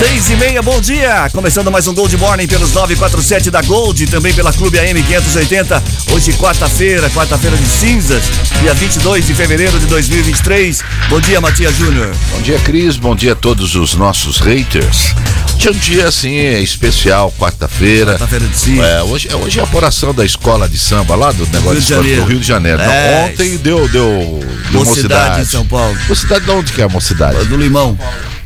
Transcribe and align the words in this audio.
Seis 0.00 0.30
e 0.30 0.36
meia, 0.36 0.62
bom 0.62 0.80
dia! 0.80 1.28
Começando 1.30 1.70
mais 1.70 1.86
um 1.86 1.92
Gold 1.94 2.16
Morning 2.16 2.46
pelos 2.46 2.72
947 2.72 3.50
da 3.50 3.60
Gold, 3.60 4.06
também 4.06 4.32
pela 4.32 4.50
Clube 4.52 4.78
AM 4.78 5.02
580. 5.02 5.82
Hoje, 6.12 6.32
quarta-feira, 6.32 7.10
quarta-feira 7.10 7.54
de 7.56 7.66
cinzas, 7.66 8.22
dia 8.60 8.72
22 8.72 9.26
de 9.26 9.34
fevereiro 9.34 9.78
de 9.78 9.84
2023. 9.86 10.82
Bom 11.10 11.20
dia, 11.20 11.38
Matias 11.40 11.76
Júnior. 11.76 12.10
Bom 12.34 12.40
dia, 12.40 12.58
Cris. 12.60 12.96
Bom 12.96 13.14
dia 13.14 13.32
a 13.32 13.36
todos 13.36 13.74
os 13.74 13.94
nossos 13.94 14.38
haters. 14.38 15.14
Hoje 15.56 15.68
é 15.68 15.70
um 15.70 15.74
dia 15.74 16.08
assim 16.08 16.34
especial, 16.62 17.30
quarta-feira. 17.38 18.12
Quarta-feira 18.12 18.46
de 18.46 18.58
cinzas. 18.58 18.86
É, 18.86 19.02
hoje, 19.02 19.28
é- 19.30 19.36
hoje 19.36 19.58
é 19.58 19.60
a 19.60 19.64
apuração 19.64 20.14
da 20.14 20.24
escola 20.24 20.66
de 20.66 20.78
samba 20.78 21.14
lá 21.14 21.30
do 21.30 21.46
negócio 21.48 22.00
Rio 22.00 22.02
de 22.02 22.16
do 22.16 22.24
Rio 22.24 22.40
de 22.40 22.46
Janeiro. 22.46 22.80
É, 22.80 23.26
ontem 23.30 23.58
deu, 23.58 23.86
deu, 23.88 24.40
deu 24.70 24.80
Mocidade 24.84 25.42
em 25.42 25.44
São 25.44 25.66
Paulo. 25.66 25.94
Mocidade 26.08 26.46
de 26.46 26.50
onde 26.50 26.72
que 26.72 26.80
é 26.80 26.84
a 26.84 26.88
mocidade? 26.88 27.44
Do 27.44 27.56
Limão. 27.58 27.98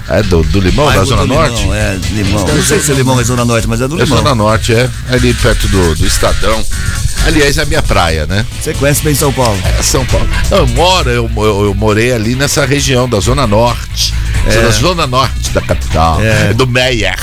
É 0.08 0.22
do, 0.22 0.42
do 0.42 0.60
Limão, 0.60 0.92
da 0.92 1.04
Zona 1.04 1.22
do 1.22 1.28
Norte? 1.28 1.62
Limão, 1.62 1.74
é, 1.74 1.98
Limão. 2.10 2.46
Não 2.46 2.62
sei 2.62 2.80
se 2.80 2.92
é 2.92 2.94
Limão 2.94 3.18
é 3.18 3.24
Zona 3.24 3.44
Norte, 3.44 3.66
mas 3.66 3.80
é 3.80 3.88
do 3.88 3.98
É 3.98 4.04
Limão. 4.04 4.18
Zona 4.18 4.34
Norte, 4.34 4.74
é. 4.74 4.88
Ali 5.08 5.32
perto 5.34 5.66
do, 5.68 5.94
do 5.94 6.06
Estadão. 6.06 6.62
Aliás, 7.27 7.56
é 7.56 7.62
a 7.62 7.64
minha 7.64 7.82
praia, 7.82 8.27
né? 8.27 8.44
Você 8.60 8.74
conhece 8.74 9.02
bem 9.02 9.14
São 9.14 9.32
Paulo. 9.32 9.58
É 9.78 9.82
São 9.82 10.04
Paulo. 10.04 10.28
Eu 10.50 10.66
moro, 10.68 11.10
eu, 11.10 11.30
eu, 11.36 11.64
eu 11.64 11.74
morei 11.74 12.12
ali 12.12 12.34
nessa 12.34 12.66
região 12.66 13.08
da 13.08 13.18
Zona 13.18 13.46
Norte. 13.46 14.12
Da 14.44 14.70
Zona 14.70 15.06
Norte 15.06 15.50
da 15.52 15.62
capital. 15.62 16.20
É. 16.20 16.52
Do 16.52 16.66
Meyer. 16.66 17.16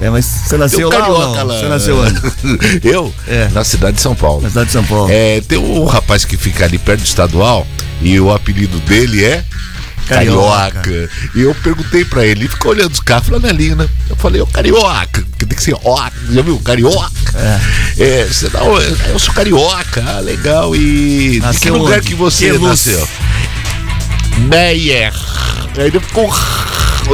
É, 0.00 0.10
mas 0.10 0.24
você 0.24 0.58
nasceu 0.58 0.88
lá 0.88 0.96
ou 0.96 1.00
carioca 1.00 1.38
não? 1.38 1.46
lá. 1.46 1.60
Você 1.60 1.68
nasceu 1.68 1.98
onde? 1.98 2.20
Eu? 2.82 3.14
É. 3.26 3.48
Na 3.52 3.64
cidade 3.64 3.96
de 3.96 4.02
São 4.02 4.14
Paulo. 4.14 4.42
Na 4.42 4.48
cidade 4.48 4.66
de 4.66 4.72
São 4.72 4.84
Paulo. 4.84 5.08
É, 5.10 5.40
tem 5.42 5.58
um 5.58 5.84
rapaz 5.84 6.24
que 6.24 6.36
fica 6.36 6.64
ali 6.64 6.76
perto 6.76 7.00
do 7.00 7.06
estadual 7.06 7.66
e 8.02 8.18
o 8.20 8.32
apelido 8.32 8.78
dele 8.80 9.24
é 9.24 9.44
Carioca. 10.06 10.80
Carioca. 10.82 11.10
E 11.34 11.40
eu 11.42 11.54
perguntei 11.56 12.04
pra 12.04 12.24
ele, 12.24 12.42
ele 12.42 12.48
ficou 12.48 12.70
olhando 12.72 12.92
os 12.92 13.00
carros, 13.00 13.28
flanelinha. 13.28 13.88
Eu 14.08 14.16
falei, 14.16 14.40
ô 14.40 14.46
Carioca, 14.46 15.24
que 15.38 15.46
tem 15.46 15.56
que 15.56 15.62
ser 15.62 15.76
ó, 15.84 16.08
já 16.30 16.42
viu? 16.42 16.58
Carioca. 16.60 17.10
É. 17.96 18.24
você 18.24 18.48
não, 18.52 18.80
eu 18.80 19.18
sou 19.18 19.34
carioca, 19.34 20.02
ah, 20.06 20.20
legal. 20.20 20.74
E 20.74 21.32
de 21.32 21.40
que 21.40 21.40
Nasceu 21.40 21.76
lugar 21.76 21.98
onde? 21.98 22.08
que 22.08 22.14
você 22.14 22.46
Que 22.46 22.52
luz? 22.52 22.62
nasceu? 22.70 23.08
Meyer. 24.38 25.12
Aí 25.76 25.86
ele 25.86 26.00
ficou. 26.00 26.32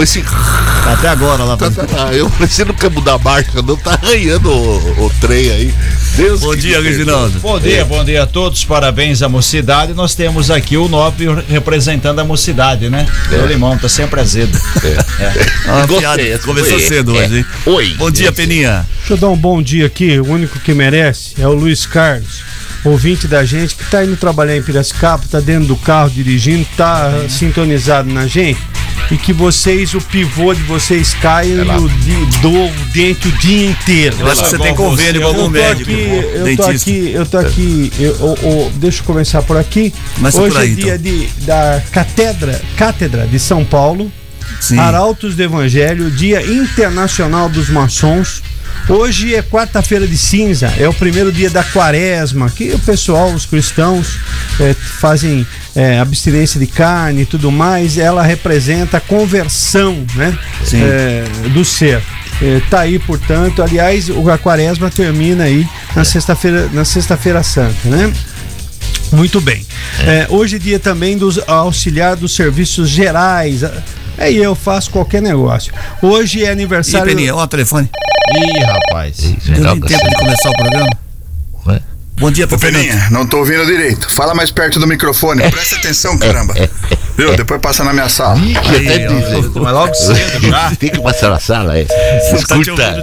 Esse. 0.00 0.22
Tá 0.22 0.92
Até 0.92 1.08
agora 1.08 1.44
lá. 1.44 1.56
Tá, 1.56 1.70
tá, 1.70 1.84
tá. 1.86 2.12
Eu 2.14 2.28
você 2.28 2.64
não 2.64 2.74
quer 2.74 2.90
mudar 2.90 3.14
a 3.14 3.18
marcha, 3.18 3.60
não 3.62 3.77
tá 3.77 3.98
arranhando 4.02 4.50
o, 4.50 5.06
o 5.06 5.10
trem 5.20 5.50
aí. 5.50 5.74
Deus 6.16 6.41
Bom 6.41 6.55
dia. 6.55 6.80
Reginaldo. 6.80 7.38
Bom 7.41 7.56
É. 7.56 7.60
dia, 7.60 7.84
bom 7.84 8.05
dia 8.05 8.22
a 8.22 8.27
todos, 8.27 8.64
parabéns 8.64 9.22
à 9.22 9.28
mocidade. 9.28 9.94
Nós 9.94 10.14
temos 10.14 10.50
aqui 10.50 10.77
o 10.77 10.86
Nobre 10.88 11.27
representando 11.48 12.18
a 12.18 12.24
mocidade, 12.24 12.91
né? 12.91 13.06
O 13.42 13.46
limão 13.46 13.77
tá 13.78 13.88
sempre 13.88 14.20
azedo. 14.20 14.56
Ah, 15.66 15.80
Gostei, 15.86 15.98
piada. 16.00 16.22
essa 16.22 16.44
Começou 16.44 16.78
foi- 16.78 16.86
cedo 16.86 17.16
é. 17.18 17.24
hoje, 17.24 17.38
hein? 17.38 17.46
Oi. 17.66 17.94
Bom 17.96 18.10
dia, 18.10 18.30
Peninha. 18.30 18.86
Deixa 18.98 19.14
eu 19.14 19.16
dar 19.16 19.28
um 19.30 19.36
bom 19.36 19.62
dia 19.62 19.86
aqui. 19.86 20.18
O 20.20 20.27
único 20.27 20.58
que 20.60 20.74
merece 20.74 21.34
é 21.40 21.46
o 21.48 21.52
Luiz 21.52 21.86
Carlos, 21.86 22.42
ouvinte 22.84 23.27
da 23.27 23.44
gente, 23.44 23.74
que 23.74 23.84
tá 23.90 24.05
indo 24.05 24.16
trabalhar 24.16 24.56
em 24.56 24.62
Piracicaba, 24.62 25.24
tá 25.30 25.40
dentro 25.40 25.66
do 25.68 25.77
carro 25.77 26.10
dirigindo, 26.10 26.66
tá 26.77 27.10
sintonizado 27.28 28.12
na 28.12 28.27
gente. 28.27 28.60
E 29.12 29.16
que 29.18 29.30
vocês, 29.32 29.92
o 29.92 30.00
pivô 30.00 30.55
de 30.55 30.62
vocês 30.62 31.12
caia 31.12 31.60
É 31.60 31.64
no 31.64 31.86
di- 31.86 32.27
do 32.41 32.70
dente 32.94 33.28
o 33.28 33.32
dia 33.32 33.68
inteiro. 33.70 34.16
Eu 34.18 34.27
acho 34.30 34.42
que 34.42 34.48
você 34.50 34.58
tem 34.58 34.74
convênio 34.74 35.20
com 35.20 35.27
algum 35.28 35.48
médico. 35.50 35.90
aqui, 35.90 36.08
eu 36.34 36.56
tô 36.56 36.62
aqui, 36.64 37.12
eu 37.12 37.27
tô 37.27 37.39
aqui, 37.39 37.92
eu- 38.00 38.17
eu- 38.17 38.39
eu- 38.42 38.73
deixa 38.77 39.00
eu 39.00 39.05
começar 39.05 39.42
por 39.42 39.58
aqui. 39.58 39.92
Começa 40.14 40.40
Hoje 40.40 40.55
por 40.55 40.61
aí, 40.62 40.73
é 40.73 40.74
dia 40.74 40.95
então. 40.96 40.98
de, 40.98 41.27
da 41.45 41.83
Catedra, 41.92 42.58
Cátedra 42.74 43.27
de 43.27 43.39
São 43.39 43.64
Paulo. 43.67 44.11
Sim. 44.61 44.78
Arautos 44.78 45.36
do 45.36 45.42
Evangelho, 45.42 46.11
Dia 46.11 46.42
Internacional 46.44 47.48
dos 47.50 47.68
Maçons. 47.68 48.42
Hoje 48.89 49.34
é 49.34 49.42
quarta-feira 49.42 50.06
de 50.06 50.18
cinza, 50.18 50.73
é 50.78 50.89
o 50.89 50.92
primeiro 50.95 51.30
dia 51.33 51.48
da 51.48 51.62
quaresma, 51.62 52.50
que 52.50 52.73
o 52.73 52.78
pessoal, 52.80 53.33
os 53.33 53.46
cristãos, 53.46 54.18
eh, 54.61 54.74
fazem 54.74 55.46
eh, 55.77 55.98
abstinência 56.00 56.58
de 56.58 56.67
carne 56.67 57.23
e 57.23 57.27
tudo 57.27 57.50
mais. 57.52 57.96
Ela 57.96 58.23
representa 58.23 58.96
a 58.96 59.00
conversão 59.00 60.05
né, 60.17 60.36
eh, 60.74 61.24
do 61.50 61.64
ser. 61.64 62.02
Eh, 62.42 62.61
tá 62.68 62.80
aí, 62.80 62.98
portanto, 62.98 63.62
aliás, 63.62 64.08
o- 64.11 64.28
a 64.30 64.36
quaresma 64.36 64.90
termina 64.90 65.44
aí 65.44 65.67
na 65.94 66.05
sexta-feira, 66.05 66.68
na 66.73 66.84
sexta-feira 66.84 67.42
santa, 67.42 67.74
né? 67.89 68.12
Muito 69.12 69.40
bem. 69.40 69.64
É, 70.06 70.27
hoje 70.30 70.56
é 70.56 70.58
dia 70.58 70.79
também 70.79 71.17
dos 71.18 71.39
auxiliar 71.46 72.17
dos 72.17 72.34
serviços 72.34 72.89
gerais. 72.89 73.61
Aí 74.18 74.39
eu 74.39 74.55
faço 74.55 74.90
qualquer 74.90 75.20
negócio. 75.20 75.73
Hoje 76.00 76.42
é 76.42 76.46
E 76.46 76.48
aniversário. 76.48 77.06
Peninha, 77.06 77.34
ó 77.34 77.42
o 77.42 77.46
telefone. 77.46 77.89
Ih, 78.30 78.64
rapaz. 78.64 79.16
Deu 79.18 79.62
nem 79.64 79.80
tempo 79.80 80.08
de 80.08 80.16
começar 80.16 80.50
o 80.50 80.52
programa. 80.56 80.90
Ué? 81.66 81.80
Bom 82.18 82.30
dia, 82.30 82.46
Ô 82.46 82.58
Fernando. 82.58 82.83
Peninha, 82.83 83.08
não 83.10 83.27
tô 83.27 83.38
ouvindo 83.38 83.66
direito. 83.66 84.08
Fala 84.10 84.34
mais 84.34 84.50
perto 84.50 84.78
do 84.78 84.86
microfone. 84.86 85.42
Presta 85.50 85.77
atenção, 85.77 86.16
caramba. 86.18 86.55
Viu? 87.17 87.36
Depois 87.36 87.61
passa 87.61 87.84
na 87.84 87.92
minha 87.92 88.08
sala. 88.08 88.39
Ih, 88.39 88.56
até 88.56 89.06
ó, 89.08 89.12
dizer. 89.12 89.50
Mas 89.61 89.73
logo 89.73 89.95
cedo 89.95 90.48
já. 90.48 90.70
Tem 90.77 90.90
que 90.90 91.00
passar 91.00 91.30
na 91.30 91.39
sala, 91.39 91.78
é. 91.78 91.84
tá 91.84 92.36
Escuta. 92.36 93.02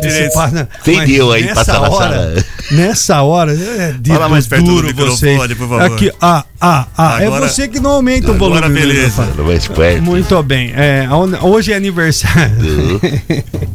Entendeu 0.81 1.28
mas 1.28 1.36
aí, 1.36 1.44
nessa 1.44 1.56
passa 1.56 1.74
na 1.74 1.80
hora, 1.90 2.09
sala. 2.16 2.46
Nessa 2.72 3.22
hora, 3.22 3.53
é 3.53 3.94
de 4.00 4.09
Fala 4.12 4.30
mais 4.30 4.47
perto 4.47 4.64
do 4.66 4.72
duro 4.72 4.88
microfone, 4.88 5.18
vocês. 5.18 5.47
por 5.58 5.70
favor. 5.70 5.81
Aqui, 5.81 6.12
ah, 6.22 6.44
ah, 6.59 6.88
ah. 6.97 7.16
Agora- 7.18 7.46
é 7.46 7.50
você 7.50 7.68
que 7.68 7.80
não 7.80 7.92
aumenta 7.92 8.31
o 8.31 8.38
volume. 8.38 8.58
agora 8.58 8.74
do 8.74 8.80
beleza. 8.80 9.28
perto. 9.75 10.02
Muito 10.03 10.44
bem. 10.44 10.72
É, 10.76 11.08
hoje 11.41 11.72
é 11.72 11.76
aniversário. 11.76 13.00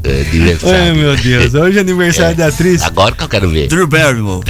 É, 0.05 0.11
Ai, 0.11 0.27
aniversário. 0.31 0.95
meu 0.97 1.17
Deus. 1.17 1.55
Hoje 1.55 1.79
é 1.79 1.81
aniversário 1.81 2.37
da 2.37 2.49
atriz. 2.49 2.83
Agora 2.83 3.15
que 3.15 3.23
eu 3.25 3.29
quero 3.29 3.49
ver. 3.49 3.69
Drew 3.69 3.87
Barrymore. 3.87 4.43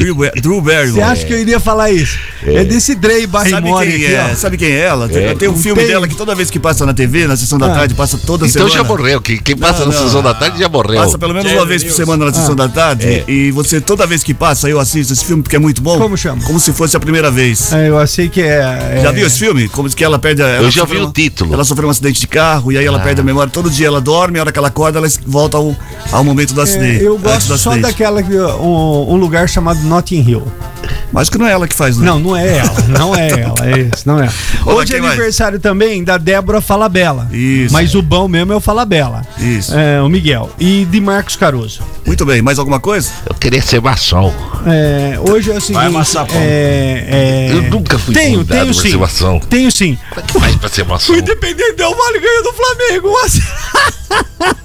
Drew, 0.00 0.14
Drew 0.40 0.60
Você 0.62 0.74
Barrymore. 0.74 1.02
acha 1.02 1.24
que 1.26 1.32
eu 1.32 1.38
iria 1.38 1.58
falar 1.60 1.90
isso? 1.90 2.18
É, 2.44 2.64
desse 2.64 2.94
Drey 2.94 3.22
Sabe 3.22 3.26
Barrymore 3.28 3.86
quem 3.86 3.94
aqui, 4.04 4.14
é? 4.14 4.28
ó. 4.30 4.34
Sabe 4.34 4.56
quem 4.56 4.68
é 4.72 4.78
ela? 4.80 5.08
É. 5.12 5.34
Tem 5.34 5.48
um 5.48 5.56
filme 5.56 5.80
Tem. 5.82 5.90
dela 5.90 6.06
que 6.06 6.14
toda 6.14 6.34
vez 6.34 6.50
que 6.50 6.58
passa 6.60 6.86
na 6.86 6.94
TV, 6.94 7.26
na 7.26 7.36
sessão 7.36 7.58
da 7.58 7.66
Ah. 7.66 7.74
tarde, 7.74 7.94
passa 7.94 8.16
toda 8.18 8.46
Então 8.46 8.68
semana. 8.68 8.74
já 8.74 8.84
morreu. 8.84 9.20
Quem, 9.20 9.38
quem 9.38 9.56
passa 9.56 9.80
Não, 9.80 9.88
na 9.88 9.94
não. 9.94 10.02
sessão 10.04 10.22
da 10.22 10.34
tarde 10.34 10.58
já 10.58 10.68
morreu. 10.68 11.00
Passa 11.00 11.18
pelo 11.18 11.34
menos 11.34 11.50
uma 11.52 11.66
vez 11.66 11.82
por 11.82 11.92
semana 11.92 12.26
na 12.26 12.32
sessão 12.32 12.54
da 12.54 12.68
tarde. 12.68 13.06
É. 13.06 13.24
E 13.26 13.50
você, 13.50 13.80
toda 13.80 14.06
vez 14.06 14.22
que 14.22 14.32
passa, 14.34 14.68
eu 14.68 14.78
assisto 14.78 15.12
esse 15.12 15.24
filme 15.24 15.42
porque 15.42 15.56
é 15.56 15.58
muito 15.58 15.80
bom. 15.82 15.98
Como 15.98 16.16
chama? 16.16 16.42
Como 16.42 16.60
se 16.60 16.72
fosse 16.72 16.96
a 16.96 17.00
primeira 17.00 17.30
vez. 17.30 17.72
É, 17.72 17.88
eu 17.88 17.98
achei 17.98 18.28
que 18.28 18.40
é. 18.40 18.94
é- 18.96 19.00
Já 19.02 19.10
viu 19.12 19.26
esse 19.26 19.38
filme? 19.38 19.68
Como 19.68 19.88
que 19.90 20.04
ela 20.04 20.18
perde 20.18 20.42
a. 20.42 20.46
ela 20.46 20.64
Eu 20.66 20.70
já 20.70 20.84
vi 20.84 20.96
o 20.98 21.06
um- 21.08 21.12
título. 21.12 21.52
Ela 21.54 21.64
sofreu 21.64 21.88
um 21.88 21.90
acidente 21.90 22.20
de 22.20 22.26
carro 22.26 22.70
e 22.70 22.78
aí 22.78 22.84
ela 22.86 23.00
perde 23.00 23.20
a 23.20 23.24
memória. 23.24 23.50
Todo 23.50 23.70
dia 23.70 23.86
ela 23.86 24.00
dorme, 24.00 24.38
a 24.38 24.42
hora 24.42 24.52
que 24.52 24.58
ela 24.58 24.68
acorda, 24.68 24.98
ela 24.98 25.08
volta 25.26 25.56
ao, 25.56 25.74
ao 26.12 26.22
momento 26.24 26.54
do 26.54 26.60
é, 26.60 26.64
acidente. 26.64 27.04
eu 27.04 27.18
gosto 27.18 27.56
só 27.58 27.76
daquela 27.76 28.22
que, 28.22 28.34
um, 28.36 29.12
um 29.12 29.16
lugar 29.16 29.48
chamado 29.48 29.80
Notting 29.88 30.24
Hill. 30.24 30.75
Mas 31.12 31.28
que 31.30 31.38
não 31.38 31.46
é 31.46 31.52
ela 31.52 31.66
que 31.68 31.74
faz, 31.74 31.96
né? 31.96 32.06
Não, 32.06 32.18
não 32.18 32.36
é 32.36 32.58
ela, 32.58 32.74
não 32.88 33.14
é 33.14 33.28
ela, 33.40 33.54
é 33.64 33.88
esse, 33.92 34.06
não 34.06 34.20
é. 34.22 34.28
Olá, 34.64 34.76
Hoje 34.76 34.92
é 34.92 34.94
quem 34.96 35.02
mais? 35.02 35.14
aniversário 35.14 35.58
também 35.60 36.02
da 36.04 36.18
Débora 36.18 36.60
Falabella. 36.60 37.28
Isso. 37.32 37.72
Mas 37.72 37.94
o 37.94 38.02
bom 38.02 38.28
mesmo 38.28 38.52
é 38.52 38.56
o 38.56 38.60
Falabella. 38.60 39.22
Isso. 39.38 39.74
É, 39.74 40.00
o 40.02 40.08
Miguel. 40.08 40.50
E 40.58 40.84
de 40.84 41.00
Marcos 41.00 41.36
Caruso. 41.36 41.80
Muito 42.06 42.24
bem, 42.24 42.40
mais 42.42 42.58
alguma 42.58 42.78
coisa? 42.80 43.10
Eu 43.28 43.34
queria 43.34 43.62
ser 43.62 43.80
maçom. 43.80 44.32
É, 44.66 45.18
hoje 45.28 45.50
é 45.50 45.54
o 45.56 45.60
seguinte. 45.60 45.84
amassar 45.86 46.26
pão. 46.26 46.36
é, 46.40 47.06
é, 47.08 47.52
Eu 47.52 47.62
nunca 47.70 47.98
fui 47.98 48.14
Tenho, 48.14 48.44
tenho 48.44 48.72
sim. 48.74 48.90
ser 48.90 48.96
maçom. 48.98 49.38
Tenho 49.40 49.70
sim. 49.72 49.98
Como 50.10 50.20
é 50.20 50.22
que 50.26 50.40
faz 50.40 50.56
pra 50.56 50.68
ser 50.68 50.84
maçom? 50.84 51.12
O 51.12 51.16
Independente 51.16 51.74
Del 51.76 51.94
Vale 51.94 52.18
ganhou 52.20 52.42
do 52.42 52.52
Flamengo. 52.52 53.12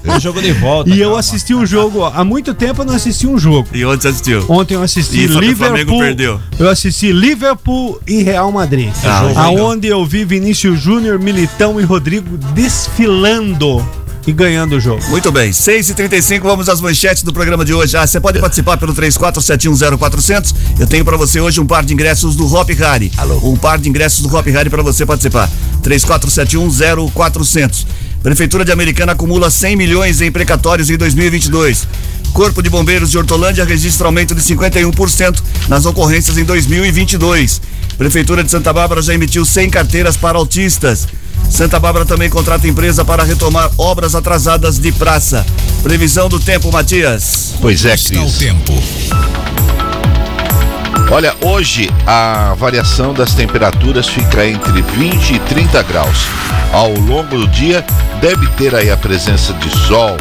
O 0.05 0.19
jogo 0.19 0.41
de 0.41 0.51
volta. 0.53 0.89
E 0.89 0.99
eu 0.99 1.07
calma. 1.09 1.19
assisti 1.19 1.53
um 1.53 1.65
jogo. 1.65 2.03
Há 2.05 2.23
muito 2.23 2.53
tempo 2.53 2.81
eu 2.81 2.85
não 2.85 2.93
assisti 2.95 3.25
um 3.27 3.37
jogo. 3.37 3.67
E 3.73 3.83
onde 3.85 4.01
você 4.03 4.09
assistiu? 4.09 4.45
Ontem 4.47 4.75
eu 4.75 4.83
assisti 4.83 5.21
E 5.21 5.27
o 5.27 5.39
Liverpool. 5.39 6.10
Perdeu. 6.11 6.39
Eu 6.59 6.69
assisti 6.69 7.11
Liverpool 7.11 7.99
e 8.05 8.21
Real 8.21 8.51
Madrid. 8.51 8.91
Ah, 9.03 9.21
legal. 9.21 9.45
aonde 9.45 9.87
eu 9.87 10.05
vi 10.05 10.25
Vinícius 10.25 10.79
Júnior, 10.79 11.17
Militão 11.17 11.79
e 11.79 11.83
Rodrigo 11.83 12.37
desfilando 12.53 13.83
e 14.27 14.33
ganhando 14.33 14.75
o 14.75 14.79
jogo. 14.79 15.01
Muito 15.09 15.31
bem, 15.31 15.51
6h35, 15.51 16.41
vamos 16.41 16.67
às 16.67 16.81
manchetes 16.81 17.23
do 17.23 17.31
programa 17.31 17.63
de 17.63 17.73
hoje. 17.73 17.95
Ah, 17.95 18.05
você 18.05 18.19
pode 18.19 18.39
participar 18.39 18.77
pelo 18.77 18.93
34710400. 18.93 20.53
Eu 20.79 20.85
tenho 20.85 21.05
pra 21.05 21.15
você 21.15 21.39
hoje 21.39 21.61
um 21.61 21.65
par 21.65 21.85
de 21.85 21.93
ingressos 21.93 22.35
do 22.35 22.53
Hop 22.53 22.69
Harry. 22.71 23.09
Alô. 23.17 23.39
Um 23.43 23.55
par 23.55 23.79
de 23.79 23.87
ingressos 23.87 24.21
do 24.21 24.35
Hop 24.35 24.45
Harry 24.47 24.69
pra 24.69 24.83
você 24.83 25.05
participar. 25.05 25.49
34710400. 25.81 27.85
Prefeitura 28.21 28.63
de 28.63 28.71
Americana 28.71 29.13
acumula 29.13 29.49
100 29.49 29.75
milhões 29.75 30.21
em 30.21 30.31
precatórios 30.31 30.89
em 30.89 30.97
2022. 30.97 31.87
Corpo 32.31 32.61
de 32.61 32.69
Bombeiros 32.69 33.11
de 33.11 33.17
Hortolândia 33.17 33.65
registra 33.65 34.07
aumento 34.07 34.33
de 34.33 34.41
51% 34.41 35.41
nas 35.67 35.85
ocorrências 35.85 36.37
em 36.37 36.43
2022. 36.43 37.61
Prefeitura 37.97 38.43
de 38.43 38.49
Santa 38.49 38.73
Bárbara 38.73 39.01
já 39.01 39.13
emitiu 39.13 39.45
100 39.45 39.69
carteiras 39.69 40.17
para 40.17 40.37
autistas. 40.37 41.07
Santa 41.49 41.79
Bárbara 41.79 42.05
também 42.05 42.29
contrata 42.29 42.67
empresa 42.67 43.03
para 43.03 43.23
retomar 43.23 43.69
obras 43.77 44.15
atrasadas 44.15 44.79
de 44.79 44.91
praça. 44.91 45.45
Previsão 45.83 46.29
do 46.29 46.39
tempo, 46.39 46.71
Matias. 46.71 47.55
Pois 47.59 47.83
é, 47.85 47.97
Cris. 47.97 48.37
tempo. 48.37 48.73
Olha, 51.11 51.35
hoje 51.41 51.89
a 52.07 52.55
variação 52.57 53.13
das 53.13 53.33
temperaturas 53.33 54.07
fica 54.07 54.47
entre 54.47 54.81
20 54.81 55.33
e 55.33 55.39
30 55.39 55.83
graus. 55.83 56.17
Ao 56.71 56.89
longo 56.93 57.37
do 57.37 57.47
dia, 57.49 57.85
deve 58.21 58.47
ter 58.51 58.73
aí 58.73 58.89
a 58.89 58.95
presença 58.95 59.51
de 59.55 59.69
sol, 59.69 60.15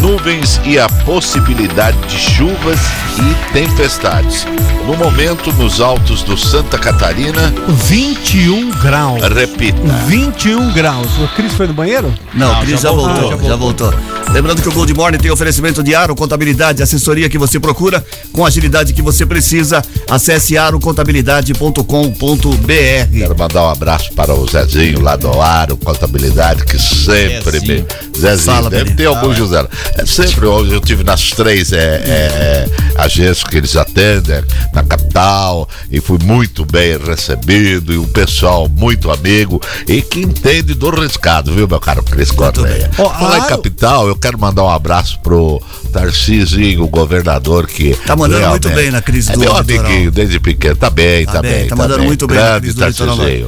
nuvens 0.00 0.60
e 0.64 0.78
a 0.78 0.88
possibilidade 0.88 1.96
de 2.08 2.18
chuvas 2.18 2.78
e 3.18 3.52
tempestades. 3.52 4.46
No 4.86 4.96
momento, 4.96 5.52
nos 5.52 5.80
altos 5.80 6.22
do 6.22 6.36
Santa 6.36 6.76
Catarina, 6.78 7.52
21 7.68 8.70
graus. 8.80 9.22
repita. 9.28 9.80
21 10.06 10.72
graus. 10.72 11.06
O 11.18 11.28
Cris 11.36 11.52
foi 11.54 11.66
no 11.68 11.74
banheiro? 11.74 12.12
Não, 12.34 12.52
Não, 12.54 12.60
Cris 12.62 12.80
já 12.80 12.88
já, 12.88 12.90
voltou, 12.90 13.14
voltou, 13.14 13.42
já 13.42 13.48
já 13.48 13.56
voltou. 13.56 13.94
Lembrando 14.32 14.62
que 14.62 14.68
o 14.68 14.72
Gold 14.72 14.92
Morning 14.94 15.18
tem 15.18 15.30
oferecimento 15.30 15.82
de 15.82 15.94
Aro 15.94 16.16
Contabilidade, 16.16 16.82
assessoria 16.82 17.28
que 17.28 17.36
você 17.38 17.60
procura 17.60 18.02
com 18.32 18.44
a 18.44 18.48
agilidade 18.48 18.92
que 18.94 19.02
você 19.02 19.26
precisa. 19.26 19.82
Acesse 20.10 20.56
arocontabilidade.com.br. 20.56 23.18
Quero 23.18 23.38
mandar 23.38 23.62
um 23.64 23.68
abraço 23.70 24.12
para 24.14 24.32
o 24.34 24.46
Zezinho 24.48 25.00
lá 25.00 25.16
do 25.16 25.40
Aro 25.40 25.76
Contabilidade, 25.76 26.64
que 26.64 26.78
sempre 26.78 27.60
Zezinho. 27.60 27.86
me. 28.14 28.18
Zezinho, 28.18 28.56
Fala, 28.56 28.70
deve 28.70 28.94
ter 28.94 29.06
algum 29.06 29.34
José. 29.34 29.66
É 29.98 30.06
sempre, 30.06 30.46
hoje 30.46 30.72
eu 30.72 30.80
tive 30.80 31.04
nas 31.04 31.30
três 31.30 31.72
é, 31.72 31.76
é, 31.78 32.66
agências 32.96 33.44
que 33.44 33.56
eles 33.56 33.76
atendem, 33.76 34.42
na 34.72 34.82
capital, 34.82 35.68
e 35.90 36.00
fui 36.00 36.18
muito 36.22 36.64
bem 36.64 36.96
recebido, 36.98 37.92
e 37.92 37.98
um 37.98 38.06
pessoal 38.06 38.68
muito 38.68 39.10
amigo, 39.10 39.60
e 39.86 40.00
que 40.02 40.20
entende 40.20 40.74
do 40.74 40.90
riscado, 40.90 41.52
viu, 41.52 41.68
meu 41.68 41.80
caro 41.80 42.02
Cris 42.02 42.30
Correia? 42.30 42.90
Ó, 42.98 43.08
Falar 43.10 43.36
em 43.38 43.40
Aro- 43.40 43.48
capital, 43.48 44.08
eu 44.08 44.16
quero 44.16 44.38
mandar 44.38 44.64
um 44.64 44.70
abraço 44.70 45.18
pro 45.20 45.60
Tarcísio, 45.92 46.82
o 46.82 46.88
governador, 46.88 47.66
que. 47.66 47.94
Tá 48.06 48.16
mandando 48.16 48.48
muito 48.48 48.68
bem 48.70 48.90
na 48.90 49.02
crise 49.02 49.30
é 49.30 49.34
do 49.34 49.40
meu 49.40 49.56
litoral. 49.58 49.84
amiguinho 49.86 50.10
desde 50.10 50.40
pequeno, 50.40 50.76
tá 50.76 50.90
bem, 50.90 51.26
tá, 51.26 51.32
Tá 51.32 51.42
bem, 51.42 51.66
tá 51.68 51.76
mandando 51.76 52.04
muito 52.04 52.26
bem 52.26 52.36
na 52.38 52.58
Grande 52.58 52.74
crise 52.74 52.98
do. 53.04 53.12
Aliás, 53.12 53.44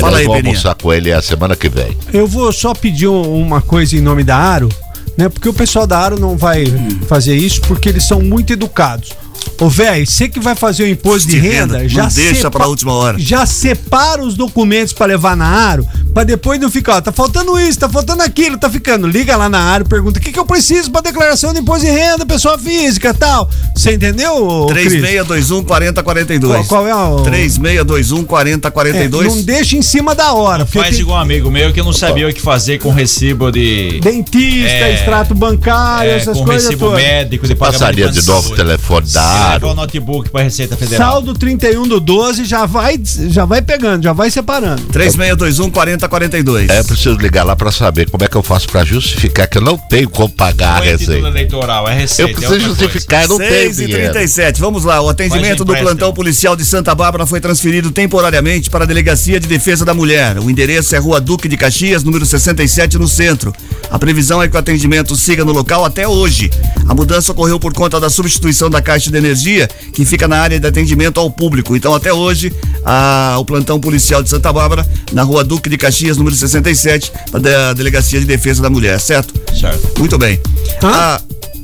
Fala 0.00 0.18
aí, 0.18 0.24
vou 0.26 0.34
Beninha. 0.34 0.50
almoçar 0.52 0.74
com 0.74 0.92
ele 0.92 1.12
a 1.12 1.22
semana 1.22 1.54
que 1.54 1.68
vem. 1.68 1.96
Eu 2.12 2.26
vou 2.26 2.52
só 2.52 2.74
pedir 2.74 3.06
um- 3.08 3.40
uma 3.40 3.60
coisa 3.62 3.96
em 3.96 4.00
nome 4.00 4.24
da 4.24 4.36
Aro, 4.36 4.68
né? 5.16 5.28
Porque 5.28 5.48
o 5.48 5.54
pessoal 5.54 5.86
da 5.86 5.98
Aro 5.98 6.18
não 6.18 6.36
vai 6.36 6.64
fazer 7.06 7.34
isso 7.34 7.60
porque 7.62 7.88
eles 7.88 8.04
são 8.04 8.20
muito 8.20 8.52
educados. 8.52 9.12
Ô, 9.60 9.68
velho, 9.68 10.06
você 10.06 10.28
que 10.28 10.40
vai 10.40 10.54
fazer 10.54 10.82
o 10.82 10.88
imposto 10.88 11.28
de, 11.28 11.40
De 11.40 11.46
renda, 11.48 11.76
renda, 11.78 11.88
já 11.88 12.06
deixa 12.06 12.50
pra 12.50 12.66
última 12.66 12.92
hora. 12.92 13.18
Já 13.18 13.46
separa 13.46 14.22
os 14.22 14.34
documentos 14.34 14.92
pra 14.92 15.06
levar 15.06 15.36
na 15.36 15.46
Aro, 15.46 15.86
pra 16.12 16.24
depois 16.24 16.60
não 16.60 16.70
ficar, 16.70 16.96
ó, 16.96 17.00
tá 17.00 17.12
faltando 17.12 17.58
isso, 17.58 17.78
tá 17.78 17.88
faltando 17.88 18.22
aquilo, 18.22 18.58
tá 18.58 18.68
ficando. 18.68 19.06
Liga 19.06 19.36
lá 19.36 19.48
na 19.48 19.60
Aro, 19.60 19.84
pergunta 19.84 20.18
o 20.18 20.22
que, 20.22 20.32
que 20.32 20.38
eu 20.38 20.44
preciso 20.46 20.90
pra 20.90 21.00
declaração 21.00 21.52
de 21.52 21.60
imposto 21.60 21.84
de 21.86 21.90
renda, 21.92 22.26
pessoa 22.26 22.58
física 22.58 23.10
e 23.10 23.14
tal. 23.14 23.48
Você 23.76 23.92
entendeu, 23.94 24.36
ô, 24.44 24.66
Cris? 24.66 24.86
3621 24.88 25.64
4042. 25.64 26.66
Qual, 26.66 26.84
qual 26.84 26.88
é 26.88 26.94
o. 26.94 27.22
3621 27.22 28.20
É, 28.22 28.24
4042. 28.24 29.26
não 29.36 29.42
deixa 29.42 29.76
em 29.76 29.82
cima 29.82 30.14
da 30.14 30.32
hora. 30.32 30.64
porque 30.64 30.78
Faz 30.78 30.90
tem 30.90 31.00
igual 31.00 31.18
um 31.18 31.20
amigo 31.22 31.50
meu 31.50 31.72
que 31.72 31.80
não 31.82 31.92
sabia 31.92 32.28
o 32.28 32.32
que 32.32 32.40
fazer 32.40 32.78
com 32.78 32.90
recibo 32.90 33.50
de. 33.52 34.00
Dentista, 34.02 34.68
É, 34.68 34.94
extrato 34.94 35.34
bancário, 35.34 36.10
é, 36.10 36.16
essas 36.16 36.36
com 36.38 36.44
coisas 36.44 36.64
recibo 36.64 36.86
todas. 36.86 37.02
médico, 37.02 37.46
de 37.46 37.54
pagamento 37.54 37.80
Passaria 37.80 38.08
de 38.10 38.26
novo 38.26 38.52
o 38.52 38.56
telefone 38.56 39.06
da 39.10 39.23
Leva 39.24 39.54
Aro. 39.54 39.68
o 39.70 39.74
notebook 39.74 40.30
pra 40.30 40.42
Receita 40.42 40.76
Federal. 40.76 41.12
Saldo 41.12 41.34
31 41.34 41.86
do 41.88 42.00
12 42.00 42.44
já 42.44 42.66
vai, 42.66 43.00
já 43.28 43.44
vai 43.44 43.62
pegando, 43.62 44.02
já 44.04 44.12
vai 44.12 44.30
separando. 44.30 44.82
3621 44.92 45.70
4042. 45.70 46.68
É, 46.70 46.80
eu 46.80 46.84
preciso 46.84 47.16
ligar 47.16 47.44
lá 47.44 47.56
pra 47.56 47.70
saber 47.72 48.10
como 48.10 48.22
é 48.24 48.28
que 48.28 48.36
eu 48.36 48.42
faço 48.42 48.68
pra 48.68 48.84
justificar 48.84 49.48
que 49.48 49.58
eu 49.58 49.62
não 49.62 49.76
tenho 49.76 50.08
como 50.08 50.28
pagar 50.28 50.76
a 50.76 50.80
Não 50.80 50.86
é 50.86 50.96
título 50.96 51.16
receita. 51.16 51.28
eleitoral, 51.28 51.88
é 51.88 51.94
receita. 51.98 52.22
Eu 52.22 52.28
é 52.28 52.32
preciso 52.40 52.68
outra 52.70 52.84
justificar, 52.84 53.22
eu 53.22 53.28
não 53.28 53.38
tenho 53.38 53.50
6 53.50 53.78
e 53.80 53.86
dinheiro. 53.86 54.12
37. 54.12 54.60
Vamos 54.60 54.84
lá. 54.84 55.00
O 55.00 55.08
atendimento 55.08 55.64
do 55.64 55.74
plantão 55.76 56.12
policial 56.12 56.54
de 56.56 56.64
Santa 56.64 56.94
Bárbara 56.94 57.26
foi 57.26 57.40
transferido 57.40 57.90
temporariamente 57.90 58.70
para 58.70 58.84
a 58.84 58.86
Delegacia 58.86 59.40
de 59.40 59.46
Defesa 59.46 59.84
da 59.84 59.94
Mulher. 59.94 60.38
O 60.38 60.50
endereço 60.50 60.94
é 60.94 60.98
Rua 60.98 61.20
Duque 61.20 61.48
de 61.48 61.56
Caxias, 61.56 62.02
número 62.04 62.24
67, 62.26 62.98
no 62.98 63.08
centro. 63.08 63.52
A 63.90 63.98
previsão 63.98 64.42
é 64.42 64.48
que 64.48 64.56
o 64.56 64.58
atendimento 64.58 65.14
siga 65.16 65.44
no 65.44 65.52
local 65.52 65.84
até 65.84 66.06
hoje. 66.06 66.50
A 66.88 66.94
mudança 66.94 67.32
ocorreu 67.32 67.58
por 67.60 67.72
conta 67.72 68.00
da 68.00 68.10
substituição 68.10 68.68
da 68.70 68.80
caixa 68.82 69.10
de 69.14 69.26
energia, 69.26 69.68
que 69.92 70.04
fica 70.04 70.26
na 70.28 70.38
área 70.40 70.58
de 70.60 70.66
atendimento 70.66 71.18
ao 71.20 71.30
público. 71.30 71.74
Então, 71.76 71.94
até 71.94 72.12
hoje, 72.12 72.52
a- 72.84 73.36
o 73.38 73.44
plantão 73.44 73.80
policial 73.80 74.22
de 74.22 74.28
Santa 74.28 74.52
Bárbara, 74.52 74.86
na 75.12 75.22
Rua 75.22 75.42
Duque 75.44 75.68
de 75.68 75.76
Caxias, 75.78 76.16
número 76.16 76.34
67, 76.36 77.12
da 77.40 77.72
Delegacia 77.72 78.20
de 78.20 78.26
Defesa 78.26 78.62
da 78.62 78.70
Mulher, 78.70 79.00
certo? 79.00 79.34
Certo. 79.58 79.98
Muito 79.98 80.18
bem. 80.18 80.40
A, 80.82 81.20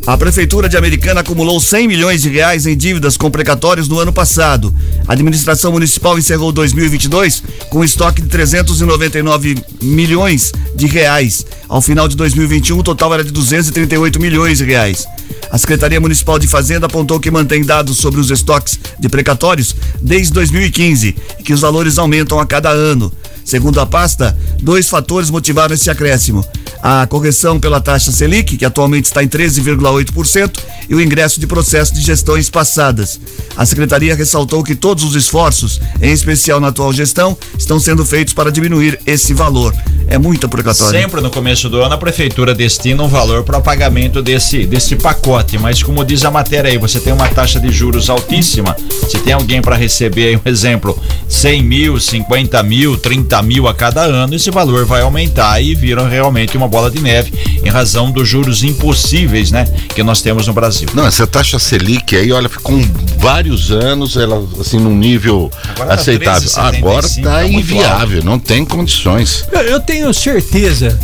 a 0.07 0.17
Prefeitura 0.17 0.69
de 0.69 0.77
Americana 0.77 1.21
acumulou 1.21 1.61
100 1.61 1.87
milhões 1.87 2.23
de 2.23 2.31
reais 2.31 2.67
em 2.67 2.77
dívidas 2.77 3.17
com 3.17 3.31
precatórios 3.31 3.87
no 3.87 3.99
ano 3.99 4.13
passado. 4.13 4.75
A 5.07 5.13
administração 5.13 5.73
municipal 5.73 6.19
encerrou 6.19 6.51
2022 6.51 7.43
com 7.69 7.85
estoque 7.85 8.23
de 8.23 8.29
399 8.29 9.63
milhões 9.83 10.53
de 10.75 10.87
reais. 10.87 11.45
Ao 11.69 11.83
final 11.83 12.09
de 12.09 12.17
2021, 12.17 12.79
o 12.79 12.83
total 12.83 13.15
era 13.15 13.25
de 13.25 13.31
238 13.31 14.21
milhões 14.21 14.59
de 14.59 14.65
reais. 14.65 15.07
A 15.51 15.59
Secretaria 15.59 16.01
Municipal 16.01 16.39
de 16.39 16.49
Fazenda 16.49 16.87
apontou 16.87 17.21
que 17.21 17.31
mantém 17.31 17.63
dados 17.63 17.99
sobre 17.99 18.21
os 18.21 18.31
estoques 18.31 18.79
de 18.99 19.09
precatórios 19.09 19.77
desde 20.01 20.33
2015 20.33 21.15
e 21.39 21.43
que 21.43 21.53
os 21.53 21.61
valores 21.61 21.99
aumentam 21.99 22.41
a 22.41 22.47
cada 22.47 22.71
ano. 22.71 23.13
Segundo 23.51 23.81
a 23.81 23.85
pasta, 23.85 24.39
dois 24.63 24.89
fatores 24.89 25.29
motivaram 25.29 25.75
esse 25.75 25.91
acréscimo: 25.91 26.47
a 26.81 27.05
correção 27.09 27.59
pela 27.59 27.81
taxa 27.81 28.13
Selic, 28.13 28.57
que 28.57 28.65
atualmente 28.65 29.07
está 29.07 29.25
em 29.25 29.29
13,8%, 29.29 30.57
e 30.89 30.95
o 30.95 31.01
ingresso 31.01 31.41
de 31.41 31.49
processo 31.49 31.93
de 31.93 32.01
gestões 32.01 32.49
passadas. 32.49 33.21
A 33.57 33.67
secretaria 33.67 34.15
ressaltou 34.15 34.63
que 34.63 34.77
todos 34.77 35.03
os 35.03 35.17
esforços, 35.17 35.81
em 36.01 36.13
especial 36.13 36.61
na 36.61 36.69
atual 36.69 36.93
gestão, 36.93 37.37
estão 37.59 37.81
sendo 37.81 38.05
feitos 38.05 38.33
para 38.33 38.53
diminuir 38.53 39.01
esse 39.05 39.35
valor. 39.35 39.75
É 40.07 40.17
muita 40.17 40.49
precatória. 40.49 41.01
Sempre 41.01 41.21
no 41.21 41.31
começo 41.31 41.69
do 41.69 41.81
ano 41.83 41.95
a 41.95 41.99
prefeitura 41.99 42.55
destina 42.55 43.03
um 43.03 43.09
valor 43.09 43.45
para 43.45 43.59
o 43.59 43.63
pagamento 43.63 44.23
desse, 44.23 44.65
desse 44.65 44.97
pacote, 44.97 45.59
mas 45.59 45.83
como 45.83 46.05
diz 46.05 46.25
a 46.25 46.31
matéria 46.31 46.71
aí, 46.71 46.79
você 46.79 46.99
tem 46.99 47.13
uma 47.13 47.29
taxa 47.29 47.61
de 47.61 47.71
juros 47.71 48.09
altíssima, 48.09 48.77
se 49.09 49.19
tem 49.19 49.33
alguém 49.33 49.61
para 49.61 49.77
receber 49.77 50.37
um 50.45 50.49
exemplo, 50.49 50.99
100 51.29 51.63
mil, 51.63 52.01
50 52.01 52.63
mil, 52.63 52.97
30 52.97 53.40
mil 53.43 53.67
a 53.69 53.75
cada 53.75 54.03
ano, 54.03 54.35
esse 54.35 54.51
valor 54.51 54.85
vai 54.85 55.03
aumentar 55.03 55.61
e 55.61 55.75
vira 55.75 56.07
realmente 56.09 56.57
uma 56.57 56.69
bola 56.69 56.91
de 56.91 57.01
neve 57.01 57.33
em 57.65 57.69
razão 57.69 58.11
dos 58.11 58.29
juros 58.29 58.63
impossíveis, 58.63 59.51
né, 59.51 59.65
que 59.95 60.03
nós 60.03 60.21
temos 60.23 60.47
no 60.47 60.53
Brasil. 60.53 60.89
Não, 60.95 61.07
essa 61.07 61.27
taxa 61.27 61.59
Selic 61.59 62.17
aí, 62.17 62.33
olha, 62.33 62.49
ficou 62.49 62.75
um- 62.77 62.91
vários 63.19 63.71
anos, 63.71 64.17
ela 64.17 64.47
assim, 64.61 64.79
num 64.79 64.95
nível 64.97 65.51
Agora 65.75 65.89
tá 65.89 65.95
aceitável. 65.95 66.49
13,75, 66.49 66.77
Agora 66.79 67.09
tá 67.09 67.23
tá 67.23 67.43
muito 67.43 67.55
inviável, 67.59 68.25
não 68.25 68.39
tem 68.39 68.65
condições. 68.65 69.45
Eu, 69.53 69.61
eu 69.63 69.81
tenho 69.81 70.13
certeza 70.15 70.99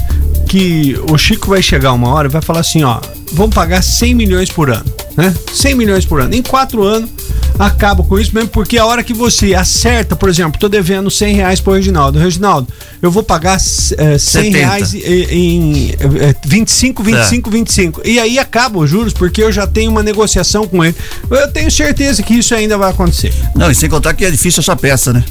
que 0.48 0.98
o 1.10 1.18
Chico 1.18 1.48
vai 1.50 1.62
chegar 1.62 1.92
uma 1.92 2.08
hora 2.08 2.28
e 2.28 2.30
vai 2.30 2.40
falar 2.40 2.60
assim, 2.60 2.82
ó, 2.84 3.00
vamos 3.32 3.54
pagar 3.54 3.82
100 3.82 4.14
milhões 4.14 4.48
por 4.50 4.70
ano, 4.70 4.84
né? 5.16 5.34
100 5.52 5.74
milhões 5.74 6.04
por 6.04 6.20
ano. 6.20 6.34
Em 6.34 6.42
quatro 6.42 6.82
anos, 6.84 7.10
acaba 7.58 8.02
com 8.02 8.18
isso 8.18 8.34
mesmo, 8.34 8.48
porque 8.50 8.78
a 8.78 8.84
hora 8.84 9.02
que 9.02 9.14
você 9.14 9.54
acerta, 9.54 10.14
por 10.14 10.28
exemplo, 10.28 10.58
tô 10.58 10.68
devendo 10.68 11.10
100 11.10 11.34
reais 11.34 11.60
pro 11.60 11.72
Reginaldo. 11.72 12.18
Reginaldo, 12.18 12.68
eu 13.00 13.10
vou 13.10 13.22
pagar 13.22 13.56
eh, 13.56 13.58
100 13.58 14.18
70. 14.18 14.58
reais 14.58 14.94
em, 14.94 15.00
em 15.00 15.90
eh, 15.98 16.34
25, 16.44 17.02
25, 17.02 17.50
25. 17.50 18.02
E 18.04 18.18
aí 18.18 18.38
acaba 18.38 18.78
os 18.78 18.90
juros, 18.90 19.12
porque 19.12 19.42
eu 19.42 19.50
já 19.50 19.66
tenho 19.66 19.90
uma 19.90 20.02
negociação 20.02 20.66
com 20.66 20.84
ele. 20.84 20.94
Eu 21.30 21.48
tenho 21.50 21.70
certeza 21.70 22.22
que 22.22 22.34
isso 22.34 22.54
ainda 22.54 22.76
vai 22.76 22.90
acontecer. 22.90 23.32
Não, 23.54 23.70
e 23.70 23.74
sem 23.74 23.88
contar 23.88 24.14
que 24.14 24.24
é 24.24 24.30
difícil 24.30 24.60
achar 24.60 24.76
peça, 24.76 25.12
né? 25.12 25.24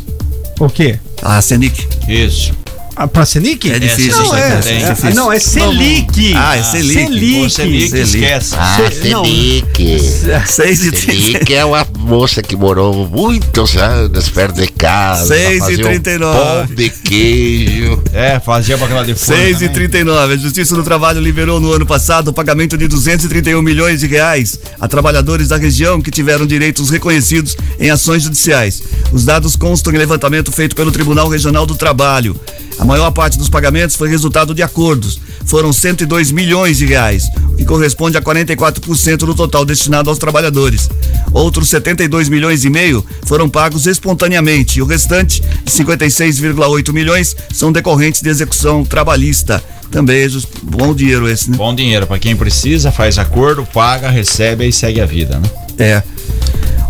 O 0.59 0.69
quê? 0.69 0.99
A 1.21 1.41
Senic. 1.41 1.85
Isso. 2.07 2.64
Ah, 2.95 3.07
Pra 3.07 3.25
Selic? 3.25 3.69
É 3.69 3.77
difícil, 3.77 4.15
Não, 4.23 4.35
é, 4.35 4.41
é 4.41 4.53
é, 4.83 4.89
difícil. 4.89 5.15
não, 5.15 5.31
é 5.33 5.39
Selic. 5.39 6.33
Ah, 6.35 6.55
é 6.57 6.63
Selic. 6.63 6.93
Selic. 6.93 7.19
Liga, 7.19 7.49
Selic. 7.49 7.97
esquece. 7.99 8.55
Ah. 8.57 8.77
Selic. 8.89 9.99
6 10.45 10.79
30. 10.79 10.97
Selic 10.97 11.53
é 11.53 11.65
uma 11.65 11.85
moça 11.99 12.41
que 12.41 12.55
morou 12.55 13.07
muitos 13.09 13.75
anos 13.75 14.29
perto 14.29 14.61
de 14.61 14.67
casa. 14.67 15.27
Seis 15.35 15.57
e 15.57 15.59
fazia 15.59 15.77
um 15.85 15.87
39. 15.89 16.37
Pão 16.67 16.75
de 16.75 16.89
queijo. 16.89 18.03
É, 18.13 18.39
fazia 18.39 18.77
bacalhau 18.77 19.03
de 19.03 19.13
forno 19.15 19.35
6 19.41 19.57
e 19.57 19.59
também. 19.59 19.73
39. 19.73 20.33
A 20.33 20.37
Justiça 20.37 20.75
do 20.75 20.83
Trabalho 20.83 21.19
liberou 21.19 21.59
no 21.59 21.73
ano 21.73 21.85
passado 21.85 22.29
o 22.29 22.33
pagamento 22.33 22.77
de 22.77 22.87
231 22.87 23.61
milhões 23.61 23.99
de 23.99 24.07
reais 24.07 24.57
a 24.79 24.87
trabalhadores 24.87 25.49
da 25.49 25.57
região 25.57 26.01
que 26.01 26.11
tiveram 26.11 26.45
direitos 26.45 26.89
reconhecidos 26.89 27.57
em 27.79 27.89
ações 27.89 28.23
judiciais. 28.23 28.81
Os 29.11 29.25
dados 29.25 29.55
constam 29.57 29.93
em 29.93 29.97
levantamento 29.97 30.49
feito 30.51 30.75
pelo 30.75 30.91
Tribunal 30.91 31.27
Regional 31.27 31.65
do 31.65 31.75
Trabalho. 31.75 32.39
A 32.77 32.84
maior 32.85 33.11
parte 33.11 33.37
dos 33.37 33.49
pagamentos 33.49 33.95
foi 33.95 34.09
resultado 34.09 34.53
de 34.53 34.61
acordos. 34.61 35.19
Foram 35.45 35.71
102 35.71 36.31
milhões 36.31 36.77
de 36.77 36.85
reais, 36.85 37.25
o 37.49 37.55
que 37.55 37.65
corresponde 37.65 38.17
a 38.17 38.21
44% 38.21 39.17
do 39.17 39.35
total 39.35 39.65
destinado 39.65 40.09
aos 40.09 40.17
trabalhadores. 40.17 40.89
Outros 41.31 41.69
72 41.69 42.29
milhões 42.29 42.63
e 42.65 42.69
meio 42.69 43.05
foram 43.25 43.49
pagos 43.49 43.85
espontaneamente 43.87 44.79
e 44.79 44.81
o 44.81 44.85
restante, 44.85 45.41
de 45.41 45.71
56,8 45.71 46.93
milhões, 46.93 47.35
são 47.53 47.71
decorrentes 47.71 48.21
de 48.21 48.29
execução 48.29 48.83
trabalhista. 48.83 49.63
Também 49.91 50.23
é 50.23 50.27
bom 50.63 50.93
dinheiro 50.93 51.27
esse, 51.29 51.49
né? 51.49 51.57
Bom 51.57 51.73
dinheiro 51.73 52.07
para 52.07 52.19
quem 52.19 52.35
precisa, 52.35 52.91
faz 52.91 53.17
acordo, 53.17 53.65
paga, 53.65 54.09
recebe 54.09 54.67
e 54.67 54.73
segue 54.73 54.99
a 54.99 55.05
vida, 55.05 55.39
né? 55.39 55.49
É. 55.77 56.03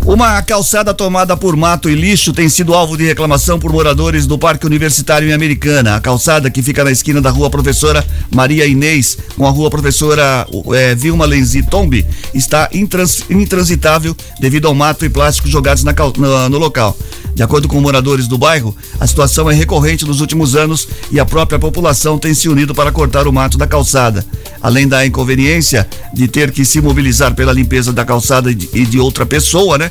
Uma 0.06 0.40
calçada 0.40 0.94
tomada 0.94 1.36
por 1.36 1.56
mato 1.56 1.90
e 1.90 1.94
lixo 1.94 2.32
tem 2.32 2.48
sido 2.48 2.72
alvo 2.74 2.96
de 2.96 3.04
reclamação 3.04 3.58
por 3.58 3.72
moradores 3.72 4.24
do 4.24 4.38
Parque 4.38 4.64
Universitário 4.64 5.28
em 5.28 5.32
Americana. 5.32 5.96
A 5.96 6.00
calçada, 6.00 6.48
que 6.48 6.62
fica 6.62 6.84
na 6.84 6.92
esquina 6.92 7.20
da 7.20 7.28
rua 7.28 7.50
Professora 7.50 8.06
Maria 8.32 8.64
Inês 8.66 9.18
com 9.36 9.44
a 9.46 9.50
rua 9.50 9.68
Professora 9.68 10.46
eh, 10.74 10.94
Vilma 10.94 11.24
Lenzi 11.26 11.60
Tombi, 11.64 12.06
está 12.32 12.68
intrans- 12.72 13.24
intransitável 13.28 14.16
devido 14.38 14.68
ao 14.68 14.74
mato 14.76 15.04
e 15.04 15.08
plástico 15.08 15.48
jogados 15.48 15.82
na 15.82 15.92
na- 15.92 16.48
no 16.48 16.58
local. 16.58 16.96
De 17.34 17.42
acordo 17.42 17.68
com 17.68 17.78
moradores 17.80 18.26
do 18.28 18.38
bairro, 18.38 18.74
a 18.98 19.06
situação 19.06 19.50
é 19.50 19.54
recorrente 19.54 20.06
nos 20.06 20.20
últimos 20.22 20.54
anos 20.56 20.88
e 21.10 21.20
a 21.20 21.24
própria 21.26 21.58
população 21.58 22.16
tem 22.16 22.32
se 22.32 22.48
unido 22.48 22.74
para 22.74 22.90
cortar 22.92 23.26
o 23.26 23.32
mato 23.32 23.58
da 23.58 23.66
calçada. 23.66 24.24
Além 24.62 24.88
da 24.88 25.04
inconveniência 25.04 25.86
de 26.14 26.28
ter 26.28 26.50
que 26.50 26.64
se 26.64 26.80
mobilizar 26.80 27.34
pela 27.34 27.52
limpeza 27.52 27.92
da 27.92 28.06
calçada 28.06 28.50
e 28.50 28.54
de, 28.54 28.70
e 28.72 28.86
de 28.86 28.98
outra 28.98 29.26
pessoa, 29.26 29.76
né? 29.76 29.90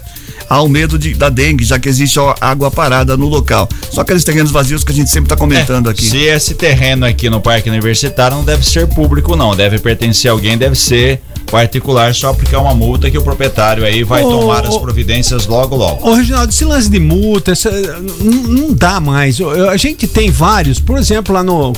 Há 0.49 0.61
o 0.61 0.67
medo 0.67 0.97
de, 0.97 1.13
da 1.13 1.29
dengue, 1.29 1.63
já 1.63 1.79
que 1.79 1.89
existe 1.89 2.19
ó, 2.19 2.35
água 2.39 2.69
parada 2.69 3.17
no 3.17 3.27
local. 3.27 3.67
Só 3.91 4.01
aqueles 4.01 4.23
terrenos 4.23 4.51
vazios 4.51 4.83
que 4.83 4.91
a 4.91 4.95
gente 4.95 5.09
sempre 5.09 5.25
está 5.25 5.35
comentando 5.35 5.89
aqui. 5.89 6.05
É, 6.05 6.09
Se 6.09 6.17
esse 6.17 6.53
terreno 6.55 7.05
aqui 7.05 7.29
no 7.29 7.41
Parque 7.41 7.69
Universitário 7.69 8.37
não 8.37 8.43
deve 8.43 8.65
ser 8.65 8.87
público, 8.87 9.35
não. 9.35 9.55
Deve 9.55 9.79
pertencer 9.79 10.29
a 10.29 10.33
alguém, 10.33 10.57
deve 10.57 10.75
ser 10.75 11.21
particular, 11.45 12.13
só 12.13 12.33
porque 12.33 12.55
é 12.55 12.57
uma 12.57 12.73
multa 12.73 13.09
que 13.09 13.17
o 13.17 13.21
proprietário 13.21 13.85
aí 13.85 14.03
vai 14.03 14.23
Ô, 14.23 14.29
tomar 14.29 14.65
as 14.65 14.73
ô, 14.75 14.79
providências 14.79 15.45
logo, 15.45 15.75
logo. 15.75 16.07
Ô, 16.07 16.13
Reginaldo, 16.15 16.51
esse 16.51 16.65
lance 16.65 16.89
de 16.89 16.99
multa, 16.99 17.51
essa- 17.51 17.71
não 18.19 18.73
dá 18.73 18.99
mais. 18.99 19.39
A 19.71 19.77
gente 19.77 20.07
tem 20.07 20.29
vários, 20.29 20.79
por 20.79 20.97
exemplo, 20.97 21.33
lá 21.33 21.43
no, 21.43 21.71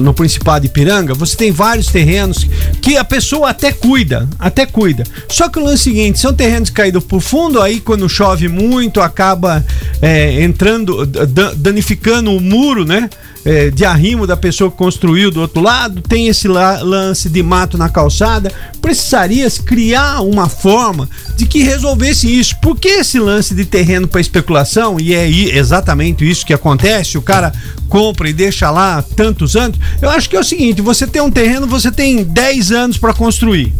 no 0.00 0.12
Principado 0.14 0.62
de 0.66 0.68
Piranga, 0.68 1.14
você 1.14 1.36
tem 1.36 1.50
vários 1.50 1.86
terrenos 1.88 2.46
que 2.82 2.96
a 2.96 3.04
pessoa 3.04 3.50
até 3.50 3.72
cuida, 3.72 4.28
até 4.38 4.66
cuida. 4.66 5.04
Só 5.28 5.48
que 5.48 5.58
o 5.58 5.62
lance 5.64 5.74
é 5.88 5.92
o 5.92 5.94
seguinte, 5.94 6.18
são 6.18 6.32
terrenos 6.32 6.70
caídos 6.70 7.04
por 7.04 7.20
fundo, 7.20 7.60
aí 7.60 7.80
quando 7.80 8.08
chove 8.08 8.48
muito, 8.48 9.00
acaba 9.00 9.64
é, 10.02 10.42
entrando, 10.42 11.06
da- 11.06 11.52
danificando 11.54 12.30
o 12.32 12.40
muro, 12.40 12.84
né? 12.84 13.08
é, 13.46 13.68
de 13.70 13.84
arrimo 13.84 14.26
da 14.26 14.38
pessoa 14.38 14.70
que 14.70 14.76
construiu 14.78 15.30
do 15.30 15.38
outro 15.42 15.60
lado, 15.60 16.00
tem 16.00 16.28
esse 16.28 16.48
la- 16.48 16.80
lance 16.80 17.28
de 17.28 17.42
mato 17.42 17.76
na 17.76 17.90
calçada. 17.90 18.50
Precisaria 18.80 19.03
se 19.04 19.62
criar 19.62 20.20
uma 20.22 20.48
forma 20.48 21.08
de 21.36 21.46
que 21.46 21.62
resolvesse 21.62 22.26
isso. 22.26 22.56
Porque 22.62 22.88
esse 22.88 23.18
lance 23.18 23.54
de 23.54 23.64
terreno 23.64 24.08
para 24.08 24.20
especulação, 24.20 24.98
e 24.98 25.14
é 25.14 25.28
exatamente 25.28 26.28
isso 26.28 26.46
que 26.46 26.52
acontece, 26.52 27.18
o 27.18 27.22
cara 27.22 27.52
compra 27.88 28.28
e 28.28 28.32
deixa 28.32 28.70
lá 28.70 29.02
tantos 29.02 29.56
anos. 29.56 29.78
Eu 30.00 30.10
acho 30.10 30.28
que 30.28 30.36
é 30.36 30.40
o 30.40 30.44
seguinte: 30.44 30.80
você 30.80 31.06
tem 31.06 31.22
um 31.22 31.30
terreno, 31.30 31.66
você 31.66 31.90
tem 31.92 32.24
10 32.24 32.72
anos 32.72 32.98
para 32.98 33.12
construir. 33.12 33.72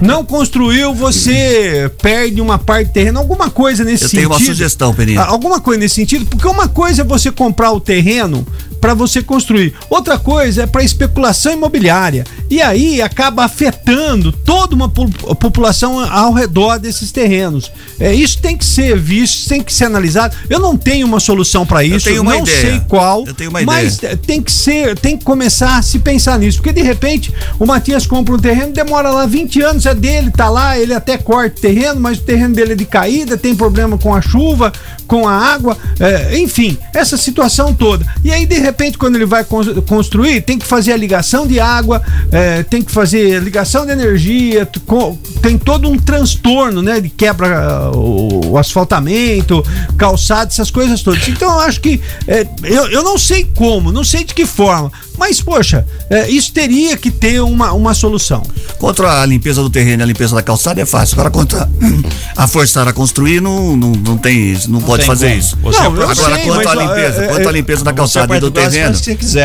Não 0.00 0.24
construiu, 0.24 0.94
você 0.94 1.90
perde 2.02 2.40
uma 2.40 2.58
parte 2.58 2.88
do 2.88 2.92
terreno, 2.92 3.18
alguma 3.18 3.48
coisa 3.48 3.82
nesse 3.82 4.04
Eu 4.04 4.08
sentido. 4.10 4.28
tenho 4.28 4.30
uma 4.30 4.46
sugestão, 4.46 4.94
Peninha. 4.94 5.22
Alguma 5.22 5.58
coisa 5.58 5.80
nesse 5.80 5.94
sentido, 5.94 6.26
porque 6.26 6.46
uma 6.46 6.68
coisa 6.68 7.00
é 7.00 7.04
você 7.04 7.32
comprar 7.32 7.72
o 7.72 7.80
terreno 7.80 8.46
para 8.86 8.94
você 8.94 9.20
construir, 9.20 9.74
outra 9.90 10.16
coisa 10.16 10.62
é 10.62 10.66
para 10.66 10.80
especulação 10.84 11.52
imobiliária. 11.52 12.22
E 12.48 12.62
aí 12.62 13.02
acaba 13.02 13.42
afetando 13.44 14.30
toda 14.30 14.76
uma 14.76 14.88
po- 14.88 15.10
população 15.34 15.98
ao 15.98 16.32
redor 16.32 16.78
desses 16.78 17.10
terrenos. 17.10 17.72
É, 17.98 18.14
isso 18.14 18.38
tem 18.38 18.56
que 18.56 18.64
ser 18.64 18.96
visto, 18.96 19.48
tem 19.48 19.60
que 19.60 19.74
ser 19.74 19.86
analisado. 19.86 20.36
Eu 20.48 20.60
não 20.60 20.76
tenho 20.76 21.04
uma 21.04 21.18
solução 21.18 21.66
para 21.66 21.82
isso, 21.82 22.04
tenho 22.06 22.22
uma 22.22 22.34
não 22.34 22.42
ideia. 22.42 22.60
sei 22.60 22.80
qual, 22.88 23.24
Eu 23.26 23.34
tenho 23.34 23.50
uma 23.50 23.60
mas 23.62 23.98
tem 24.24 24.40
que 24.40 24.52
ser, 24.52 24.96
tem 24.96 25.16
que 25.18 25.24
começar 25.24 25.78
a 25.78 25.82
se 25.82 25.98
pensar 25.98 26.38
nisso, 26.38 26.58
porque 26.58 26.72
de 26.72 26.82
repente 26.82 27.34
o 27.58 27.66
Matias 27.66 28.06
compra 28.06 28.36
um 28.36 28.38
terreno, 28.38 28.72
demora 28.72 29.10
lá 29.10 29.26
20 29.26 29.60
anos, 29.62 29.84
é 29.84 29.96
dele, 29.96 30.30
tá 30.30 30.48
lá, 30.48 30.78
ele 30.78 30.94
até 30.94 31.18
corta 31.18 31.58
o 31.58 31.60
terreno, 31.60 32.00
mas 32.00 32.18
o 32.18 32.22
terreno 32.22 32.54
dele 32.54 32.74
é 32.74 32.76
de 32.76 32.84
caída, 32.84 33.36
tem 33.36 33.52
problema 33.52 33.98
com 33.98 34.14
a 34.14 34.22
chuva, 34.22 34.72
com 35.06 35.26
a 35.28 35.32
água, 35.32 35.76
é, 36.00 36.38
enfim, 36.38 36.76
essa 36.94 37.16
situação 37.16 37.72
toda. 37.74 38.06
E 38.24 38.32
aí, 38.32 38.44
de 38.46 38.58
repente, 38.58 38.98
quando 38.98 39.16
ele 39.16 39.26
vai 39.26 39.44
cons- 39.44 39.68
construir, 39.86 40.40
tem 40.42 40.58
que 40.58 40.66
fazer 40.66 40.92
a 40.92 40.96
ligação 40.96 41.46
de 41.46 41.60
água, 41.60 42.02
é, 42.30 42.62
tem 42.62 42.82
que 42.82 42.90
fazer 42.90 43.36
a 43.36 43.40
ligação 43.40 43.86
de 43.86 43.92
energia, 43.92 44.68
tem 45.42 45.56
todo 45.58 45.88
um 45.88 45.98
transtorno, 45.98 46.82
né? 46.82 47.00
De 47.00 47.08
quebra 47.08 47.90
o, 47.94 48.56
asfaltamento, 48.58 49.64
calçado, 49.96 50.50
essas 50.50 50.70
coisas 50.70 51.02
todas. 51.02 51.26
Então, 51.28 51.52
eu 51.52 51.60
acho 51.60 51.80
que 51.80 52.00
é, 52.26 52.46
eu, 52.64 52.86
eu 52.90 53.02
não 53.02 53.18
sei 53.18 53.44
como, 53.44 53.92
não 53.92 54.04
sei 54.04 54.24
de 54.24 54.34
que 54.34 54.44
forma, 54.46 54.90
mas, 55.18 55.40
poxa, 55.40 55.86
é, 56.10 56.28
isso 56.28 56.52
teria 56.52 56.96
que 56.96 57.10
ter 57.10 57.40
uma, 57.40 57.72
uma 57.72 57.94
solução. 57.94 58.42
Contra 58.78 59.22
a 59.22 59.26
limpeza 59.26 59.62
do 59.62 59.70
terreno 59.70 60.02
e 60.02 60.04
a 60.04 60.06
limpeza 60.06 60.34
da 60.34 60.42
calçada 60.42 60.80
é 60.80 60.84
fácil. 60.86 61.14
Agora, 61.14 61.30
contra 61.30 61.68
a 62.36 62.46
forçar 62.46 62.86
a 62.86 62.92
construir, 62.92 63.40
não, 63.40 63.76
não, 63.76 63.92
não 63.92 64.18
tem 64.18 64.56
não, 64.68 64.80
pode 64.80 64.95
tem 64.98 65.06
fazer 65.06 65.28
como. 65.28 65.38
isso. 65.38 65.58
Você 65.62 65.82
Não, 65.82 65.86
Agora, 65.86 66.14
sei, 66.14 66.44
quanto 66.44 66.68
à 66.68 66.74
limpeza, 66.74 67.24
é, 67.24 67.28
quanto 67.28 67.48
à 67.48 67.52
limpeza 67.52 67.84
da 67.84 67.92
calçada 67.92 68.36
e 68.36 68.40
do 68.40 68.50
terreno, 68.50 68.98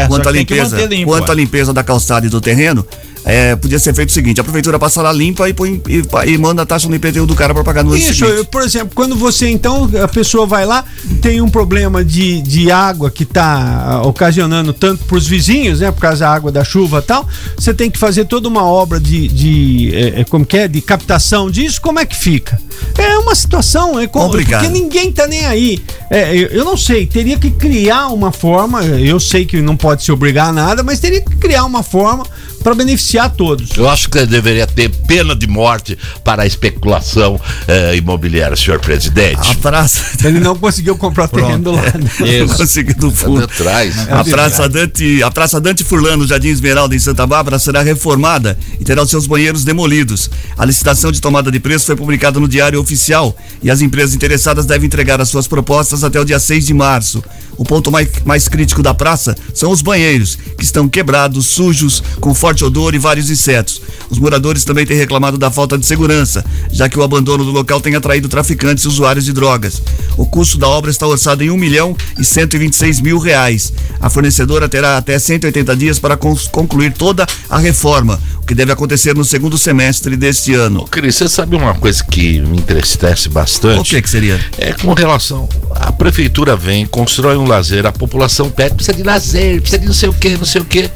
quanto 0.08 0.30
à 0.30 0.32
limpeza, 0.32 0.78
quanto 1.06 1.32
à 1.32 1.36
limpeza 1.36 1.74
da 1.74 1.84
calçada 1.84 2.26
e 2.26 2.30
do 2.30 2.42
terreno, 2.42 2.86
é, 3.24 3.56
podia 3.56 3.78
ser 3.80 3.94
feito 3.94 4.10
o 4.10 4.12
seguinte: 4.12 4.40
a 4.42 4.44
prefeitura 4.44 4.80
passa 4.80 5.02
lá 5.02 5.12
limpa 5.12 5.48
e, 5.50 5.54
põe, 5.54 5.82
e, 5.88 6.02
e 6.32 6.38
manda 6.38 6.62
a 6.64 6.66
taxa 6.66 6.88
no 6.88 6.96
IPTU 6.96 7.26
do 7.26 7.36
cara 7.36 7.54
para 7.54 7.64
pagar 7.64 7.84
no 7.84 7.96
Isso, 7.96 8.14
seguinte. 8.16 8.48
por 8.52 8.62
exemplo, 8.64 8.92
quando 8.96 9.16
você 9.16 9.50
então, 9.50 9.90
a 10.04 10.08
pessoa 10.08 10.46
vai 10.48 10.66
lá, 10.66 10.84
tem 11.22 11.42
um 11.42 11.50
problema 11.50 12.04
de, 12.04 12.42
de 12.42 12.72
água 12.72 13.12
que 13.12 13.24
está 13.24 14.02
ocasionando 14.04 14.74
tanto 14.74 15.04
para 15.06 15.18
os 15.18 15.28
vizinhos, 15.28 15.80
né, 15.80 15.92
por 15.92 16.02
causa 16.02 16.20
da 16.22 16.32
água 16.34 16.52
da 16.52 16.64
chuva 16.64 17.00
e 17.00 17.02
tal, 17.02 17.28
você 17.58 17.74
tem 17.74 17.90
que 17.92 17.98
fazer 18.00 18.26
toda 18.26 18.48
uma 18.48 18.64
obra 18.66 19.00
de, 19.00 19.28
de 19.28 19.92
é, 19.96 20.22
é, 20.22 20.24
como 20.24 20.46
que 20.46 20.58
é, 20.58 20.68
de 20.68 20.82
captação 20.82 21.50
disso, 21.52 21.82
como 21.82 22.00
é 22.00 22.06
que 22.06 22.16
fica? 22.16 22.60
É 22.98 23.18
uma 23.20 23.36
situação, 23.36 24.00
é 24.00 24.08
com- 24.08 24.20
Complicado. 24.22 24.64
porque 24.64 24.80
ninguém 24.80 25.12
tá 25.12 25.28
nem 25.28 25.46
aí. 25.46 25.80
É, 26.10 26.36
eu, 26.36 26.48
eu 26.48 26.66
não 26.66 26.76
sei, 26.78 27.06
teria 27.06 27.38
que 27.38 27.52
criar 27.52 28.08
uma 28.08 28.32
forma, 28.32 28.84
eu 28.84 29.20
sei 29.20 29.46
que 29.46 29.62
não 29.62 29.78
pode 29.78 30.04
se 30.04 30.12
obrigar 30.12 30.50
a 30.50 30.52
nada, 30.54 30.82
mas 30.84 31.00
teria 31.00 31.22
que 31.22 31.36
criar 31.38 31.66
uma 31.66 31.84
forma 31.84 32.26
para 32.64 32.76
beneficiar 32.76 33.11
todos. 33.30 33.70
Eu 33.78 33.90
acho 33.90 34.10
que 34.10 34.26
deveria 34.26 34.66
ter 34.68 34.90
pena 34.90 35.36
de 35.36 35.48
morte 35.48 35.98
para 36.24 36.44
a 36.44 36.46
especulação 36.46 37.40
eh, 37.68 37.96
imobiliária, 37.98 38.56
senhor 38.56 38.80
presidente. 38.80 39.52
A 39.52 39.56
praça. 39.56 40.02
Ele 40.28 40.40
não 40.40 40.56
conseguiu 40.56 40.98
comprar 40.98 41.26
o 41.26 41.28
terreno 41.28 41.64
do 41.64 41.72
lado. 41.72 42.00
Isso. 42.26 42.56
Consegui 42.58 42.94
do 42.94 43.12
Tá 43.12 43.18
fundo. 43.18 43.44
atrás. 43.44 44.10
A 44.10 44.24
Praça 44.24 44.70
Dante, 44.70 45.22
a 45.24 45.32
Praça 45.32 45.60
Dante 45.60 45.84
Furlano, 45.84 46.26
Jardim 46.28 46.50
Esmeralda, 46.50 46.96
em 46.96 47.00
Santa 47.00 47.26
Bárbara, 47.28 47.60
será 47.60 47.82
reformada 47.82 48.58
e 48.80 48.84
terá 48.84 49.02
os 49.04 49.10
seus 49.10 49.28
banheiros 49.28 49.64
demolidos. 49.64 50.30
A 50.58 50.66
licitação 50.66 51.12
de 51.12 51.20
tomada 51.22 51.52
de 51.52 51.60
preço 51.60 51.86
foi 51.86 51.96
publicada 51.96 52.40
no 52.40 52.48
Diário 52.48 52.80
Oficial 52.80 53.36
e 53.62 53.70
as 53.70 53.82
empresas 53.82 54.16
interessadas 54.16 54.66
devem 54.66 54.88
entregar 54.88 55.20
as 55.22 55.30
suas 55.30 55.48
propostas 55.48 56.04
até 56.04 56.20
o 56.20 56.26
dia 56.26 56.40
6 56.40 56.66
de 56.66 56.74
março. 56.74 57.24
O 57.58 57.64
ponto 57.66 57.92
mais, 57.92 58.08
mais 58.26 58.48
crítico 58.48 58.82
da 58.82 58.94
praça 58.94 59.36
são 59.54 59.70
os 59.72 59.82
banheiros, 59.82 60.36
que 60.58 60.64
estão 60.64 60.88
quebrados, 60.90 61.46
sujos, 61.48 62.02
com 62.20 62.34
forte 62.34 62.64
odor 62.64 62.96
e 62.96 62.98
vários 63.02 63.30
insetos. 63.30 63.82
Os 64.10 64.20
moradores 64.20 64.64
também 64.64 64.86
têm 64.86 64.98
reclamado 64.98 65.38
da 65.38 65.50
falta 65.52 65.78
de 65.78 65.86
segurança, 65.86 66.44
já 66.72 66.88
que 66.88 66.98
o 67.00 67.04
abandono 67.04 67.44
do 67.44 67.52
local 67.52 67.82
tem 67.82 67.96
atraído 67.96 68.30
traficantes 68.30 68.84
e 68.84 68.88
usuários 68.88 69.26
de 69.26 69.34
drogas. 69.34 69.82
O 70.18 70.26
custo 70.26 70.58
da 70.58 70.68
obra 70.68 70.92
está 70.92 71.08
orçado 71.08 71.44
em 71.44 71.50
1 71.50 71.58
milhão 71.58 71.96
e 72.20 72.24
126 72.24 73.02
mil 73.02 73.18
reais. 73.18 73.74
A 74.00 74.10
fornecedora 74.10 74.70
terá 74.70 74.98
até 74.98 75.18
180 75.18 75.76
dias 75.76 76.00
para 76.00 76.16
concluir 76.18 76.94
toda 76.94 77.26
a 77.50 77.58
reforma, 77.58 78.20
o 78.38 78.46
que 78.46 78.54
deve 78.56 78.72
acontecer 78.72 79.16
no 79.16 79.24
segundo 79.26 79.58
semestre 79.58 80.16
deste 80.16 80.54
ano. 80.54 80.82
Ô, 80.82 80.86
Cris, 80.86 81.16
você 81.16 81.28
sabe 81.30 81.56
uma 81.56 81.74
coisa 81.74 82.04
que 82.04 82.40
me 82.42 82.58
entristece 82.58 83.28
O 83.28 83.32
bastante? 83.32 83.90
que, 83.96 84.02
que 84.02 84.10
seria? 84.10 84.40
É 84.58 84.74
com 84.74 84.94
relação. 84.94 85.48
A 85.76 85.92
prefeitura 85.92 86.56
vem, 86.56 86.86
constrói 86.86 87.38
um 87.38 87.48
lazer, 87.48 87.86
a 87.86 87.92
população 87.92 88.50
pede, 88.50 88.76
precisa 88.76 88.96
de 88.96 89.04
lazer, 89.04 89.62
precisa 89.62 89.80
de 89.80 89.86
não 89.88 89.94
sei 89.94 90.10
o 90.10 90.14
que, 90.14 90.30
não 90.38 90.46
sei 90.46 90.62
o 90.62 90.66
que. 90.66 90.90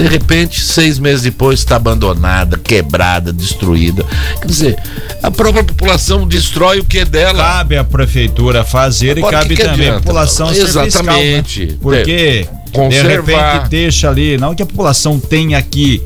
De 0.00 0.08
repente, 0.08 0.60
seis 0.60 0.98
meses 0.98 1.22
depois, 1.22 1.58
está 1.58 1.76
abandonada, 1.76 2.56
quebrada, 2.56 3.32
destruída. 3.32 4.02
Quer 4.40 4.46
dizer, 4.46 4.78
a 5.22 5.30
própria 5.30 5.62
população 5.62 6.26
destrói 6.26 6.80
o 6.80 6.84
que 6.84 7.00
é 7.00 7.04
dela. 7.04 7.42
Cabe 7.44 7.76
à 7.76 7.84
prefeitura 7.84 8.64
fazer 8.64 9.18
Agora, 9.18 9.36
e 9.36 9.38
cabe 9.40 9.48
que 9.50 9.56
que 9.56 9.62
também 9.68 9.88
adianta? 9.88 10.00
população 10.02 10.48
ser 10.48 10.64
fiscal, 10.64 10.86
Exatamente. 10.86 11.66
né? 11.66 11.74
Porque 11.82 12.48
de 12.66 12.72
Conservar. 12.72 13.54
repente 13.54 13.68
deixa 13.68 14.08
ali, 14.08 14.38
não 14.38 14.54
que 14.54 14.62
a 14.62 14.66
população 14.66 15.18
tenha 15.20 15.60
que 15.60 16.00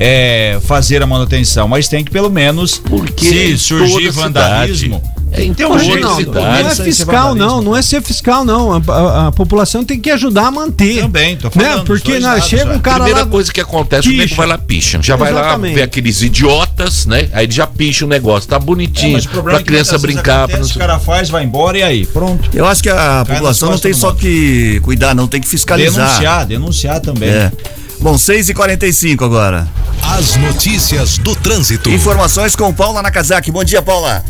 é, 0.00 0.58
fazer 0.62 1.02
a 1.02 1.06
manutenção, 1.06 1.68
mas 1.68 1.88
tem 1.88 2.02
que 2.02 2.10
pelo 2.10 2.30
menos 2.30 2.78
Porque 2.78 3.26
se 3.26 3.58
surgir 3.58 4.10
vandalismo, 4.10 5.00
É 5.15 5.15
Tem 5.32 5.66
um 5.66 5.72
Ô, 5.72 5.78
jeito, 5.78 5.98
intensidade. 5.98 6.30
não 6.46 6.68
é 6.70 6.74
fiscal, 6.74 7.34
não, 7.34 7.60
não 7.60 7.76
é 7.76 7.82
ser 7.82 8.00
fiscal, 8.00 8.44
não. 8.44 8.72
A, 8.72 8.80
a- 8.92 9.26
a 9.26 9.32
população 9.32 9.84
tem 9.84 10.00
que 10.00 10.10
ajudar 10.10 10.46
a 10.46 10.50
manter. 10.50 11.02
Também, 11.02 11.36
tô 11.36 11.48
né? 11.48 11.52
falando, 11.66 11.84
dos 11.84 12.00
Porque 12.00 12.18
na, 12.20 12.34
lados, 12.34 12.48
chega 12.48 12.70
um 12.70 12.76
é. 12.76 12.78
cara 12.78 12.96
Primeira 13.00 13.20
lá. 13.20 13.26
coisa 13.26 13.52
que 13.52 13.60
acontece, 13.60 14.08
o 14.08 14.10
picha. 14.12 14.22
nego 14.22 14.34
vai 14.36 14.46
lá 14.46 14.56
picha. 14.56 14.98
Já 15.02 15.16
vai 15.16 15.32
lá 15.32 15.40
Exatamente. 15.40 15.74
ver 15.74 15.82
aqueles 15.82 16.22
idiotas, 16.22 17.06
né? 17.06 17.28
Aí 17.32 17.44
ele 17.44 17.52
já 17.52 17.66
picha 17.66 18.04
o 18.04 18.08
negócio, 18.08 18.48
tá 18.48 18.56
É, 18.56 18.58
bonitinho. 18.60 19.18
o 19.18 19.22
problema 19.28 19.58
pra 19.58 19.60
é 19.60 19.64
criança 19.64 19.98
brincar. 19.98 20.44
acontece, 20.44 20.58
pra 20.58 20.60
não 20.60 20.66
O 20.76 20.78
cara 20.78 20.98
faz, 21.00 21.28
vai 21.28 21.44
embora 21.44 21.76
e 21.78 21.82
aí, 21.82 22.06
pronto. 22.06 22.48
Eu 22.54 22.64
acho 22.64 22.82
que 22.82 22.88
a 22.88 22.94
nas 22.94 23.28
população 23.28 23.70
não 23.72 23.78
tem 23.78 23.90
do 23.92 23.98
só 23.98 24.08
mundo. 24.10 24.18
que 24.20 24.80
cuidar, 24.84 25.14
não, 25.14 25.26
tem 25.28 25.40
que 25.40 25.48
fiscalizar. 25.48 26.06
Denunciar, 26.06 26.46
denunciar 26.46 27.00
também. 27.00 27.28
É. 27.28 27.52
Bom, 28.00 28.14
6h45 28.14 29.22
agora. 29.24 29.66
As 30.02 30.36
notícias 30.36 31.18
do 31.18 31.34
trânsito. 31.34 31.90
Informações 31.90 32.54
com 32.54 32.72
Paula 32.72 33.02
Nakazaki. 33.02 33.50
Bom 33.50 33.64
dia, 33.64 33.82
Paula. 33.82 34.24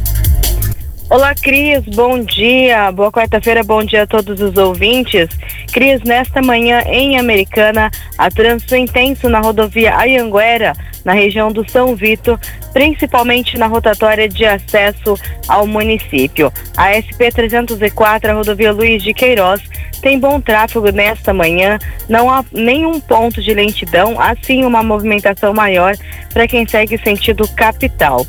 Olá, 1.08 1.36
Cris, 1.36 1.84
bom 1.94 2.18
dia. 2.18 2.90
Boa 2.90 3.12
quarta-feira, 3.12 3.62
bom 3.62 3.84
dia 3.84 4.02
a 4.02 4.06
todos 4.08 4.40
os 4.40 4.56
ouvintes. 4.56 5.28
Cris, 5.72 6.02
nesta 6.02 6.42
manhã 6.42 6.82
em 6.88 7.16
Americana, 7.16 7.92
a 8.18 8.28
trânsito 8.28 8.74
intenso 8.74 9.28
na 9.28 9.38
rodovia 9.38 9.96
Ayanguera, 9.96 10.72
na 11.06 11.12
região 11.12 11.52
do 11.52 11.66
São 11.70 11.94
Vito, 11.94 12.38
principalmente 12.72 13.56
na 13.56 13.68
rotatória 13.68 14.28
de 14.28 14.44
acesso 14.44 15.14
ao 15.46 15.64
município. 15.64 16.52
A 16.76 16.90
SP-304, 16.94 18.28
a 18.28 18.32
rodovia 18.32 18.72
Luiz 18.72 19.04
de 19.04 19.14
Queiroz, 19.14 19.62
tem 20.02 20.18
bom 20.18 20.40
tráfego 20.40 20.90
nesta 20.90 21.32
manhã, 21.32 21.78
não 22.08 22.28
há 22.28 22.44
nenhum 22.52 22.98
ponto 22.98 23.40
de 23.40 23.54
lentidão, 23.54 24.20
assim 24.20 24.64
uma 24.64 24.82
movimentação 24.82 25.54
maior 25.54 25.94
para 26.32 26.48
quem 26.48 26.66
segue 26.66 26.98
sentido 26.98 27.48
capital. 27.54 28.26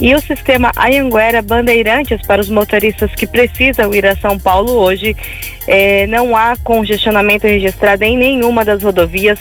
E 0.00 0.14
o 0.14 0.20
sistema 0.20 0.70
Anhanguera 0.76 1.42
Bandeirantes 1.42 2.24
para 2.26 2.40
os 2.40 2.48
motoristas 2.48 3.12
que 3.14 3.26
precisam 3.26 3.92
ir 3.92 4.06
a 4.06 4.16
São 4.16 4.38
Paulo 4.38 4.72
hoje, 4.72 5.14
eh, 5.66 6.06
não 6.06 6.34
há 6.34 6.56
congestionamento 6.62 7.46
registrado 7.46 8.04
em 8.04 8.16
nenhuma 8.16 8.64
das 8.64 8.82
rodovias 8.82 9.38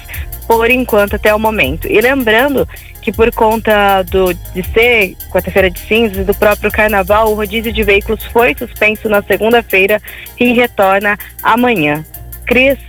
por 0.50 0.72
enquanto 0.72 1.16
até 1.16 1.32
o 1.32 1.38
momento. 1.38 1.88
E 1.88 2.02
lembrando 2.02 2.68
que 3.04 3.12
por 3.12 3.32
conta 3.32 4.02
do, 4.02 4.34
de 4.34 4.64
ser 4.74 5.16
quarta-feira 5.30 5.70
de 5.70 5.80
cinzas 5.80 6.26
do 6.26 6.34
próprio 6.34 6.72
carnaval, 6.72 7.32
o 7.32 7.36
rodízio 7.36 7.72
de 7.72 7.84
veículos 7.84 8.26
foi 8.26 8.56
suspenso 8.56 9.08
na 9.08 9.22
segunda-feira 9.22 10.02
e 10.40 10.52
retorna 10.54 11.20
amanhã. 11.44 12.04
Cris, 12.48 12.80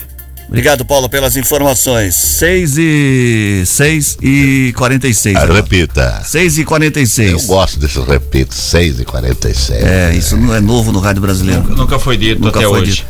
Obrigado, 0.50 0.84
Paula, 0.84 1.08
pelas 1.08 1.36
informações. 1.36 2.16
6 2.16 2.74
e 2.76 3.62
6 3.64 4.18
e 4.20 4.74
46. 4.76 5.36
Ah, 5.36 5.44
repita. 5.44 6.22
6 6.24 6.58
e 6.58 6.60
Eu 6.62 6.66
46. 6.66 7.46
gosto 7.46 7.78
desses 7.78 8.04
repitos, 8.04 8.58
6 8.58 8.98
e 8.98 9.04
46 9.04 9.80
É, 9.80 10.12
isso 10.12 10.36
não 10.36 10.52
é 10.52 10.58
novo 10.60 10.90
no 10.90 10.98
rádio 10.98 11.22
brasileiro. 11.22 11.62
Nunca 11.62 12.00
foi 12.00 12.16
dito 12.16 12.42
Nunca 12.42 12.58
até 12.58 12.68
foi 12.68 12.80
hoje. 12.80 12.90
dito. 12.90 13.06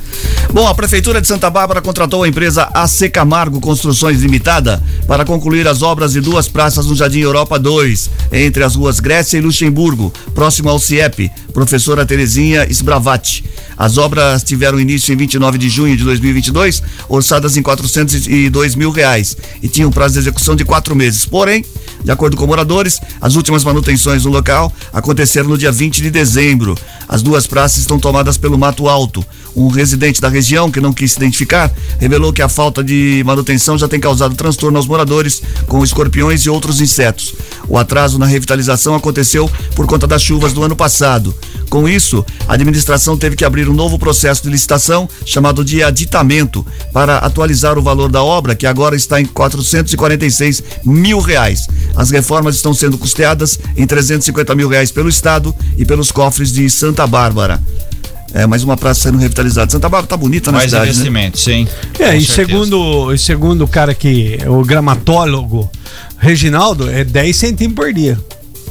Bom, 0.52 0.68
a 0.68 0.75
Prefeitura 0.75 1.18
de 1.18 1.26
Santa 1.26 1.49
Bárbara 1.49 1.80
contratou 1.80 2.25
a 2.25 2.28
empresa 2.28 2.68
AC 2.75 3.09
Camargo 3.11 3.59
Construções 3.59 4.20
Limitada 4.20 4.82
para 5.06 5.25
concluir 5.25 5.66
as 5.66 5.80
obras 5.80 6.12
de 6.12 6.20
duas 6.20 6.47
praças 6.47 6.85
no 6.85 6.94
Jardim 6.94 7.20
Europa 7.20 7.59
2, 7.59 8.11
entre 8.32 8.62
as 8.62 8.75
ruas 8.75 9.00
Grécia 9.00 9.38
e 9.38 9.40
Luxemburgo, 9.40 10.12
próximo 10.35 10.68
ao 10.68 10.78
CIEP, 10.78 11.30
professora 11.54 12.04
Terezinha 12.04 12.66
Sbravati. 12.70 13.42
As 13.78 13.97
obras 13.97 14.42
tiveram 14.42 14.78
início 14.78 15.11
em 15.14 15.16
29 15.16 15.56
de 15.56 15.70
junho 15.70 15.97
de 15.97 16.04
2022, 16.04 16.82
orçadas 17.30 17.56
em 17.56 17.62
402 17.62 18.75
mil 18.75 18.90
reais 18.90 19.37
e 19.62 19.68
tinham 19.68 19.90
prazo 19.90 20.14
de 20.14 20.20
execução 20.20 20.56
de 20.56 20.64
quatro 20.64 20.96
meses. 20.96 21.25
Porém, 21.25 21.64
de 22.02 22.10
acordo 22.10 22.37
com 22.37 22.44
moradores, 22.44 22.99
as 23.20 23.37
últimas 23.37 23.62
manutenções 23.62 24.25
no 24.25 24.32
local 24.32 24.72
aconteceram 24.92 25.49
no 25.49 25.56
dia 25.56 25.70
20 25.70 26.02
de 26.02 26.10
dezembro. 26.10 26.76
As 27.08 27.22
duas 27.22 27.46
praças 27.46 27.78
estão 27.78 28.00
tomadas 28.00 28.37
pelo 28.37 28.58
mato 28.58 28.88
alto. 28.88 29.25
Um 29.54 29.69
residente 29.69 30.21
da 30.21 30.28
região, 30.28 30.71
que 30.71 30.80
não 30.80 30.92
quis 30.92 31.12
se 31.12 31.19
identificar, 31.19 31.73
revelou 31.99 32.33
que 32.33 32.42
a 32.42 32.49
falta 32.49 32.83
de 32.83 33.23
manutenção 33.26 33.76
já 33.76 33.88
tem 33.88 33.99
causado 33.99 34.35
transtorno 34.35 34.78
aos 34.78 34.87
moradores 34.87 35.42
com 35.66 35.83
escorpiões 35.83 36.42
e 36.42 36.50
outros 36.50 36.80
insetos. 36.80 37.35
O 37.69 37.76
atraso 37.76 38.19
na 38.19 38.26
revitalização 38.26 38.95
aconteceu 38.95 39.50
por 39.75 39.87
conta 39.87 40.07
das 40.07 40.23
chuvas 40.23 40.52
do 40.52 40.62
ano 40.62 40.76
passado. 40.76 41.35
Com 41.69 41.88
isso, 41.88 42.25
a 42.49 42.54
administração 42.54 43.16
teve 43.16 43.37
que 43.37 43.45
abrir 43.45 43.69
um 43.69 43.75
novo 43.75 43.99
processo 43.99 44.42
de 44.42 44.50
licitação 44.50 45.09
chamado 45.25 45.64
de 45.64 45.83
aditamento 45.83 46.66
para 46.92 47.19
atualizar 47.19 47.78
o 47.78 47.83
valor 47.83 48.11
da 48.11 48.23
obra, 48.23 48.57
que 48.57 48.66
agora 48.66 48.97
está 48.97 49.21
em 49.21 49.26
446 49.26 50.62
mil 50.85 51.21
reais. 51.21 51.69
As 51.95 52.10
reformas 52.10 52.56
estão 52.56 52.75
sendo 52.75 52.99
custeadas 52.99 53.58
em 53.76 53.86
350 53.86 54.54
mil 54.54 54.69
reais 54.69 54.91
pelo 54.91 55.08
Estado 55.08 55.54
e 55.78 55.84
pelos 55.84 56.10
cofres 56.10 56.52
de 56.52 56.69
Santa 56.69 57.06
Bárbara. 57.06 57.60
É, 58.32 58.47
mais 58.47 58.62
uma 58.62 58.76
praça 58.76 59.02
sendo 59.02 59.19
revitalizada. 59.19 59.71
Santa 59.71 59.88
Bárbara 59.88 60.06
tá 60.06 60.16
bonita 60.16 60.52
na 60.52 60.58
Mais 60.58 60.71
cidade, 60.71 60.86
né? 60.86 60.93
investimento, 60.93 61.38
sim. 61.38 61.66
É, 61.99 62.16
e 62.16 62.25
certeza. 62.25 62.32
segundo, 62.32 63.12
e 63.12 63.19
segundo 63.19 63.64
o 63.64 63.69
cara 63.69 63.95
que, 63.95 64.38
o 64.47 64.64
gramatólogo 64.64 65.71
Reginaldo, 66.19 66.88
é 66.88 67.02
10 67.02 67.34
centímetros 67.36 67.86
por 67.86 67.93
dia. 67.93 68.19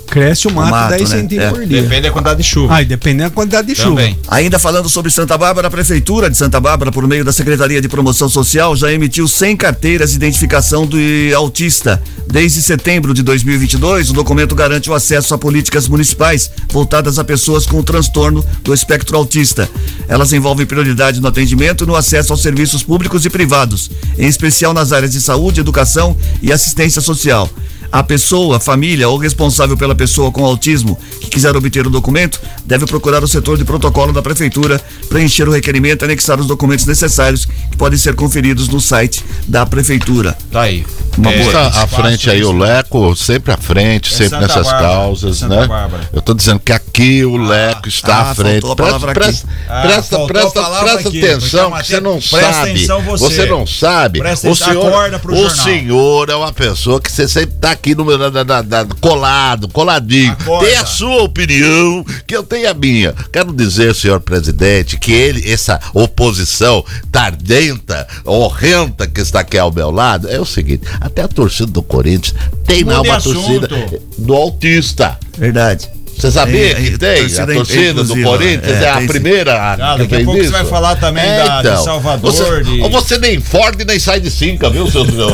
Cresce 0.09 0.47
o 0.47 0.51
mato, 0.51 0.71
mato, 0.71 0.89
10 0.89 1.01
né? 1.01 1.17
centímetros 1.17 1.51
É. 1.53 1.53
por 1.61 1.65
dia. 1.67 1.81
Depende 1.81 2.01
da 2.01 2.11
quantidade 2.11 2.41
de 2.41 2.47
chuva. 2.47 2.75
Ah, 2.75 2.81
e 2.81 2.85
dependendo 2.85 3.29
da 3.29 3.35
quantidade 3.35 3.67
de 3.67 3.75
Também. 3.75 4.13
chuva. 4.15 4.27
Ainda 4.29 4.57
falando 4.59 4.89
sobre 4.89 5.11
Santa 5.11 5.37
Bárbara, 5.37 5.67
a 5.67 5.71
Prefeitura 5.71 6.29
de 6.29 6.37
Santa 6.37 6.59
Bárbara, 6.59 6.91
por 6.91 7.07
meio 7.07 7.23
da 7.23 7.31
Secretaria 7.31 7.81
de 7.81 7.87
Promoção 7.87 8.27
Social, 8.27 8.75
já 8.75 8.91
emitiu 8.91 9.27
100 9.27 9.55
carteiras 9.57 10.11
de 10.11 10.15
identificação 10.17 10.85
do 10.85 10.97
autista. 11.35 12.01
Desde 12.27 12.61
setembro 12.61 13.13
de 13.13 13.23
2022, 13.23 14.09
o 14.09 14.13
documento 14.13 14.53
garante 14.55 14.89
o 14.89 14.93
acesso 14.93 15.33
a 15.33 15.37
políticas 15.37 15.87
municipais 15.87 16.49
voltadas 16.71 17.17
a 17.17 17.23
pessoas 17.23 17.65
com 17.65 17.81
transtorno 17.81 18.45
do 18.63 18.73
espectro 18.73 19.17
autista. 19.17 19.67
Elas 20.07 20.31
envolvem 20.33 20.65
prioridade 20.65 21.19
no 21.19 21.27
atendimento 21.27 21.83
e 21.83 21.87
no 21.87 21.95
acesso 21.95 22.31
aos 22.33 22.41
serviços 22.41 22.83
públicos 22.83 23.25
e 23.25 23.29
privados, 23.29 23.89
em 24.17 24.27
especial 24.27 24.73
nas 24.73 24.91
áreas 24.91 25.11
de 25.11 25.21
saúde, 25.21 25.59
educação 25.59 26.15
e 26.41 26.51
assistência 26.51 27.01
social. 27.01 27.49
A 27.91 28.03
pessoa, 28.03 28.59
família 28.59 29.09
ou 29.09 29.17
responsável 29.17 29.75
pela 29.75 29.95
pessoa 29.95 30.31
com 30.31 30.45
autismo 30.45 30.97
que 31.21 31.29
quiser 31.29 31.55
obter 31.55 31.87
o 31.87 31.89
documento 31.89 32.39
deve 32.65 32.85
procurar 32.85 33.23
o 33.23 33.27
setor 33.27 33.57
de 33.57 33.65
protocolo 33.65 34.13
da 34.13 34.21
prefeitura, 34.21 34.79
preencher 35.09 35.47
o 35.47 35.51
requerimento 35.51 36.03
e 36.03 36.05
anexar 36.05 36.39
os 36.39 36.47
documentos 36.47 36.85
necessários 36.85 37.45
que 37.45 37.77
podem 37.77 37.97
ser 37.97 38.15
conferidos 38.15 38.67
no 38.67 38.79
site 38.79 39.25
da 39.47 39.65
prefeitura. 39.65 40.37
Tá 40.51 40.61
aí. 40.61 40.85
Uma 41.17 41.31
É, 41.33 41.37
boa. 41.43 41.67
Está 41.67 41.83
à 41.83 41.87
frente 41.87 42.29
aí 42.29 42.43
o 42.43 42.49
isso. 42.51 42.57
Leco, 42.57 43.15
sempre 43.15 43.51
à 43.53 43.57
frente, 43.57 44.13
É 44.13 44.17
sempre 44.17 44.29
Santa 44.29 44.47
nessas 44.47 44.65
Bárbara, 44.67 44.87
causas, 44.93 45.37
Santa 45.37 45.55
né? 45.61 45.67
Bárbara. 45.67 46.09
Eu 46.13 46.21
tô 46.21 46.33
dizendo 46.33 46.59
que 46.59 46.71
aqui 46.71 47.25
o 47.25 47.37
Leco 47.37 47.87
está 47.87 48.15
ah, 48.15 48.31
à 48.31 48.35
frente. 48.35 48.65
a 48.65 48.75
presta, 48.75 48.99
presta, 49.13 49.47
Ah, 49.69 49.81
presta, 49.81 50.15
a 50.17 50.25
presta, 50.27 50.61
presta 50.61 51.09
aqui, 51.09 51.19
atenção, 51.25 51.73
a 51.75 51.81
que 51.81 51.87
você 51.87 51.99
não 51.99 52.11
presta 52.19 52.53
sabe. 52.53 52.71
atenção 52.71 53.01
você. 53.01 53.45
não 53.45 53.67
sabe. 53.67 54.19
Presta 54.19 54.47
o 54.47 54.51
atenção, 54.51 54.67
senhor, 54.73 54.87
acorda 54.87 55.19
pro 55.19 55.33
o 55.33 55.37
jornal. 55.37 55.65
senhor 55.65 56.29
é 56.29 56.35
uma 56.35 56.53
pessoa 56.53 57.01
que 57.01 57.11
você 57.11 57.27
sempre 57.27 57.55
tá 57.59 57.71
aqui 57.71 57.93
no 57.95 58.05
meu 58.05 58.17
na- 58.17 58.31
na- 58.31 58.63
na- 58.63 58.85
colado, 59.01 59.67
coladinho. 59.67 60.31
Acorda. 60.33 60.65
Tem 60.67 60.77
a 60.77 60.85
sua 60.85 61.23
opinião, 61.23 62.05
que 62.25 62.35
eu 62.35 62.43
tenho 62.43 62.69
a 62.69 62.73
minha. 62.73 63.13
Quero 63.31 63.51
dizer, 63.53 63.93
senhor 63.95 64.19
presidente, 64.21 64.97
que 64.97 65.11
ele, 65.11 65.51
essa 65.51 65.79
oposição 65.93 66.83
tardenta, 67.11 68.07
horrenta 68.25 69.07
que 69.07 69.21
está 69.21 69.41
aqui 69.41 69.57
ao 69.57 69.71
meu 69.71 69.91
lado, 69.91 70.29
é 70.29 70.39
o 70.39 70.45
seguinte: 70.45 70.83
até 71.09 71.21
a 71.23 71.27
torcida 71.27 71.71
do 71.71 71.81
Corinthians 71.83 72.35
tem 72.65 72.83
lá 72.83 72.97
Mude 72.97 73.09
uma 73.09 73.17
assunto. 73.17 73.67
torcida 73.67 74.01
do 74.17 74.33
autista. 74.33 75.17
Verdade. 75.37 75.89
Você 76.19 76.31
sabia 76.31 76.71
É, 76.71 76.73
que 76.75 76.93
é, 76.93 76.97
tem? 76.97 77.21
torcida 77.21 77.43
a 77.43 77.55
torcida 77.55 77.93
do 77.93 78.01
inclusiva, 78.03 78.29
Corinthians 78.29 78.77
é, 78.77 78.83
é, 78.83 78.89
a 78.91 79.01
primeira. 79.07 79.53
Ah, 79.73 79.93
que 79.93 79.99
daqui 79.99 80.15
a 80.15 80.17
pouco 80.25 80.33
você 80.33 80.41
isso. 80.43 80.51
vai 80.51 80.65
falar 80.65 80.95
também 80.97 81.23
da- 81.23 81.61
de 81.61 81.83
Salvador, 81.83 82.31
Você, 82.31 82.63
de- 82.63 82.81
ou 82.81 82.89
você 82.89 83.17
nem 83.17 83.39
Ford 83.39 83.81
nem 83.87 83.97
sai 83.99 84.19
de 84.19 84.29
cinca, 84.29 84.69
viu, 84.69 84.89
seu 84.91 85.05
senhor? 85.09 85.31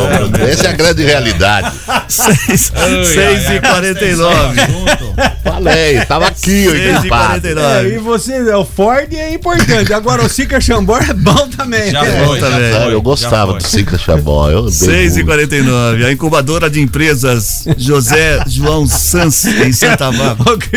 Essa 0.48 0.68
é 0.68 0.70
a 0.70 0.74
grande 0.74 1.04
realidade. 1.04 1.72
6 2.08 2.72
Ai, 2.76 3.56
e 3.58 3.62
49. 3.62 4.36
ai, 4.60 4.66
assunto. 4.66 5.16
Falei, 5.44 6.06
tava 6.06 6.28
aqui, 6.28 6.40
6 6.70 6.74
e 6.74 6.90
equipado. 6.98 7.48
É, 7.48 7.52
e 7.52 7.54
49. 7.54 7.98
você, 8.00 8.54
o 8.54 8.66
Ford 8.66 9.12
é 9.14 9.34
importante. 9.34 9.94
Agora 9.94 10.24
o 10.24 10.30
Sica 10.30 10.60
Chambor 10.62 11.02
é 11.10 11.14
bom 11.14 11.48
também. 11.50 11.92
Já 11.92 12.06
É. 12.06 12.26
foi, 12.26 12.40
já 12.40 12.50
também. 12.50 12.74
foi. 12.74 12.94
Eu 12.94 13.02
gostava 13.02 13.54
já 13.54 13.58
do 13.58 13.62
foi. 13.68 13.80
Cinca 13.80 13.98
Chabó. 13.98 14.50
Eu 14.50 14.64
dei 14.64 14.72
6 14.74 15.12
e 15.14 15.24
muito. 15.24 15.26
49. 15.28 16.06
A 16.06 16.12
incubadora 16.12 16.70
de 16.70 16.80
empresas 16.82 17.66
José 17.78 18.44
João 18.48 18.86
Sans, 18.88 19.46
em 19.46 19.72
Santa 19.72 20.12
Bárbara. 20.12 20.36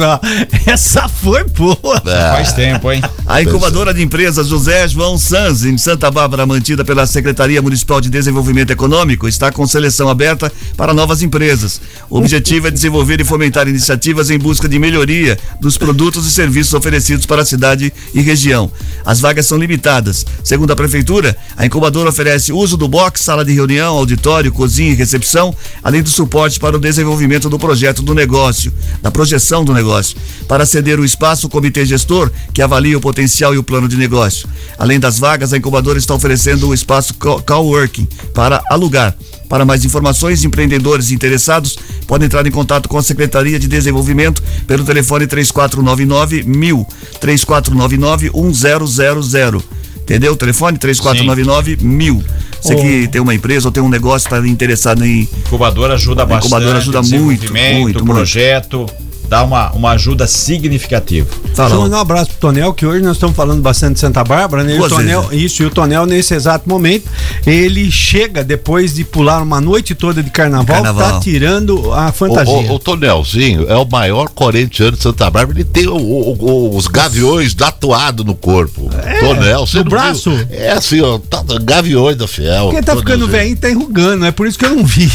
Ó. 0.00 0.20
Essa 0.66 1.08
foi 1.08 1.44
boa. 1.44 2.02
É, 2.06 2.36
Faz 2.36 2.52
tempo, 2.52 2.90
hein? 2.92 3.02
A 3.26 3.42
incubadora 3.42 3.94
de 3.94 4.02
empresas 4.02 4.48
José 4.48 4.86
João 4.88 5.16
Sans, 5.16 5.64
em 5.64 5.78
Santa 5.78 6.10
Bárbara, 6.10 6.46
mantida 6.46 6.84
pela 6.84 7.06
Secretaria 7.06 7.62
Municipal 7.62 8.00
de 8.00 8.10
Desenvolvimento 8.10 8.70
Econômico, 8.70 9.26
está 9.26 9.50
com 9.50 9.66
seleção 9.66 10.08
aberta 10.08 10.52
para 10.76 10.92
novas 10.92 11.22
empresas. 11.22 11.80
O 12.10 12.18
objetivo 12.18 12.68
é 12.68 12.70
desenvolver 12.70 13.20
e 13.20 13.24
fomentar 13.24 13.68
iniciativas 13.68 14.30
em 14.30 14.38
busca 14.38 14.68
de 14.68 14.78
melhoria 14.78 15.38
dos 15.60 15.78
produtos 15.78 16.26
e 16.26 16.30
serviços 16.30 16.74
oferecidos 16.74 17.26
para 17.26 17.42
a 17.42 17.44
cidade 17.44 17.92
e 18.12 18.20
região. 18.20 18.70
As 19.04 19.20
vagas 19.20 19.46
são 19.46 19.58
limitadas. 19.58 20.26
Segundo 20.42 20.72
a 20.72 20.76
Prefeitura, 20.76 21.36
a 21.56 21.64
incubadora 21.64 22.10
oferece 22.10 22.52
uso 22.52 22.76
do 22.76 22.88
box, 22.88 23.22
sala 23.22 23.44
de 23.44 23.52
reunião, 23.52 23.96
auditório, 23.96 24.52
cozinha 24.52 24.92
e 24.92 24.94
recepção, 24.94 25.54
além 25.82 26.02
do 26.02 26.10
suporte 26.10 26.60
para 26.60 26.76
o 26.76 26.80
desenvolvimento 26.80 27.48
do 27.48 27.58
projeto 27.58 28.02
do 28.02 28.14
negócio, 28.14 28.72
da 29.02 29.10
projeção 29.14 29.64
do 29.64 29.72
negócio. 29.72 30.16
Para 30.46 30.66
ceder 30.66 30.98
o 30.98 31.04
espaço, 31.04 31.46
o 31.46 31.50
comitê 31.50 31.86
gestor, 31.86 32.30
que 32.52 32.60
avalia 32.60 32.98
o 32.98 33.00
potencial 33.00 33.54
e 33.54 33.58
o 33.58 33.62
plano 33.62 33.88
de 33.88 33.96
negócio. 33.96 34.46
Além 34.76 35.00
das 35.00 35.18
vagas, 35.18 35.52
a 35.52 35.56
incubadora 35.56 35.98
está 35.98 36.12
oferecendo 36.14 36.68
o 36.68 36.74
espaço 36.74 37.14
coworking 37.14 38.06
para 38.34 38.62
alugar. 38.68 39.16
Para 39.48 39.64
mais 39.64 39.84
informações, 39.84 40.44
empreendedores 40.44 41.12
interessados 41.12 41.78
podem 42.08 42.26
entrar 42.26 42.44
em 42.46 42.50
contato 42.50 42.88
com 42.88 42.98
a 42.98 43.02
Secretaria 43.02 43.58
de 43.58 43.68
Desenvolvimento 43.68 44.42
pelo 44.66 44.84
telefone 44.84 45.26
3499 45.26 46.42
1000 46.42 46.86
3499 47.20 48.30
1000. 48.30 49.64
Entendeu? 50.02 50.32
O 50.32 50.36
telefone 50.36 50.76
3499 50.76 51.78
1000. 51.80 52.24
Você 52.60 52.74
que 52.76 53.08
tem 53.08 53.20
uma 53.20 53.34
empresa 53.34 53.68
ou 53.68 53.72
tem 53.72 53.82
um 53.82 53.88
negócio, 53.88 54.26
está 54.26 54.46
interessado 54.46 55.04
em. 55.04 55.28
Incubadora 55.46 55.94
ajuda 55.94 56.24
bastante. 56.24 56.46
incubadora 56.46 56.78
ajuda 56.78 57.02
muito, 57.02 57.52
muito, 57.52 58.04
muito. 58.04 59.03
Dá 59.28 59.42
uma, 59.42 59.70
uma 59.72 59.90
ajuda 59.90 60.26
significativa. 60.26 61.28
Deixa 61.44 61.68
mandar 61.76 61.98
um 61.98 62.00
abraço 62.00 62.30
pro 62.30 62.38
Tonel, 62.48 62.72
que 62.72 62.84
hoje 62.86 63.02
nós 63.02 63.16
estamos 63.16 63.34
falando 63.36 63.60
bastante 63.62 63.94
de 63.94 64.00
Santa 64.00 64.22
Bárbara, 64.24 64.62
né? 64.64 64.76
E 64.76 64.80
o 64.80 64.88
Tonel, 64.88 65.22
vezes, 65.28 65.44
isso, 65.52 65.62
e 65.62 65.66
o 65.66 65.70
Tonel, 65.70 66.06
nesse 66.06 66.34
exato 66.34 66.68
momento, 66.68 67.08
ele 67.46 67.90
chega 67.90 68.42
depois 68.44 68.94
de 68.94 69.04
pular 69.04 69.42
uma 69.42 69.60
noite 69.60 69.94
toda 69.94 70.22
de 70.22 70.30
carnaval, 70.30 70.82
Carnaval. 70.82 71.12
tá 71.12 71.20
tirando 71.20 71.92
a 71.92 72.08
O, 72.08 72.12
fantasia. 72.12 72.52
o, 72.54 72.72
o 72.74 72.78
Tonelzinho 72.78 73.66
é 73.68 73.76
o 73.76 73.84
maior 73.84 74.28
corintiano 74.28 74.96
de 74.96 75.02
Santa 75.02 75.30
Bárbara. 75.30 75.58
Ele 75.58 75.64
tem 75.64 75.86
o- 75.86 75.94
o- 75.96 76.36
o- 76.72 76.76
os 76.76 76.86
gaviões 76.86 77.54
tatuados 77.54 78.24
no 78.24 78.34
corpo. 78.34 78.90
Tonel, 79.20 79.66
você 79.66 79.78
no 79.78 79.84
braço? 79.84 80.30
viu? 80.30 80.46
É 80.50 80.72
assim, 80.72 81.00
ó, 81.00 81.18
tá- 81.18 81.44
gaviões 81.62 82.16
da 82.16 82.26
Fiel. 82.26 82.66
Porque 82.70 82.82
tá 82.82 82.96
ficando 82.96 83.26
velhinho, 83.28 83.56
tá 83.56 83.70
enrugando, 83.70 84.24
é 84.26 84.32
por 84.32 84.46
isso 84.46 84.58
que 84.58 84.64
eu 84.66 84.74
não 84.74 84.84
vi. 84.84 85.10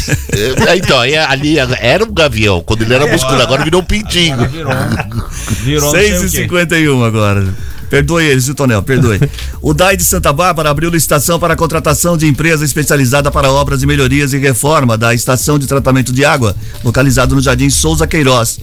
É, 0.70 0.76
então, 0.76 0.98
aí, 0.98 1.16
ali 1.16 1.56
era 1.58 2.04
um 2.04 2.12
gavião, 2.12 2.62
quando 2.64 2.82
ele 2.82 2.94
era 2.94 3.06
musculoso, 3.06 3.42
agora 3.42 3.64
virou 3.64 3.80
um 3.80 3.84
Agora 4.32 4.48
virou. 4.48 4.72
Virou 5.62 5.92
não 5.92 6.00
sei 6.00 6.18
o 6.18 6.30
quê. 6.30 6.48
6h51 6.48 7.06
agora. 7.06 7.54
Perdoe 7.90 8.24
eles, 8.24 8.46
viu, 8.46 8.54
Tonel? 8.54 8.82
Perdoe. 8.84 9.18
o 9.60 9.74
DAI 9.74 9.96
de 9.96 10.04
Santa 10.04 10.32
Bárbara 10.32 10.70
abriu 10.70 10.88
licitação 10.88 11.40
para 11.40 11.54
a 11.54 11.56
contratação 11.56 12.16
de 12.16 12.24
empresa 12.24 12.64
especializada 12.64 13.32
para 13.32 13.50
obras 13.50 13.80
de 13.80 13.86
melhorias 13.86 14.32
e 14.32 14.38
reforma 14.38 14.96
da 14.96 15.12
estação 15.12 15.58
de 15.58 15.66
tratamento 15.66 16.12
de 16.12 16.24
água, 16.24 16.54
localizado 16.84 17.34
no 17.34 17.40
Jardim 17.40 17.68
Souza 17.68 18.06
Queiroz. 18.06 18.60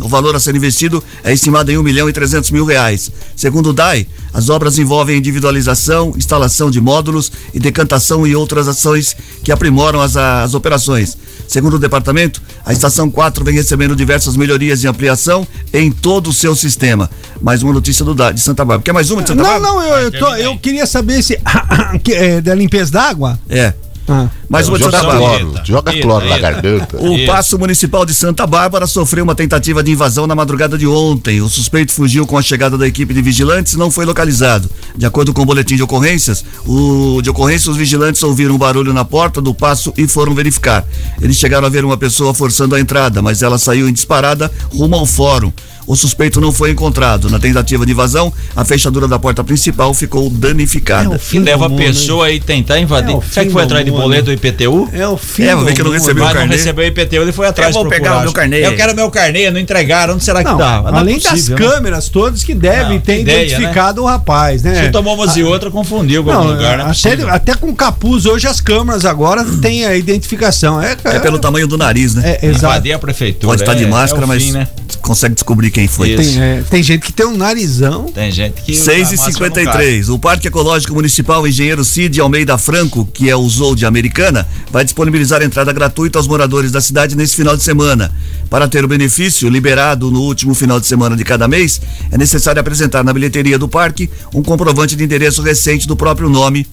O 0.00 0.08
valor 0.08 0.34
a 0.36 0.40
ser 0.40 0.54
investido 0.54 1.02
é 1.24 1.32
estimado 1.32 1.70
em 1.70 1.76
1 1.78 1.82
milhão 1.82 2.08
e 2.08 2.12
300 2.12 2.50
mil 2.50 2.64
reais. 2.64 3.10
Segundo 3.36 3.70
o 3.70 3.72
DAI, 3.72 4.06
as 4.32 4.48
obras 4.48 4.78
envolvem 4.78 5.18
individualização, 5.18 6.12
instalação 6.16 6.70
de 6.70 6.80
módulos 6.80 7.30
e 7.52 7.58
decantação 7.58 8.26
e 8.26 8.34
outras 8.36 8.68
ações 8.68 9.16
que 9.42 9.50
aprimoram 9.52 10.00
as, 10.00 10.16
as 10.16 10.54
operações. 10.54 11.16
Segundo 11.48 11.74
o 11.74 11.78
departamento, 11.78 12.40
a 12.64 12.72
estação 12.72 13.10
4 13.10 13.44
vem 13.44 13.54
recebendo 13.54 13.96
diversas 13.96 14.36
melhorias 14.36 14.84
e 14.84 14.86
ampliação 14.86 15.46
em 15.72 15.90
todo 15.90 16.30
o 16.30 16.32
seu 16.32 16.54
sistema. 16.54 17.10
Mais 17.40 17.62
uma 17.62 17.72
notícia 17.72 18.04
do 18.04 18.14
DAI 18.14 18.34
de 18.34 18.40
Santa 18.40 18.64
Bárbara. 18.64 18.82
Quer 18.84 18.92
mais 18.92 19.10
uma 19.10 19.22
de 19.22 19.28
Santa 19.28 19.42
Não, 19.42 19.50
Bárbara? 19.50 19.72
não, 19.72 19.82
eu, 19.82 19.98
eu, 20.04 20.10
tô- 20.18 20.34
eu 20.36 20.58
queria 20.58 20.86
saber 20.86 21.22
se. 21.22 21.38
que 22.04 22.12
é 22.12 22.40
da 22.40 22.54
limpeza 22.54 22.92
d'água? 22.92 23.38
É. 23.48 23.74
Ah. 24.12 24.28
Mais 24.48 24.68
uma 24.68 24.76
de 24.76 24.82
Joga 24.82 25.02
Bárbara. 25.02 25.18
cloro, 25.18 25.48
Eita, 25.50 25.64
joga 25.64 25.94
eita, 25.94 26.06
cloro 26.06 26.28
na 26.28 26.38
garganta. 26.38 26.96
O. 26.96 27.26
Paço 27.26 27.56
Municipal 27.56 28.04
de 28.04 28.12
Santa 28.12 28.44
Bárbara 28.44 28.84
sofreu 28.88 29.22
uma 29.22 29.36
tentativa 29.36 29.84
de 29.84 29.92
invasão 29.92 30.26
na 30.26 30.34
madrugada 30.34 30.76
de 30.76 30.84
ontem. 30.84 31.40
O 31.40 31.48
suspeito 31.48 31.92
fugiu 31.92 32.26
com 32.26 32.36
a 32.36 32.42
chegada 32.42 32.76
da 32.76 32.88
equipe 32.88 33.14
de 33.14 33.22
vigilantes 33.22 33.74
e 33.74 33.78
não 33.78 33.88
foi 33.88 34.04
localizado. 34.04 34.68
De 34.96 35.06
acordo 35.06 35.32
com 35.32 35.42
o 35.42 35.46
boletim 35.46 35.76
de 35.76 35.82
ocorrências, 35.84 36.44
o 36.66 37.22
de 37.22 37.30
ocorrência 37.30 37.70
os 37.70 37.76
vigilantes 37.76 38.20
ouviram 38.24 38.56
um 38.56 38.58
barulho 38.58 38.92
na 38.92 39.04
porta 39.04 39.40
do 39.40 39.54
passo 39.54 39.92
e 39.96 40.08
foram 40.08 40.34
verificar. 40.34 40.84
Eles 41.20 41.36
chegaram 41.36 41.66
a 41.66 41.70
ver 41.70 41.84
uma 41.84 41.96
pessoa 41.96 42.34
forçando 42.34 42.74
a 42.74 42.80
entrada, 42.80 43.22
mas 43.22 43.42
ela 43.42 43.58
saiu 43.58 43.88
em 43.88 43.92
disparada 43.92 44.50
rumo 44.74 44.96
ao 44.96 45.06
fórum. 45.06 45.52
O 45.86 45.96
suspeito 45.96 46.40
não 46.40 46.52
foi 46.52 46.70
encontrado. 46.70 47.28
Na 47.30 47.38
tentativa 47.38 47.84
de 47.84 47.92
invasão, 47.92 48.32
a 48.54 48.64
fechadura 48.64 49.08
da 49.08 49.18
porta 49.18 49.42
principal 49.42 49.92
ficou 49.94 50.28
danificada. 50.30 51.18
Que 51.18 51.38
leva 51.38 51.66
a 51.66 51.70
pessoa 51.70 52.26
aí 52.26 52.38
tentar 52.40 52.78
invadir. 52.78 53.16
É 53.16 53.20
Será 53.30 53.46
que 53.46 53.52
foi 53.52 53.62
do 53.62 53.66
atrás 53.66 53.84
de 53.84 53.90
mundo. 53.90 54.02
boleto 54.02 54.24
do 54.26 54.32
IPTU? 54.32 54.88
É 54.92 55.06
o 55.08 55.16
fim. 55.16 55.44
É, 55.44 55.54
vou 55.54 55.64
ver 55.64 55.72
do 55.72 55.76
que 55.76 55.82
não 55.82 55.90
recebeu 55.90 56.22
o 56.22 56.26
Mas 56.26 56.34
não 56.34 56.40
carnê. 56.42 56.56
recebeu 56.56 56.84
o 56.84 56.88
IPTU, 56.88 57.16
ele 57.16 57.32
foi 57.32 57.46
atrás 57.46 57.74
Eu 57.74 57.80
vou 57.82 57.88
procurar. 57.90 58.10
pegar 58.10 58.20
o 58.20 58.22
meu 58.24 58.32
carnê. 58.32 58.66
Eu 58.66 58.76
quero 58.76 58.94
meu 58.94 59.10
carnê, 59.10 59.50
não 59.50 59.58
entregaram. 59.60 60.14
Onde 60.14 60.24
será 60.24 60.44
que 60.44 60.50
Não, 60.50 60.58
tá? 60.58 60.80
Mas 60.82 60.92
não 60.92 60.98
é 60.98 61.02
além 61.02 61.18
das 61.18 61.32
possível, 61.32 61.58
né? 61.58 61.66
câmeras 61.72 62.08
todas 62.08 62.42
que 62.44 62.54
devem 62.54 62.94
Não, 62.94 63.00
ter 63.00 63.14
que 63.16 63.20
ideia, 63.22 63.46
identificado 63.46 64.02
o 64.02 64.06
rapaz, 64.06 64.62
né? 64.62 64.84
Se 64.84 64.90
tomou 64.90 65.14
umas 65.14 65.36
e 65.36 65.42
outra, 65.42 65.70
confundiu 65.70 66.22
com 66.24 66.30
algum 66.30 66.50
lugar, 66.52 66.78
né? 66.78 66.84
até, 66.88 67.22
até 67.30 67.54
com 67.54 67.74
capuz, 67.74 68.26
hoje 68.26 68.46
as 68.46 68.60
câmeras 68.60 69.04
agora 69.04 69.44
têm 69.60 69.84
a 69.86 69.96
identificação. 69.96 70.80
É, 70.80 70.96
É 71.04 71.18
pelo 71.18 71.38
tamanho 71.38 71.66
do 71.66 71.76
nariz, 71.78 72.14
né? 72.14 72.38
É, 72.42 72.46
exato. 72.46 72.66
Invadir 72.66 72.92
a 72.92 72.98
prefeitura. 72.98 73.46
Pode 73.48 73.62
estar 73.62 73.74
de 73.74 73.84
é- 73.84 73.88
máscara, 73.88 74.24
é 74.24 74.26
mas 74.26 74.50
né? 74.52 74.68
consegue 75.00 75.34
descobrir 75.34 75.69
quem 75.70 75.88
foi. 75.88 76.10
Isso. 76.10 76.34
Tem, 76.34 76.42
é, 76.42 76.64
tem 76.68 76.82
gente 76.82 77.06
que 77.06 77.12
tem 77.12 77.26
um 77.26 77.36
narizão. 77.36 78.06
Tem 78.06 78.30
gente 78.30 78.62
que. 78.62 78.74
6 78.74 79.12
e 79.12 79.14
a 79.14 79.16
máscara 79.16 79.48
não 79.48 79.54
cai. 79.54 79.64
53 79.64 80.08
O 80.08 80.18
Parque 80.18 80.48
Ecológico 80.48 80.94
Municipal 80.94 81.46
Engenheiro 81.46 81.84
Cid 81.84 82.20
Almeida 82.20 82.56
Franco, 82.58 83.08
que 83.12 83.28
é 83.30 83.36
o 83.36 83.48
Zoo 83.48 83.74
de 83.74 83.86
Americana, 83.86 84.46
vai 84.70 84.84
disponibilizar 84.84 85.42
entrada 85.42 85.72
gratuita 85.72 86.18
aos 86.18 86.26
moradores 86.26 86.72
da 86.72 86.80
cidade 86.80 87.16
nesse 87.16 87.36
final 87.36 87.56
de 87.56 87.62
semana. 87.62 88.12
Para 88.48 88.68
ter 88.68 88.84
o 88.84 88.88
benefício 88.88 89.48
liberado 89.48 90.10
no 90.10 90.22
último 90.22 90.54
final 90.54 90.80
de 90.80 90.86
semana 90.86 91.16
de 91.16 91.24
cada 91.24 91.46
mês, 91.46 91.80
é 92.10 92.18
necessário 92.18 92.60
apresentar 92.60 93.04
na 93.04 93.12
bilheteria 93.12 93.58
do 93.58 93.68
parque 93.68 94.10
um 94.34 94.42
comprovante 94.42 94.96
de 94.96 95.04
endereço 95.04 95.42
recente 95.42 95.86
do 95.86 95.96
próprio 95.96 96.28
nome 96.28 96.66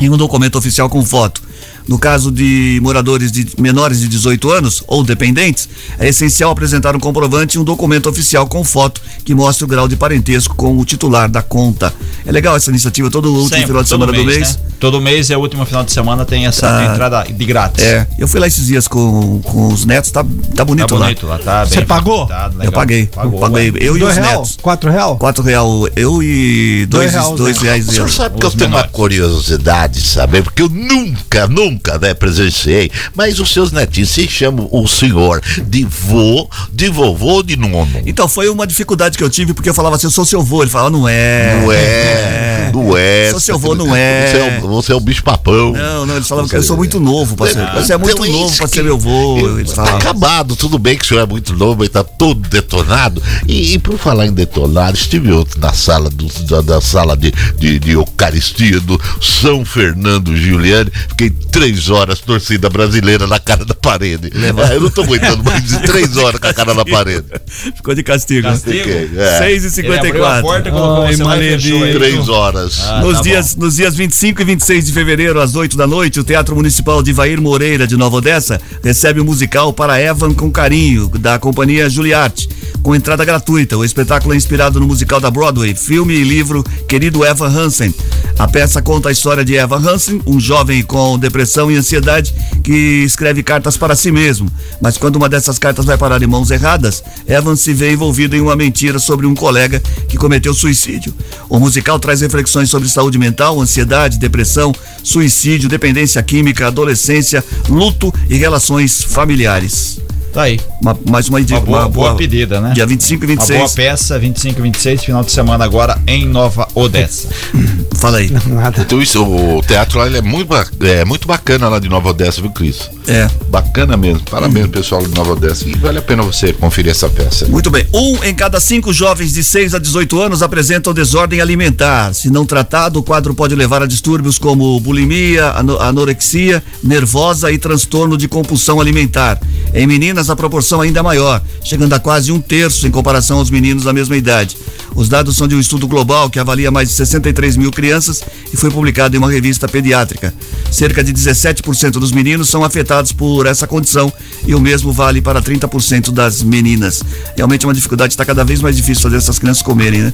e 0.00 0.08
um 0.08 0.16
documento 0.16 0.56
oficial 0.56 0.88
com 0.88 1.04
foto. 1.04 1.42
No 1.88 1.98
caso 1.98 2.30
de 2.30 2.78
moradores 2.82 3.32
de 3.32 3.46
menores 3.58 4.00
de 4.00 4.08
18 4.08 4.50
anos 4.52 4.82
ou 4.86 5.02
dependentes, 5.02 5.66
é 5.98 6.08
essencial 6.08 6.50
apresentar 6.50 6.94
um 6.94 7.00
comprovante 7.00 7.56
e 7.56 7.60
um 7.60 7.64
documento 7.64 8.08
oficial 8.10 8.46
com 8.46 8.62
foto 8.62 9.00
que 9.24 9.34
mostre 9.34 9.64
o 9.64 9.66
grau 9.66 9.88
de 9.88 9.96
parentesco 9.96 10.54
com 10.54 10.76
o 10.78 10.84
titular 10.84 11.30
da 11.30 11.40
conta. 11.40 11.92
É 12.26 12.30
legal 12.30 12.54
essa 12.56 12.68
iniciativa, 12.70 13.10
todo 13.10 13.30
último 13.32 13.48
Sempre, 13.48 13.66
final 13.68 13.82
de 13.82 13.88
semana 13.88 14.12
do 14.12 14.24
mês. 14.24 14.56
né? 14.56 14.62
Todo 14.78 15.00
mês 15.00 15.30
é 15.30 15.36
o 15.36 15.40
último 15.40 15.64
final 15.64 15.82
de 15.82 15.90
semana, 15.90 16.24
tem 16.26 16.46
essa 16.46 16.68
Ah. 16.68 16.92
entrada 16.92 17.24
de 17.24 17.44
grátis. 17.46 17.82
É, 17.82 18.06
eu 18.18 18.28
fui 18.28 18.38
lá 18.38 18.46
esses 18.46 18.66
dias 18.66 18.86
com, 18.86 19.40
com 19.42 19.68
os 19.72 19.84
netos, 19.86 20.10
tá, 20.10 20.22
tá 20.22 20.28
Tá 20.56 20.64
bonito, 20.64 20.94
bonito 20.96 21.26
lá, 21.26 21.38
tá 21.38 21.64
bem 21.64 21.72
Você 21.72 21.86
pagou? 21.86 22.28
lá. 22.28 22.46
legal. 22.48 22.64
Eu 22.64 22.72
paguei, 22.72 23.06
Pagou, 23.06 23.40
paguei, 23.40 23.70
ué. 23.70 23.78
eu 23.80 23.96
e 23.96 24.00
dois 24.00 24.12
os 24.12 24.18
real? 24.22 24.36
netos. 24.40 24.58
Quatro 24.60 24.90
real? 24.90 25.16
Quatro 25.16 25.42
real, 25.42 25.88
eu 25.96 26.22
e 26.22 26.86
dois, 26.86 27.12
Dois 27.12 27.24
reais, 27.24 27.36
dois 27.38 27.56
né? 27.56 27.62
reais. 27.62 27.88
O 27.88 27.92
senhor 27.92 28.06
eu. 28.06 28.12
sabe 28.12 28.38
que 28.38 28.44
eu 28.46 28.50
tenho 28.50 28.70
uma 28.70 28.86
curiosidade, 28.88 30.00
sabe? 30.02 30.42
Porque 30.42 30.62
eu 30.62 30.68
nunca, 30.68 31.46
nunca, 31.48 31.77
né, 32.00 32.14
presenciei. 32.14 32.90
Mas 33.14 33.38
os 33.40 33.52
seus 33.52 33.72
netinhos 33.72 34.10
se 34.10 34.26
chamam 34.28 34.68
o 34.70 34.86
senhor 34.86 35.40
de 35.66 35.84
vô, 35.84 36.48
de 36.72 36.88
vovô 36.88 37.26
ou 37.34 37.42
de 37.42 37.56
nono? 37.56 37.88
Então, 38.06 38.28
foi 38.28 38.48
uma 38.48 38.66
dificuldade 38.66 39.16
que 39.18 39.24
eu 39.24 39.30
tive, 39.30 39.52
porque 39.54 39.68
eu 39.68 39.74
falava 39.74 39.96
assim, 39.96 40.06
eu 40.06 40.10
sou 40.10 40.24
seu 40.24 40.40
avô. 40.40 40.62
Ele 40.62 40.70
falava, 40.70 40.90
não 40.90 41.08
é. 41.08 41.60
Não 41.62 41.72
é, 41.72 42.70
não 42.74 42.96
é. 42.96 43.30
Sou 43.30 43.40
seu 43.40 43.54
avô, 43.56 43.74
não 43.74 43.94
é. 43.94 44.26
Você 44.30 44.36
é, 44.36 44.60
o- 44.62 44.68
você 44.68 44.92
é 44.92 44.94
o 44.94 45.00
bicho 45.00 45.22
papão. 45.22 45.72
Não, 45.72 46.06
não, 46.06 46.16
eles 46.16 46.28
falavam 46.28 46.48
que 46.48 46.56
eu 46.56 46.62
sou 46.62 46.76
muito 46.76 46.98
novo 47.00 47.36
pra 47.36 47.46
ser. 47.48 47.66
Você 47.74 47.92
é 47.92 47.98
muito 47.98 48.24
Então, 48.24 48.40
novo 48.40 48.56
pra 48.56 48.68
que- 48.68 48.74
ser 48.74 48.82
meu 48.82 48.94
avô. 48.94 49.58
Eles 49.58 49.70
Tá 49.70 49.76
falavam. 49.76 49.98
acabado, 49.98 50.56
tudo 50.56 50.78
bem 50.78 50.96
que 50.96 51.04
o 51.04 51.08
senhor 51.08 51.22
é 51.22 51.26
muito 51.26 51.52
novo, 51.54 51.76
mas 51.80 51.88
tá 51.88 52.02
todo 52.04 52.40
detonado. 52.48 53.22
E, 53.46 53.74
e 53.74 53.78
por 53.78 53.98
falar 53.98 54.26
em 54.26 54.32
detonado, 54.32 54.96
estive 54.96 55.32
ontem 55.32 55.58
na 55.60 55.72
sala 55.72 56.10
do, 56.10 56.26
da, 56.44 56.60
da 56.60 56.80
sala 56.80 57.16
de, 57.16 57.32
de, 57.58 57.78
de 57.78 57.92
Eucaristia 57.92 58.80
do 58.80 59.00
São 59.20 59.64
Fernando 59.64 60.36
Giuliani, 60.36 60.90
fiquei 61.08 61.30
três 61.30 61.67
horas 61.90 62.20
torcida 62.20 62.68
brasileira 62.68 63.26
na 63.26 63.38
cara 63.38 63.64
da 63.64 63.74
parede. 63.74 64.30
Ah, 64.34 64.74
eu 64.74 64.80
não 64.80 64.90
tô 64.90 65.02
aguentando 65.02 65.42
mais 65.44 65.64
de 65.64 65.78
três 65.82 66.16
horas 66.16 66.40
com 66.40 66.46
a 66.46 66.54
cara 66.54 66.74
na 66.74 66.84
parede. 66.84 67.26
Ficou 67.76 67.94
de 67.94 68.02
castigo. 68.02 68.48
Castigo? 68.48 68.88
É. 69.16 69.38
6 69.38 69.76
e 69.76 69.80
Ele 69.80 69.96
abriu 69.98 70.24
a 70.24 70.36
54 70.36 70.42
porta, 70.42 70.70
colocou 70.70 71.04
Ai, 71.04 71.16
você 71.16 71.56
e. 71.56 71.94
Três 71.94 72.28
horas. 72.28 72.80
Ah, 72.84 73.00
Nos, 73.00 73.16
tá 73.16 73.22
dias, 73.22 73.56
nos 73.56 73.76
dias 73.76 73.94
25 73.94 74.42
e 74.42 74.44
26 74.44 74.86
de 74.86 74.92
fevereiro, 74.92 75.40
às 75.40 75.54
8 75.54 75.76
da 75.76 75.86
noite, 75.86 76.20
o 76.20 76.24
Teatro 76.24 76.54
Municipal 76.54 77.02
de 77.02 77.12
Vair 77.12 77.40
Moreira, 77.40 77.86
de 77.86 77.96
Nova 77.96 78.16
Odessa, 78.16 78.60
recebe 78.82 79.20
o 79.20 79.24
musical 79.24 79.72
para 79.72 80.00
Evan 80.00 80.34
com 80.34 80.50
Carinho, 80.50 81.08
da 81.08 81.38
companhia 81.38 81.88
Juliarte, 81.90 82.48
com 82.82 82.94
entrada 82.94 83.24
gratuita. 83.24 83.76
O 83.76 83.84
espetáculo 83.84 84.34
é 84.34 84.36
inspirado 84.36 84.80
no 84.80 84.86
musical 84.86 85.20
da 85.20 85.30
Broadway, 85.30 85.74
filme 85.74 86.14
e 86.14 86.24
livro 86.24 86.64
Querido 86.88 87.24
Evan 87.24 87.48
Hansen. 87.48 87.94
A 88.38 88.46
peça 88.46 88.80
conta 88.80 89.08
a 89.08 89.12
história 89.12 89.44
de 89.44 89.54
Evan 89.54 89.78
Hansen, 89.78 90.22
um 90.26 90.38
jovem 90.38 90.82
com 90.82 91.18
depressão 91.18 91.47
e 91.70 91.76
ansiedade 91.76 92.34
que 92.62 93.02
escreve 93.04 93.42
cartas 93.42 93.76
para 93.76 93.96
si 93.96 94.12
mesmo. 94.12 94.50
Mas 94.80 94.96
quando 94.96 95.16
uma 95.16 95.28
dessas 95.28 95.58
cartas 95.58 95.84
vai 95.84 95.96
parar 95.96 96.22
em 96.22 96.26
mãos 96.26 96.50
erradas, 96.50 97.02
Evan 97.26 97.56
se 97.56 97.72
vê 97.72 97.92
envolvido 97.92 98.36
em 98.36 98.40
uma 98.40 98.54
mentira 98.54 98.98
sobre 98.98 99.26
um 99.26 99.34
colega 99.34 99.80
que 100.08 100.16
cometeu 100.16 100.52
suicídio. 100.54 101.14
O 101.48 101.58
musical 101.58 101.98
traz 101.98 102.20
reflexões 102.20 102.70
sobre 102.70 102.88
saúde 102.88 103.18
mental, 103.18 103.60
ansiedade, 103.60 104.18
depressão, 104.18 104.74
suicídio, 105.02 105.68
dependência 105.68 106.22
química, 106.22 106.66
adolescência, 106.66 107.44
luto 107.68 108.12
e 108.28 108.36
relações 108.36 109.02
familiares. 109.02 109.98
Tá 110.32 110.42
aí. 110.42 110.60
Uma- 110.80 110.98
mais 111.08 111.28
uma, 111.28 111.38
Uma 111.38 111.60
boa, 111.60 111.88
boa 111.88 112.14
pedida, 112.14 112.60
né? 112.60 112.72
Dia 112.74 112.86
25 112.86 113.24
e 113.24 113.26
Uma 113.26 113.34
26. 113.36 113.58
boa 113.58 113.70
peça, 113.70 114.18
25 114.18 114.58
e 114.58 114.62
26, 114.62 115.04
final 115.04 115.24
de 115.24 115.32
semana 115.32 115.64
agora 115.64 115.98
em 116.06 116.26
Nova 116.26 116.68
Odessa. 116.74 117.28
Fala 117.96 118.18
aí. 118.18 118.30
Nada. 118.46 118.82
Então 118.82 119.00
isso, 119.02 119.24
o 119.24 119.62
teatro 119.62 119.98
lá 119.98 120.06
ele 120.06 120.18
é 120.18 120.22
muito, 120.22 120.48
é 120.84 121.04
muito 121.04 121.26
bacana 121.26 121.68
lá 121.68 121.78
de 121.78 121.88
Nova 121.88 122.10
Odessa, 122.10 122.40
viu, 122.40 122.50
Cris? 122.50 122.90
É. 123.08 123.28
Bacana 123.48 123.96
mesmo. 123.96 124.20
Parabéns, 124.30 124.66
pessoal 124.68 125.02
de 125.04 125.14
Nova 125.14 125.32
Odessa. 125.32 125.66
E 125.68 125.72
vale 125.76 125.98
a 125.98 126.02
pena 126.02 126.22
você 126.22 126.52
conferir 126.52 126.90
essa 126.92 127.08
peça. 127.08 127.46
Muito 127.46 127.70
bem. 127.70 127.86
Um 127.92 128.22
em 128.22 128.34
cada 128.34 128.60
cinco 128.60 128.92
jovens 128.92 129.32
de 129.32 129.42
6 129.42 129.74
a 129.74 129.78
18 129.78 130.20
anos 130.20 130.42
apresentam 130.42 130.92
desordem 130.92 131.40
alimentar. 131.40 132.12
Se 132.14 132.30
não 132.30 132.44
tratado, 132.44 132.98
o 132.98 133.02
quadro 133.02 133.34
pode 133.34 133.54
levar 133.54 133.82
a 133.82 133.86
distúrbios 133.86 134.38
como 134.38 134.78
bulimia, 134.80 135.46
ano- 135.58 135.78
anorexia, 135.80 136.62
nervosa 136.84 137.50
e 137.50 137.58
transtorno 137.58 138.16
de 138.16 138.28
compulsão 138.28 138.80
alimentar. 138.80 139.40
Em 139.74 139.86
meninas, 139.86 140.17
a 140.28 140.36
proporção 140.36 140.80
ainda 140.80 141.00
é 141.00 141.02
maior, 141.02 141.40
chegando 141.62 141.92
a 141.92 141.98
quase 142.00 142.32
um 142.32 142.40
terço 142.40 142.86
em 142.86 142.90
comparação 142.90 143.38
aos 143.38 143.50
meninos 143.50 143.84
da 143.84 143.92
mesma 143.92 144.16
idade. 144.16 144.56
Os 144.94 145.08
dados 145.08 145.36
são 145.36 145.46
de 145.46 145.54
um 145.54 145.60
estudo 145.60 145.86
global 145.86 146.28
que 146.28 146.38
avalia 146.40 146.70
mais 146.70 146.88
de 146.88 146.94
63 146.94 147.56
mil 147.56 147.70
crianças 147.70 148.22
e 148.52 148.56
foi 148.56 148.70
publicado 148.70 149.14
em 149.14 149.18
uma 149.18 149.30
revista 149.30 149.68
pediátrica. 149.68 150.34
Cerca 150.72 151.04
de 151.04 151.12
17% 151.12 151.92
dos 151.92 152.10
meninos 152.10 152.48
são 152.48 152.64
afetados 152.64 153.12
por 153.12 153.46
essa 153.46 153.66
condição 153.66 154.12
e 154.46 154.54
o 154.54 154.60
mesmo 154.60 154.92
vale 154.92 155.20
para 155.20 155.40
30% 155.40 156.10
das 156.10 156.42
meninas. 156.42 157.02
Realmente 157.36 157.64
é 157.64 157.68
uma 157.68 157.74
dificuldade, 157.74 158.14
está 158.14 158.24
cada 158.24 158.44
vez 158.44 158.60
mais 158.60 158.76
difícil 158.76 159.02
fazer 159.02 159.16
essas 159.18 159.38
crianças 159.38 159.62
comerem, 159.62 160.00
né? 160.00 160.12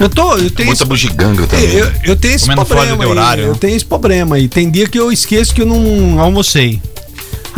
Eu 0.00 0.08
tô, 0.08 0.36
eu 0.36 0.50
tenho 0.50 0.68
Muita 0.68 0.82
esse, 0.82 0.88
bugiganga 0.88 1.46
também. 1.46 1.70
eu, 1.74 1.92
eu 2.04 2.16
tenho 2.16 2.34
esse 2.34 2.44
Comendo 2.46 2.64
fora 2.66 2.80
problema 2.80 3.04
aí, 3.04 3.10
horário, 3.10 3.44
eu 3.44 3.52
né? 3.52 3.58
tenho 3.60 3.76
esse 3.76 3.84
problema 3.84 4.36
aí. 4.36 4.48
Tem 4.48 4.70
dia 4.70 4.88
que 4.88 4.98
eu 4.98 5.12
esqueço 5.12 5.54
que 5.54 5.62
eu 5.62 5.66
não 5.66 6.18
almocei. 6.18 6.80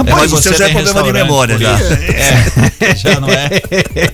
É, 0.07 0.11
mas 0.15 0.31
você 0.31 0.55
já 0.55 0.69
é 0.69 0.73
tem 0.73 0.83
problema 0.85 1.03
de 1.07 1.13
memória 1.13 1.59
já. 1.59 1.75
isso. 1.75 1.93
É, 2.81 2.95
já 2.97 3.21
não 3.21 3.29
é. 3.29 3.51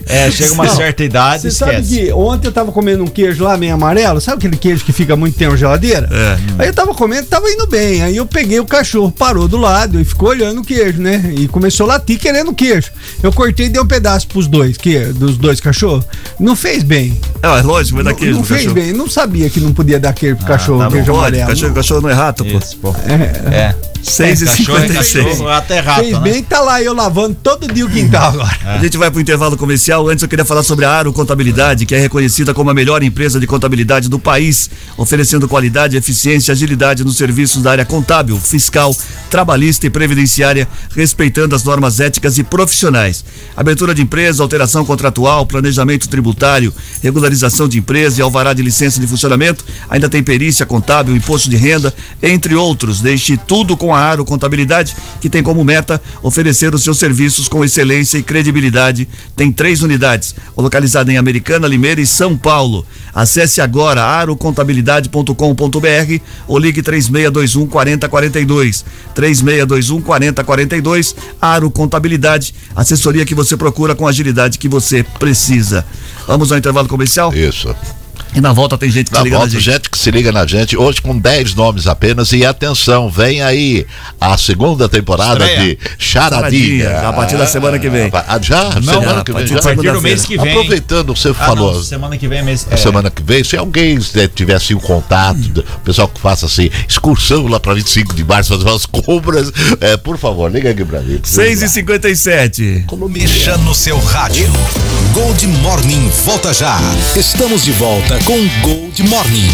É, 0.07 0.31
chega 0.31 0.53
uma 0.55 0.65
Não, 0.65 0.75
certa 0.77 1.05
idade, 1.05 1.43
Você 1.43 1.51
sabe 1.51 1.81
esquece. 1.81 2.07
que 2.07 2.13
ontem 2.13 2.49
eu 2.49 2.53
tava 2.53 2.73
comendo 2.73 3.05
um 3.05 3.07
queijo 3.07 3.45
lá 3.45 3.57
meio 3.57 3.75
amarelo, 3.75 4.21
sabe 4.21 4.39
aquele 4.39 4.57
queijo 4.57 4.85
que 4.85 4.93
fica 4.93 5.17
muito 5.17 5.37
tempo 5.37 5.53
na 5.53 5.57
geladeira? 5.57 6.09
É. 6.11 6.63
Aí 6.63 6.69
eu 6.69 6.75
tava 6.75 6.95
comendo, 6.95 7.27
tava 7.27 7.49
indo 7.49 7.67
bem. 7.67 8.03
Aí 8.03 8.17
eu 8.17 8.27
peguei 8.27 8.59
o 8.61 8.65
cachorro, 8.65 9.11
parou 9.11 9.47
do 9.49 9.57
lado 9.57 10.01
e 10.01 10.05
ficou 10.05 10.31
olhando 10.31 10.61
o 10.61 10.65
queijo, 10.65 11.01
né? 11.01 11.33
E 11.37 11.49
começou 11.49 11.85
a 11.85 11.95
latir 11.95 12.19
querendo 12.19 12.51
o 12.51 12.55
queijo. 12.55 12.91
Eu 13.23 13.33
cortei 13.33 13.67
e 13.67 13.69
dei 13.69 13.81
um 13.81 13.87
pedaço 13.87 14.27
pros 14.29 14.47
dois, 14.47 14.77
que, 14.77 14.99
dos 14.99 15.37
dois 15.37 15.61
cachorros. 15.61 16.05
Não 16.39 16.57
fez 16.57 16.83
bem. 16.83 17.19
É, 17.43 17.49
lógico, 17.63 17.97
vai 17.97 18.05
dar 18.05 18.11
Não, 18.11 18.17
queijo 18.19 18.35
não 18.35 18.41
pro 18.43 18.49
fez 18.49 18.67
cachorro. 18.67 18.75
bem. 18.83 18.93
Não 18.93 19.09
sabia 19.09 19.49
que 19.51 19.61
não 19.61 19.73
podia 19.73 19.99
dar 20.01 20.13
queijo 20.13 20.37
pro 20.37 20.47
cachorro, 20.47 20.79
Tá 20.81 20.85
bom, 20.87 20.91
queijo 20.93 21.13
pode, 21.13 21.19
amarelo. 21.37 21.49
cachorro, 21.49 21.75
cachorro 21.75 22.01
não 22.03 22.11
é 22.11 22.15
rato, 22.15 22.45
pô. 22.45 22.59
Isso, 22.59 22.77
pô. 22.79 22.95
É. 23.07 23.55
É. 23.57 23.75
6 24.03 24.43
e 24.43 24.45
Cachorro 24.45 24.79
é 24.79 24.81
56. 24.83 25.25
cachorro, 25.27 25.49
até 25.49 25.76
rato, 25.81 26.01
Fez 26.01 26.13
né? 26.13 26.21
bem, 26.21 26.43
tá 26.43 26.61
lá 26.61 26.83
eu 26.83 26.95
lavando 26.95 27.37
todo 27.43 27.73
dia 27.73 27.85
o 27.85 27.91
quintal 27.91 28.31
agora. 28.35 28.59
A 28.65 28.79
gente 28.79 28.97
vai 28.97 29.11
para 29.11 29.19
o 29.19 29.21
intervalo 29.21 29.57
comercial. 29.57 30.09
Antes 30.09 30.23
eu 30.23 30.29
queria 30.29 30.45
falar 30.45 30.63
sobre 30.63 30.85
a 30.85 30.91
Aro 30.91 31.13
Contabilidade, 31.13 31.87
que 31.87 31.95
é 31.95 31.99
reconhecida 31.99 32.53
como 32.55 32.71
a 32.71 32.75
melhor 32.75 33.03
empresa 33.03 33.39
de 33.41 33.47
contabilidade 33.47 34.09
do 34.09 34.19
país, 34.19 34.71
oferecendo 34.97 35.49
qualidade, 35.49 35.97
eficiência 35.97 36.51
e 36.51 36.53
agilidade 36.53 37.05
nos 37.05 37.17
serviços 37.17 37.63
da 37.63 37.73
área 37.73 37.85
contábil, 37.85 38.39
fiscal, 38.39 38.95
trabalhista 39.31 39.87
e 39.87 39.91
previdenciária, 39.91 40.69
respeitando 40.95 41.55
as 41.55 41.65
normas 41.65 42.01
éticas 42.01 42.39
e 42.39 42.45
profissionais. 42.45 43.25
Abertura 43.57 43.95
de 43.95 44.03
empresa, 44.03 44.43
alteração 44.43 44.85
contratual, 44.85 45.47
planejamento 45.47 46.09
tributário, 46.09 46.73
regularização 47.03 47.69
de 47.69 47.79
empresa 47.79 48.21
e 48.21 48.23
alvará 48.23 48.53
de 48.53 48.63
licença 48.63 49.01
de 49.01 49.07
funcionamento, 49.07 49.65
ainda 49.89 50.09
tem 50.09 50.23
perícia 50.23 50.67
contábil, 50.67 51.17
imposto 51.17 51.49
de 51.49 51.57
renda, 51.57 51.93
entre 52.23 52.55
outros. 52.55 53.01
Deixe 53.01 53.37
tudo 53.37 53.77
com 53.77 53.95
a 53.95 53.99
Aro 53.99 54.25
Contabilidade, 54.25 54.97
que 55.21 55.31
tem 55.31 55.43
como 55.43 55.56
meta 55.65 56.01
oferecer 56.23 56.75
os 56.75 56.83
seus 56.83 56.99
serviços 56.99 57.49
com 57.49 57.65
excelência 57.65 58.19
e 58.19 58.23
credibilidade. 58.23 59.09
Tem 59.35 59.51
três 59.53 59.83
unidades, 59.83 60.35
localizada 60.57 61.13
em 61.13 61.17
Americana, 61.17 61.69
Limeira 61.69 62.01
e 62.01 62.07
São 62.07 62.37
Paulo. 62.37 62.87
Acesse 63.15 63.61
agora 63.61 64.05
arocontabilidade.com.br 64.05 66.21
ou 66.47 66.59
ligue 66.59 66.83
3621 66.83 67.67
4042. 67.67 68.85
3621 69.15 70.03
4042. 70.03 71.17
Aro 71.41 71.71
Contabilidade, 71.71 72.55
assessoria 72.75 73.25
que 73.25 73.35
você 73.35 73.57
procura 73.57 73.95
com 73.95 74.07
a 74.07 74.11
agilidade 74.11 74.59
que 74.59 74.69
você 74.69 75.03
precisa. 75.19 75.87
Vamos 76.27 76.53
ao 76.53 76.59
intervalo 76.59 76.89
comercial? 76.89 77.33
Isso. 77.35 77.75
E 78.37 78.41
na 78.41 78.53
volta 78.53 78.77
tem 78.77 78.91
gente 78.91 79.07
que 79.07 79.13
Na 79.15 79.21
se 79.21 79.25
liga 79.25 79.37
na 79.37 79.41
volta, 79.41 79.53
gente. 79.55 79.65
gente 79.65 79.89
que 79.91 79.99
se 79.99 80.11
liga 80.11 80.31
na 80.31 80.47
gente, 80.47 80.77
hoje 80.77 81.01
com 81.01 81.19
10 81.19 81.55
nomes 81.55 81.87
apenas. 81.87 82.31
E 82.33 82.45
atenção, 82.45 83.09
vem 83.09 83.41
aí 83.43 83.87
a 84.21 84.37
segunda 84.37 84.91
temporada 84.91 85.43
Estreia. 85.43 85.77
de 85.77 85.79
Charadinha. 85.99 86.85
Charadinha, 86.85 87.09
a 87.09 87.13
partir 87.15 87.37
da 87.39 87.47
semana 87.47 87.79
que 87.79 87.89
vem. 87.89 88.11
Ah, 88.13 88.39
já? 88.43 88.65
Não, 88.79 88.83
semana 89.01 89.25
que 89.25 89.33
vem 89.33 89.47
já? 89.47 89.59
A 89.59 89.63
partir 89.63 89.91
do 89.91 90.03
mês 90.03 90.27
que 90.27 90.37
vem. 90.37 90.51
Aproveitando, 90.51 91.17
você 91.17 91.31
Ah, 91.31 91.35
falou. 91.35 91.73
não, 91.77 91.83
semana 91.83 92.19
que 92.19 92.29
vem 92.29 92.41
é 92.41 92.43
mês. 92.43 92.67
A 92.71 92.75
é. 92.75 92.77
semana 92.77 93.11
que 93.11 93.23
vem, 93.23 93.43
se 93.43 93.57
alguém 93.57 93.99
tiver 94.35 94.55
assim 94.55 94.75
um 94.75 94.81
contato, 94.81 95.39
do 95.39 95.63
pessoal 95.83 96.07
que 96.07 96.21
faça 96.21 96.45
assim, 96.45 96.69
excursão 96.87 97.47
lá 97.47 97.59
para 97.59 97.73
25 97.73 98.15
de 98.15 98.23
março, 98.23 98.53
fazer 98.55 98.69
umas 98.69 98.85
compras, 98.85 99.51
é, 99.81 99.97
por 99.97 100.19
favor, 100.19 100.53
liga 100.53 100.71
aqui 100.73 100.85
pra 100.85 101.01
mim. 101.01 101.21
6 101.23 101.63
e 101.63 101.69
57 101.71 102.85
Mexa 103.09 103.57
no 103.57 103.75
seu 103.75 103.99
rádio. 103.99 104.47
Gold 105.17 105.47
Morning 105.47 106.11
volta 106.27 106.53
já. 106.53 106.79
Estamos 107.17 107.65
de 107.65 107.73
volta 107.73 108.19
com 108.25 108.37
Gold 108.61 109.03
Morning. 109.05 109.49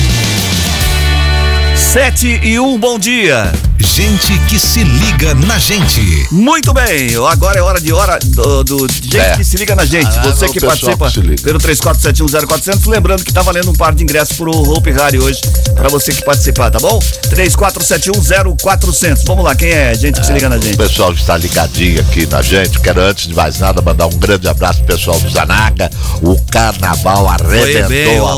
7 1.77 2.41
e 2.43 2.59
1, 2.59 2.79
bom 2.81 2.99
dia. 2.99 3.53
Gente 3.85 4.39
que 4.49 4.61
se 4.61 4.85
liga 4.85 5.35
na 5.35 5.59
gente. 5.59 6.29
Muito 6.31 6.73
bem, 6.73 7.11
agora 7.29 7.59
é 7.59 7.63
hora 7.63 7.81
de 7.81 7.93
hora 7.93 8.17
do, 8.25 8.63
do 8.63 8.89
gente 8.89 9.19
É. 9.19 9.37
que 9.37 9.45
se 9.45 9.57
liga 9.57 9.75
na 9.75 9.85
gente. 9.85 10.07
Ah, 10.19 10.23
Você 10.23 10.47
o 10.47 10.53
que 10.53 10.61
participa 10.61 11.11
que 11.11 11.43
pelo 11.43 11.59
34710400, 11.59 12.87
lembrando 12.87 13.25
que 13.25 13.33
tá 13.33 13.43
valendo 13.43 13.71
um 13.71 13.75
par 13.75 13.93
de 13.93 14.05
ingressos 14.05 14.37
pro 14.37 14.53
Hope 14.53 14.93
Harry 14.93 15.19
hoje, 15.19 15.41
pra 15.75 15.89
você 15.89 16.13
que 16.15 16.25
participar, 16.25 16.71
tá 16.71 16.79
bom? 16.79 17.01
34710400. 17.31 19.25
Vamos 19.27 19.45
lá, 19.45 19.55
quem 19.57 19.71
é 19.71 19.93
gente 19.97 20.21
que 20.21 20.27
se 20.27 20.33
liga 20.33 20.49
na 20.49 20.57
O 20.57 20.63
gente? 20.63 20.77
pessoal 20.77 21.13
está 21.13 21.37
ligadinho 21.37 22.01
aqui 22.03 22.25
na 22.27 22.41
gente. 22.41 22.79
Quero, 22.79 23.01
antes 23.01 23.27
de 23.27 23.35
mais 23.35 23.59
nada, 23.59 23.83
mandar 23.83 24.07
um 24.07 24.17
grande 24.17 24.47
abraço 24.47 24.79
pro 24.85 24.95
pessoal 24.95 25.19
do 25.19 25.29
Zanaga. 25.29 25.91
O 26.23 26.41
carnaval 26.51 27.29
arrebentou 27.29 27.89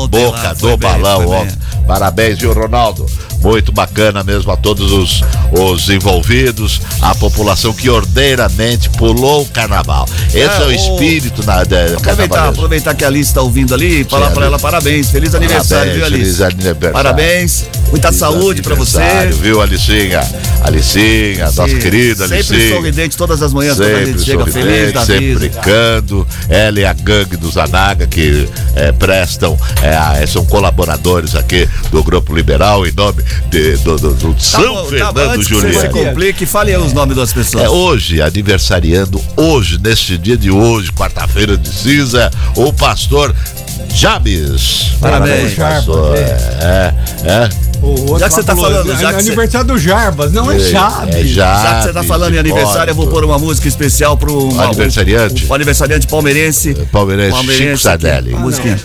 bem 0.07 0.23
a 0.23 0.31
boca 0.31 0.41
lá, 0.41 0.53
do 0.53 0.67
bem, 0.77 0.89
balão 0.89 1.27
ontem. 1.29 1.55
Parabéns, 1.87 2.39
viu, 2.39 2.51
Ronaldo? 2.51 3.05
Muito 3.41 3.71
bacana 3.71 4.23
mesmo 4.23 4.51
a 4.51 4.57
todos 4.57 4.91
os, 4.91 5.21
os 5.51 5.89
envolvidos, 5.89 6.81
a 7.01 7.13
população 7.15 7.73
que 7.73 7.89
ordeiramente 7.89 8.89
pulou 8.91 9.43
o 9.43 9.45
carnaval. 9.45 10.07
Esse 10.29 10.37
é, 10.39 10.43
É, 10.43 10.59
o 10.61 10.67
o- 10.67 10.71
espírito 10.71 11.45
na, 11.45 11.63
da 11.63 11.85
Aproveitar, 11.85 11.99
carnavalesco. 12.01 12.49
aproveitar 12.49 12.93
que 12.95 13.03
a 13.03 13.07
Alice 13.07 13.33
tá 13.33 13.41
ouvindo 13.41 13.73
ali 13.73 14.01
e 14.01 14.03
falar 14.03 14.31
pra 14.31 14.45
ela 14.45 14.59
parabéns. 14.59 15.09
Feliz 15.11 15.33
aniversário, 15.35 15.91
viu, 15.93 16.01
Parabéns, 16.01 16.13
Alice? 16.13 16.37
feliz 16.37 16.41
aniversário. 16.65 16.93
Parabéns, 16.93 17.65
muita 17.91 18.07
Feliz 18.09 18.19
saúde 18.19 18.61
pra 18.61 18.75
você. 18.75 18.99
Viu, 19.41 19.61
Alicinha? 19.61 20.21
Alicinha, 20.63 21.45
nossa 21.45 21.67
Sim, 21.67 21.79
querida 21.79 22.27
Sempre 22.27 22.35
Alicinha. 22.37 22.75
sorridente 22.75 23.17
todas 23.17 23.41
as 23.41 23.53
manhãs, 23.53 23.77
quando 23.77 23.87
a 23.87 23.93
Sempre 23.99 24.11
gente 24.13 24.23
chega 24.25 24.45
feliz 24.47 24.93
da 24.93 25.05
sempre 25.05 25.25
vida. 25.35 25.39
brincando. 25.39 26.27
Ela 26.49 26.79
e 26.79 26.85
a 26.85 26.93
gangue 26.93 27.37
do 27.37 27.49
Zanaga 27.51 28.07
que 28.07 28.47
eh, 28.75 28.91
prestam, 28.93 29.57
a- 29.83 30.25
são 30.27 30.45
colaboradores 30.45 31.35
aqui 31.35 31.67
do 31.91 32.03
Grupo 32.03 32.33
Liberal 32.35 32.85
em 32.85 32.91
nome 32.91 33.23
de- 33.49 33.77
do, 33.77 33.95
do- 33.97 34.13
do 34.13 34.33
Tá 34.33 34.39
São 34.39 34.73
bom, 34.73 34.89
tá, 34.97 35.11
Que 35.31 35.37
você 35.37 35.43
se 35.43 35.49
Juliano. 35.61 35.89
complique, 35.91 36.45
fale 36.45 36.73
aí 36.73 36.81
os 36.81 36.93
nomes 36.93 37.15
das 37.17 37.33
pessoas. 37.33 37.63
É 37.63 37.69
hoje, 37.69 38.21
aniversariando, 38.21 39.21
hoje, 39.35 39.79
neste 39.81 40.17
dia 40.17 40.37
de 40.37 40.49
hoje, 40.51 40.91
quarta-feira 40.91 41.57
de 41.57 41.69
cinza, 41.69 42.31
o 42.55 42.71
pastor 42.73 43.33
Jabes. 43.93 44.91
Parabéns, 44.99 45.53
pastor. 45.53 46.15
É, 46.17 46.93
é. 47.23 47.49
Já 48.19 48.27
que 48.29 48.33
você 48.35 48.43
tá 48.43 48.55
falando, 48.55 48.91
é 48.91 48.95
já 48.95 49.13
que 49.13 49.21
você- 49.21 49.27
aniversário 49.27 49.67
do 49.67 49.77
Jarbas, 49.77 50.31
não 50.31 50.51
é. 50.51 50.55
É 50.55 50.59
Jabes. 50.59 51.29
Já 51.29 51.75
que 51.79 51.83
você 51.87 51.93
tá 51.93 52.03
falando 52.03 52.33
em 52.33 52.39
aniversário, 52.39 52.91
eu 52.91 52.95
vou 52.95 53.07
pôr 53.07 53.23
uma 53.23 53.37
música 53.37 53.67
especial 53.67 54.17
pro 54.17 54.49
uma- 54.49 54.65
Aniversariante? 54.65 55.45
O, 55.45 55.49
o 55.49 55.53
aniversariante 55.53 56.07
palmeirense. 56.07 56.73
Palmeirense, 56.91 57.53
Chico 57.53 57.77
Sardelli. 57.77 58.29
aqui, 58.29 58.37
a 58.37 58.39
musiquinha. 58.39 58.79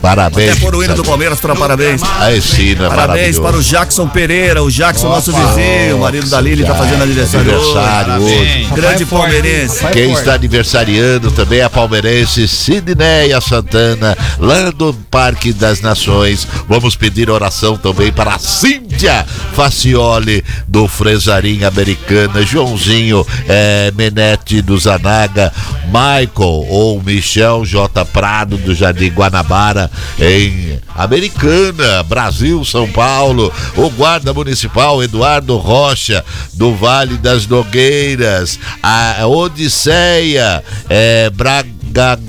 Parabéns. 0.00 0.62
Até 0.62 0.66
hino 0.66 0.94
do 0.94 1.04
Palmeiras 1.04 1.40
para 1.40 1.54
parabéns. 1.54 2.02
Aí 2.18 2.40
sim, 2.40 2.74
né? 2.74 2.88
Parabéns 2.88 3.38
para 3.38 3.56
o 3.56 3.62
Jackson 3.62 4.06
Pereira, 4.08 4.62
o 4.62 4.70
Jackson, 4.70 5.08
nosso 5.08 5.32
vizinho, 5.32 5.96
o 5.96 6.00
marido 6.00 6.28
da 6.28 6.40
Lili, 6.40 6.64
tá 6.64 6.74
fazendo 6.74 7.02
aniversário, 7.02 7.50
Aniversário 7.50 8.22
hoje. 8.22 8.34
hoje. 8.34 8.68
Grande 8.74 9.04
palmeirense. 9.06 9.86
Quem 9.92 10.12
está 10.12 10.34
aniversariando 10.34 11.30
também 11.30 11.60
é 11.60 11.64
a 11.64 11.70
palmeirense 11.70 12.46
Sidneia 12.46 13.40
Santana, 13.40 14.16
lá 14.38 14.70
do 14.70 14.94
Parque 15.10 15.52
das 15.52 15.80
Nações. 15.80 16.46
Vamos 16.68 16.96
pedir 16.96 17.30
oração 17.30 17.76
também 17.76 18.12
para 18.12 18.34
a 18.34 18.38
Cíntia 18.38 19.26
Facioli, 19.54 20.44
do 20.66 20.86
Fresarim 20.88 21.64
Americana, 21.64 22.42
Joãozinho 22.42 23.26
eh, 23.48 23.92
Menete 23.96 24.62
do 24.62 24.78
Zanaga, 24.78 25.52
Michael 25.86 26.66
ou 26.68 27.02
Michel 27.02 27.64
J. 27.64 28.04
Prado 28.06 28.56
do 28.56 28.74
Jardim 28.74 29.10
Guanabara, 29.10 29.73
em 30.18 30.78
Americana, 30.94 32.02
Brasil, 32.02 32.64
São 32.64 32.88
Paulo. 32.88 33.52
O 33.76 33.90
guarda 33.90 34.32
municipal 34.32 35.02
Eduardo 35.02 35.56
Rocha, 35.56 36.24
do 36.54 36.74
Vale 36.74 37.16
das 37.16 37.46
Nogueiras. 37.46 38.58
A 38.82 39.26
Odisseia 39.26 40.62
é, 40.88 41.30
Bragagonone. 41.30 42.24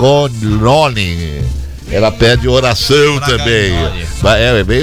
Ela 1.91 2.11
pede 2.11 2.47
oração 2.47 3.19
também. 3.19 3.73
É, 4.23 4.59
é 4.59 4.63
bem, 4.63 4.81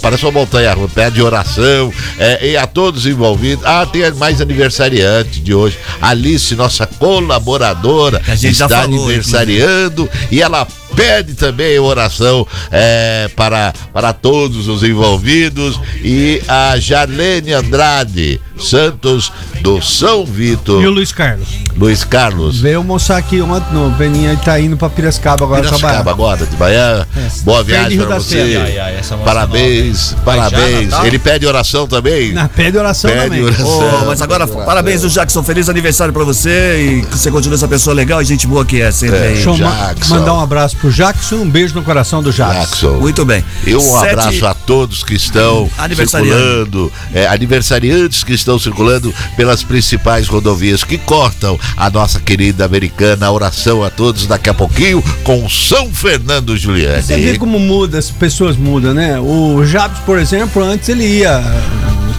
parece 0.00 0.24
uma 0.24 0.32
montanha, 0.32 0.76
pede 0.92 1.22
oração. 1.22 1.92
É, 2.18 2.50
e 2.50 2.56
a 2.56 2.66
todos 2.66 3.06
envolvidos. 3.06 3.64
Ah, 3.64 3.86
tem 3.86 4.10
mais 4.12 4.40
aniversariante 4.40 5.40
de 5.40 5.54
hoje. 5.54 5.78
Alice, 6.00 6.54
nossa 6.56 6.86
colaboradora, 6.86 8.20
está 8.42 8.82
aniversariando 8.82 10.08
e 10.30 10.42
ela 10.42 10.66
pede 10.96 11.34
também 11.34 11.78
oração 11.78 12.46
é, 12.72 13.30
para, 13.36 13.72
para 13.92 14.12
todos 14.12 14.66
os 14.66 14.82
envolvidos 14.82 15.78
e 16.02 16.42
a 16.48 16.78
Jarlene 16.78 17.52
Andrade 17.52 18.40
Santos 18.58 19.30
do 19.60 19.82
São 19.82 20.24
Vitor. 20.24 20.82
E 20.82 20.86
o 20.86 20.90
Luiz 20.90 21.12
Carlos. 21.12 21.48
Luiz 21.76 22.04
Carlos. 22.04 22.60
Veio 22.60 22.78
almoçar 22.78 23.18
aqui 23.18 23.40
ontem 23.40 23.72
no 23.72 23.90
Beninha 23.90 24.32
e 24.32 24.36
tá 24.38 24.58
indo 24.58 24.76
pra 24.76 24.88
Piracicaba 24.88 25.44
agora 25.44 25.62
Piracicaba 25.62 26.10
agora, 26.10 26.46
de 26.46 26.56
manhã. 26.56 27.06
É. 27.16 27.28
Boa 27.42 27.62
viagem 27.62 27.98
pra 27.98 28.18
você. 28.18 28.58
Ai, 28.62 28.78
ai, 28.78 29.00
parabéns, 29.24 30.12
nova. 30.12 30.22
parabéns. 30.24 30.92
Ele 31.04 31.18
pede 31.18 31.46
oração 31.46 31.86
também? 31.86 32.32
Não, 32.32 32.48
pede 32.48 32.78
oração 32.78 33.10
pede 33.10 33.24
também. 33.24 33.44
Oração. 33.44 34.00
Oh, 34.02 34.06
mas 34.06 34.22
agora, 34.22 34.46
parabéns, 34.46 35.04
o 35.04 35.08
Jackson. 35.08 35.42
Feliz 35.42 35.68
aniversário 35.68 36.12
pra 36.12 36.24
você 36.24 37.00
e 37.02 37.06
que 37.06 37.18
você 37.18 37.30
continue 37.30 37.56
essa 37.56 37.68
pessoa 37.68 37.94
legal 37.94 38.22
e 38.22 38.24
gente 38.24 38.46
boa 38.46 38.64
que 38.64 38.80
é 38.80 38.90
sempre 38.90 39.18
é, 39.18 39.28
aí. 39.28 39.34
Deixa 39.34 39.50
eu 39.50 39.54
Jackson. 39.54 40.14
mandar 40.14 40.34
um 40.34 40.40
abraço 40.40 40.76
pro 40.76 40.85
Jackson, 40.90 41.36
um 41.36 41.50
beijo 41.50 41.74
no 41.74 41.82
coração 41.82 42.22
do 42.22 42.32
Jackson. 42.32 42.60
Jackson. 42.60 43.00
Muito 43.00 43.24
bem. 43.24 43.44
E 43.66 43.74
um 43.74 43.80
Sete... 43.80 44.08
abraço 44.10 44.46
a 44.46 44.54
todos 44.54 45.02
que 45.02 45.14
estão 45.14 45.70
circulando, 45.94 46.92
é, 47.12 47.26
aniversariantes 47.26 48.24
que 48.24 48.32
estão 48.32 48.58
circulando 48.58 49.14
pelas 49.36 49.62
principais 49.62 50.28
rodovias 50.28 50.84
que 50.84 50.98
cortam 50.98 51.58
a 51.76 51.90
nossa 51.90 52.20
querida 52.20 52.64
americana. 52.64 53.30
Oração 53.30 53.82
a 53.82 53.90
todos 53.90 54.26
daqui 54.26 54.50
a 54.50 54.54
pouquinho 54.54 55.02
com 55.22 55.48
São 55.48 55.92
Fernando 55.92 56.56
Juliane. 56.56 57.02
Você 57.02 57.16
vê 57.16 57.38
como 57.38 57.58
muda, 57.58 57.98
as 57.98 58.10
pessoas 58.10 58.56
mudam, 58.56 58.94
né? 58.94 59.18
O 59.18 59.64
Jabs, 59.64 59.98
por 60.00 60.18
exemplo, 60.18 60.62
antes 60.62 60.88
ele 60.88 61.06
ia 61.06 61.42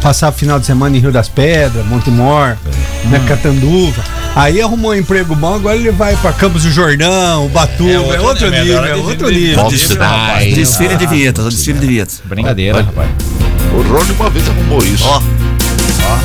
passar 0.02 0.32
final 0.32 0.60
de 0.60 0.66
semana 0.66 0.96
em 0.96 1.00
Rio 1.00 1.12
das 1.12 1.28
Pedras, 1.28 1.86
Montemor, 1.86 2.56
é. 3.06 3.08
né, 3.08 3.26
Catanduva. 3.28 4.27
Aí 4.38 4.62
arrumou 4.62 4.92
um 4.92 4.94
emprego 4.96 5.34
bom, 5.34 5.56
agora 5.56 5.76
ele 5.76 5.90
vai 5.90 6.16
para 6.18 6.32
Campos 6.32 6.62
do 6.62 6.72
Jordão, 6.72 7.48
Batuba, 7.48 7.90
é 7.90 7.98
outro, 8.00 8.16
é 8.16 8.22
outro 8.22 8.50
nível, 8.52 8.86
é 8.86 8.96
outro 8.96 9.30
nível. 9.32 9.68
Desfile 10.54 10.96
de 10.96 11.08
vinhetas, 11.08 11.46
desfile 11.46 11.80
de 11.80 11.88
vinhetas. 11.88 12.22
Brincadeira, 12.24 12.84
rapaz. 12.84 13.10
O 13.74 13.82
Rony 13.82 14.12
uma 14.12 14.30
vez 14.30 14.48
arrumou 14.48 14.78
isso. 14.84 15.06
Ó. 15.08 15.20
Ó. 16.06 16.20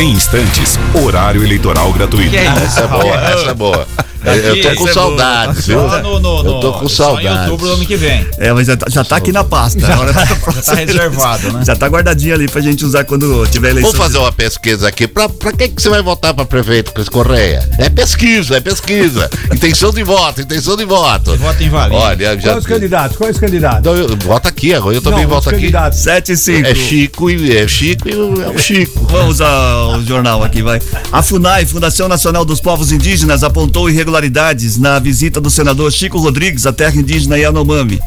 Em 0.00 0.12
instantes, 0.12 0.78
horário 0.94 1.42
eleitoral 1.42 1.92
gratuito. 1.92 2.36
Essa 2.36 2.82
é 2.82 2.86
boa, 2.86 3.16
essa 3.16 3.50
é 3.50 3.54
boa. 3.54 3.88
Eu 4.24 4.62
tô 4.62 4.74
com 4.76 4.92
saudades, 4.92 5.66
viu? 5.66 5.82
No, 5.82 6.20
no, 6.20 6.42
no, 6.42 6.50
eu 6.50 6.60
tô 6.60 6.72
com 6.72 6.88
saudades. 6.88 7.28
Só 7.28 7.36
em 7.36 7.50
outubro 7.50 7.66
do 7.66 7.72
ano 7.74 7.86
que 7.86 7.96
vem. 7.96 8.26
É, 8.38 8.52
mas 8.52 8.66
já, 8.66 8.76
tá, 8.76 8.86
já 8.88 9.04
tá 9.04 9.16
aqui 9.16 9.32
na 9.32 9.44
pasta. 9.44 9.80
Já, 9.80 9.96
tá, 9.96 10.24
já 10.52 10.62
tá 10.62 10.74
reservado, 10.74 11.52
né? 11.52 11.64
Já 11.64 11.76
tá 11.76 11.86
guardadinho 11.86 12.34
ali 12.34 12.48
pra 12.48 12.60
gente 12.60 12.84
usar 12.84 13.04
quando 13.04 13.46
tiver 13.48 13.70
eleição. 13.70 13.92
Vamos 13.92 14.06
fazer 14.06 14.18
uma 14.18 14.32
pesquisa 14.32 14.88
aqui. 14.88 15.06
Pra, 15.06 15.28
pra 15.28 15.52
que, 15.52 15.68
que 15.68 15.82
você 15.82 15.88
vai 15.88 16.02
votar 16.02 16.32
pra 16.32 16.44
prefeito, 16.44 16.92
Cris 16.92 17.08
Correia? 17.08 17.68
É 17.78 17.88
pesquisa, 17.88 18.56
é 18.56 18.60
pesquisa. 18.60 19.30
intenção 19.52 19.92
de 19.92 20.02
voto, 20.02 20.40
intenção 20.40 20.76
de 20.76 20.84
voto. 20.84 21.36
Voto 21.36 21.62
inválido. 21.62 21.96
Olha, 21.96 22.40
já... 22.40 22.52
Quais 22.52 22.58
os 22.58 22.66
candidatos? 22.66 23.16
Quais 23.16 23.36
os 23.36 23.40
candidatos? 23.40 23.80
Então, 23.80 23.94
eu, 23.94 24.16
vota 24.16 24.48
aqui, 24.48 24.74
agora 24.74 24.96
eu 24.96 25.02
também 25.02 25.22
Não, 25.22 25.30
voto 25.30 25.50
aqui. 25.50 25.70
7 25.92 26.32
e 26.32 26.36
5. 26.36 26.68
É 26.68 26.74
Chico 26.74 27.30
e 27.30 27.56
é 27.56 27.68
Chico 27.68 28.08
e 28.08 28.12
é 28.12 28.48
o 28.48 28.58
Chico. 28.58 29.06
Vamos 29.10 29.40
ao 29.40 30.00
jornal 30.02 30.42
aqui, 30.42 30.62
vai. 30.62 30.80
A 31.12 31.22
FUNAI, 31.22 31.66
Fundação 31.66 32.08
Nacional 32.08 32.44
dos 32.44 32.60
Povos 32.60 32.90
Indígenas, 32.90 33.42
apontou 33.42 33.90
irregularidades 33.90 34.13
na 34.78 34.98
visita 35.00 35.40
do 35.40 35.50
senador 35.50 35.90
Chico 35.90 36.18
Rodrigues 36.18 36.66
à 36.66 36.72
terra 36.72 36.96
indígena 36.96 37.36
Yanomami. 37.36 37.98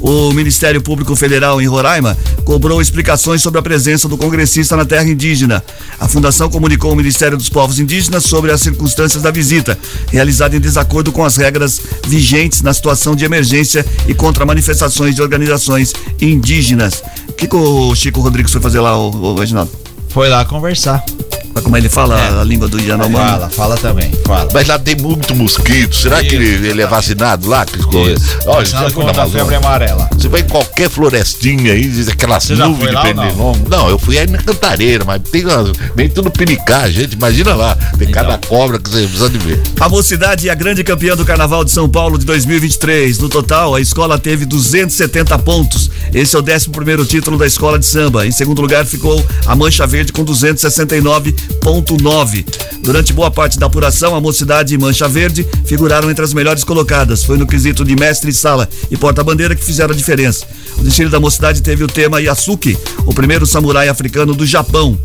O 0.00 0.32
Ministério 0.32 0.80
Público 0.80 1.16
Federal 1.16 1.60
em 1.60 1.66
Roraima 1.66 2.16
cobrou 2.44 2.80
explicações 2.80 3.42
sobre 3.42 3.58
a 3.58 3.62
presença 3.62 4.08
do 4.08 4.16
congressista 4.16 4.76
na 4.76 4.84
terra 4.84 5.08
indígena. 5.08 5.62
A 5.98 6.06
fundação 6.06 6.48
comunicou 6.48 6.90
ao 6.90 6.96
Ministério 6.96 7.36
dos 7.36 7.48
Povos 7.48 7.80
Indígenas 7.80 8.22
sobre 8.22 8.52
as 8.52 8.60
circunstâncias 8.60 9.22
da 9.22 9.32
visita, 9.32 9.76
realizada 10.12 10.56
em 10.56 10.60
desacordo 10.60 11.10
com 11.10 11.24
as 11.24 11.36
regras 11.36 11.80
vigentes 12.06 12.62
na 12.62 12.72
situação 12.72 13.16
de 13.16 13.24
emergência 13.24 13.84
e 14.06 14.14
contra 14.14 14.46
manifestações 14.46 15.16
de 15.16 15.22
organizações 15.22 15.92
indígenas. 16.20 17.02
O 17.28 17.32
que, 17.32 17.48
que 17.48 17.56
o 17.56 17.94
Chico 17.96 18.20
Rodrigues 18.20 18.52
foi 18.52 18.60
fazer 18.60 18.78
lá, 18.78 18.96
o, 18.96 19.10
o 19.10 19.34
Reginaldo? 19.34 19.72
Foi 20.08 20.28
lá 20.28 20.44
conversar 20.44 21.04
como 21.60 21.76
ele 21.76 21.88
fala 21.88 22.18
é. 22.18 22.40
a 22.40 22.44
língua 22.44 22.68
do 22.68 22.80
Yanomami. 22.80 23.30
Fala, 23.30 23.50
fala 23.50 23.76
também. 23.76 24.12
Fala. 24.24 24.48
Mas 24.52 24.66
lá 24.66 24.78
tem 24.78 24.96
muito 24.96 25.34
mosquito. 25.34 25.94
Será 25.94 26.20
Isso, 26.20 26.30
que 26.30 26.36
ele, 26.36 26.68
ele 26.68 26.82
é 26.82 26.86
vacinado 26.86 27.48
lá? 27.48 27.64
Que 27.64 27.78
coisa? 27.78 28.24
Olha, 28.46 28.64
já 28.64 28.90
contra 28.90 29.22
a 29.22 29.28
febre 29.28 29.54
amarela. 29.54 30.08
Você 30.12 30.28
vai 30.28 30.40
em 30.40 30.48
qualquer 30.48 30.88
florestinha 30.88 31.72
aí, 31.72 32.06
aquelas 32.10 32.44
Você 32.44 32.54
nuvens 32.54 32.90
de 32.90 33.02
pernilongo. 33.02 33.68
Não? 33.68 33.78
não? 33.78 33.88
eu 33.88 33.98
fui 33.98 34.18
aí 34.18 34.26
na 34.26 34.38
cantareira, 34.38 35.04
mas 35.04 35.22
tem 35.30 35.44
vem 35.94 36.08
tudo 36.08 36.30
pinicar, 36.30 36.90
gente. 36.90 37.14
Imagina 37.14 37.54
lá. 37.54 37.74
Tem 37.98 38.08
então. 38.08 38.24
cada 38.24 38.38
cobra 38.46 38.78
que 38.78 38.88
você 38.88 39.02
precisa 39.02 39.30
de 39.30 39.38
ver. 39.38 39.60
A 39.80 39.88
mocidade 39.88 40.48
é 40.48 40.52
a 40.52 40.54
grande 40.54 40.82
campeã 40.82 41.16
do 41.16 41.24
Carnaval 41.24 41.64
de 41.64 41.70
São 41.70 41.88
Paulo 41.88 42.18
de 42.18 42.24
2023. 42.24 43.18
No 43.18 43.28
total, 43.28 43.74
a 43.74 43.80
escola 43.80 44.18
teve 44.18 44.44
270 44.44 45.38
pontos. 45.40 45.90
Esse 46.12 46.34
é 46.36 46.38
o 46.38 46.42
11 46.42 46.70
primeiro 46.70 47.04
título 47.04 47.38
da 47.38 47.46
escola 47.46 47.78
de 47.78 47.86
samba. 47.86 48.26
Em 48.26 48.32
segundo 48.32 48.60
lugar 48.60 48.84
ficou 48.84 49.24
a 49.46 49.54
Mancha 49.54 49.86
Verde 49.86 50.12
com 50.12 50.24
269 50.24 51.08
1,9. 51.08 51.34
Durante 52.82 53.12
boa 53.12 53.30
parte 53.30 53.58
da 53.58 53.66
apuração, 53.66 54.14
a 54.14 54.20
Mocidade 54.20 54.74
e 54.74 54.78
Mancha 54.78 55.06
Verde 55.06 55.46
figuraram 55.66 56.10
entre 56.10 56.24
as 56.24 56.32
melhores 56.32 56.64
colocadas. 56.64 57.22
Foi 57.22 57.36
no 57.36 57.46
quesito 57.46 57.84
de 57.84 57.94
mestre 57.94 58.32
sala 58.32 58.66
e 58.90 58.96
porta-bandeira 58.96 59.54
que 59.54 59.62
fizeram 59.62 59.92
a 59.92 59.96
diferença. 59.96 60.46
O 60.78 60.82
desfile 60.82 61.10
da 61.10 61.20
Mocidade 61.20 61.60
teve 61.60 61.84
o 61.84 61.86
tema 61.86 62.20
Yasuki, 62.20 62.78
o 63.04 63.12
primeiro 63.12 63.46
samurai 63.46 63.88
africano 63.88 64.34
do 64.34 64.46
Japão. 64.46 64.98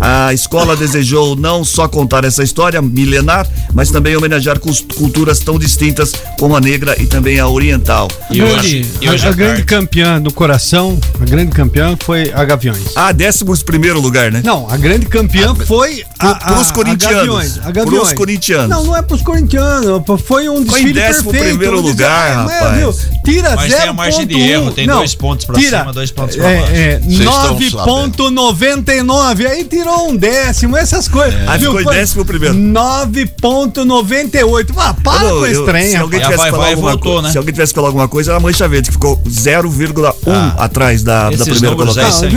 A 0.00 0.32
escola 0.32 0.74
desejou 0.76 1.36
não 1.36 1.64
só 1.64 1.88
contar 1.88 2.24
essa 2.24 2.42
história 2.42 2.80
milenar, 2.80 3.46
mas 3.74 3.90
também 3.90 4.16
homenagear 4.16 4.58
culturas 4.58 5.40
tão 5.40 5.58
distintas 5.58 6.12
como 6.38 6.56
a 6.56 6.60
negra 6.60 6.94
e 7.00 7.06
também 7.06 7.38
a 7.38 7.48
oriental. 7.48 8.08
E 8.30 8.40
hoje, 8.40 8.86
e 9.00 9.10
hoje 9.10 9.26
a, 9.26 9.30
a 9.30 9.32
grande 9.32 9.62
campeã 9.64 10.18
no 10.20 10.32
coração, 10.32 10.98
a 11.20 11.24
grande 11.24 11.50
campeã 11.52 11.96
foi 12.00 12.30
a 12.32 12.44
Gaviões. 12.44 12.92
Ah, 12.94 13.12
décimo 13.12 13.56
primeiro 13.64 14.00
lugar, 14.00 14.30
né? 14.30 14.42
Não, 14.44 14.68
a 14.70 14.76
grande 14.76 15.06
campeã 15.06 15.52
a, 15.52 15.66
foi 15.66 15.85
a, 16.18 16.30
a, 16.30 16.34
pros 16.34 16.70
corintianos. 16.70 17.16
A 17.16 17.18
Gaviões, 17.18 17.58
a 17.58 17.70
Gaviões. 17.70 17.98
Pros 17.98 18.12
corintianos. 18.12 18.68
Não, 18.68 18.84
não 18.84 18.96
é 18.96 19.02
pros 19.02 19.22
corintianos. 19.22 20.02
Foi 20.24 20.48
um 20.48 20.62
desfile 20.62 20.82
foi 20.82 20.90
em 20.90 20.92
décimo 20.92 21.30
perfeito, 21.30 21.58
primeiro 21.58 21.80
lugar, 21.80 22.36
rapaz. 22.36 22.62
É, 22.62 22.78
viu? 22.78 22.94
Tira 23.24 23.56
Mas 23.56 23.70
0. 23.70 23.80
tem 23.80 23.90
a 23.90 23.92
margem 23.92 24.26
de 24.26 24.40
erro, 24.40 24.72
tem 24.72 24.86
não, 24.86 24.98
dois 24.98 25.14
pontos 25.14 25.46
pra 25.46 25.56
tira, 25.56 25.80
cima, 25.80 25.92
dois 25.92 26.10
pontos 26.10 26.36
pra 26.36 26.50
é, 26.50 26.60
baixo. 26.60 26.74
É, 26.74 27.00
9.99. 27.00 29.46
Aí 29.46 29.64
tirou 29.64 30.10
um 30.10 30.16
décimo, 30.16 30.76
essas 30.76 31.08
coisas. 31.08 31.34
É. 31.34 31.44
Aí 31.48 31.58
ficou 31.58 31.80
em 31.80 31.84
décimo 31.84 32.24
primeiro. 32.24 32.54
9.98. 32.54 34.74
Ah, 34.76 34.94
para 35.02 35.24
eu, 35.24 35.40
com 35.40 35.46
estranho. 35.46 35.90
Se 35.90 35.96
alguém 35.96 36.20
tivesse 36.20 36.50
falado 36.50 36.70
alguma 36.70 36.90
voltou, 36.90 37.22
né? 37.22 37.32
Se 37.32 37.38
alguém 37.38 37.52
tivesse 37.52 37.74
falado 37.74 37.88
alguma 37.88 38.06
coisa, 38.08 38.32
era 38.32 38.38
a 38.38 38.40
Mancha 38.40 38.68
Verde, 38.68 38.88
que 38.88 38.92
ficou 38.92 39.16
0,1 39.28 40.14
ah, 40.26 40.54
atrás 40.58 41.02
da, 41.02 41.30
da 41.30 41.44
primeira 41.44 41.74
colocação. 41.74 42.28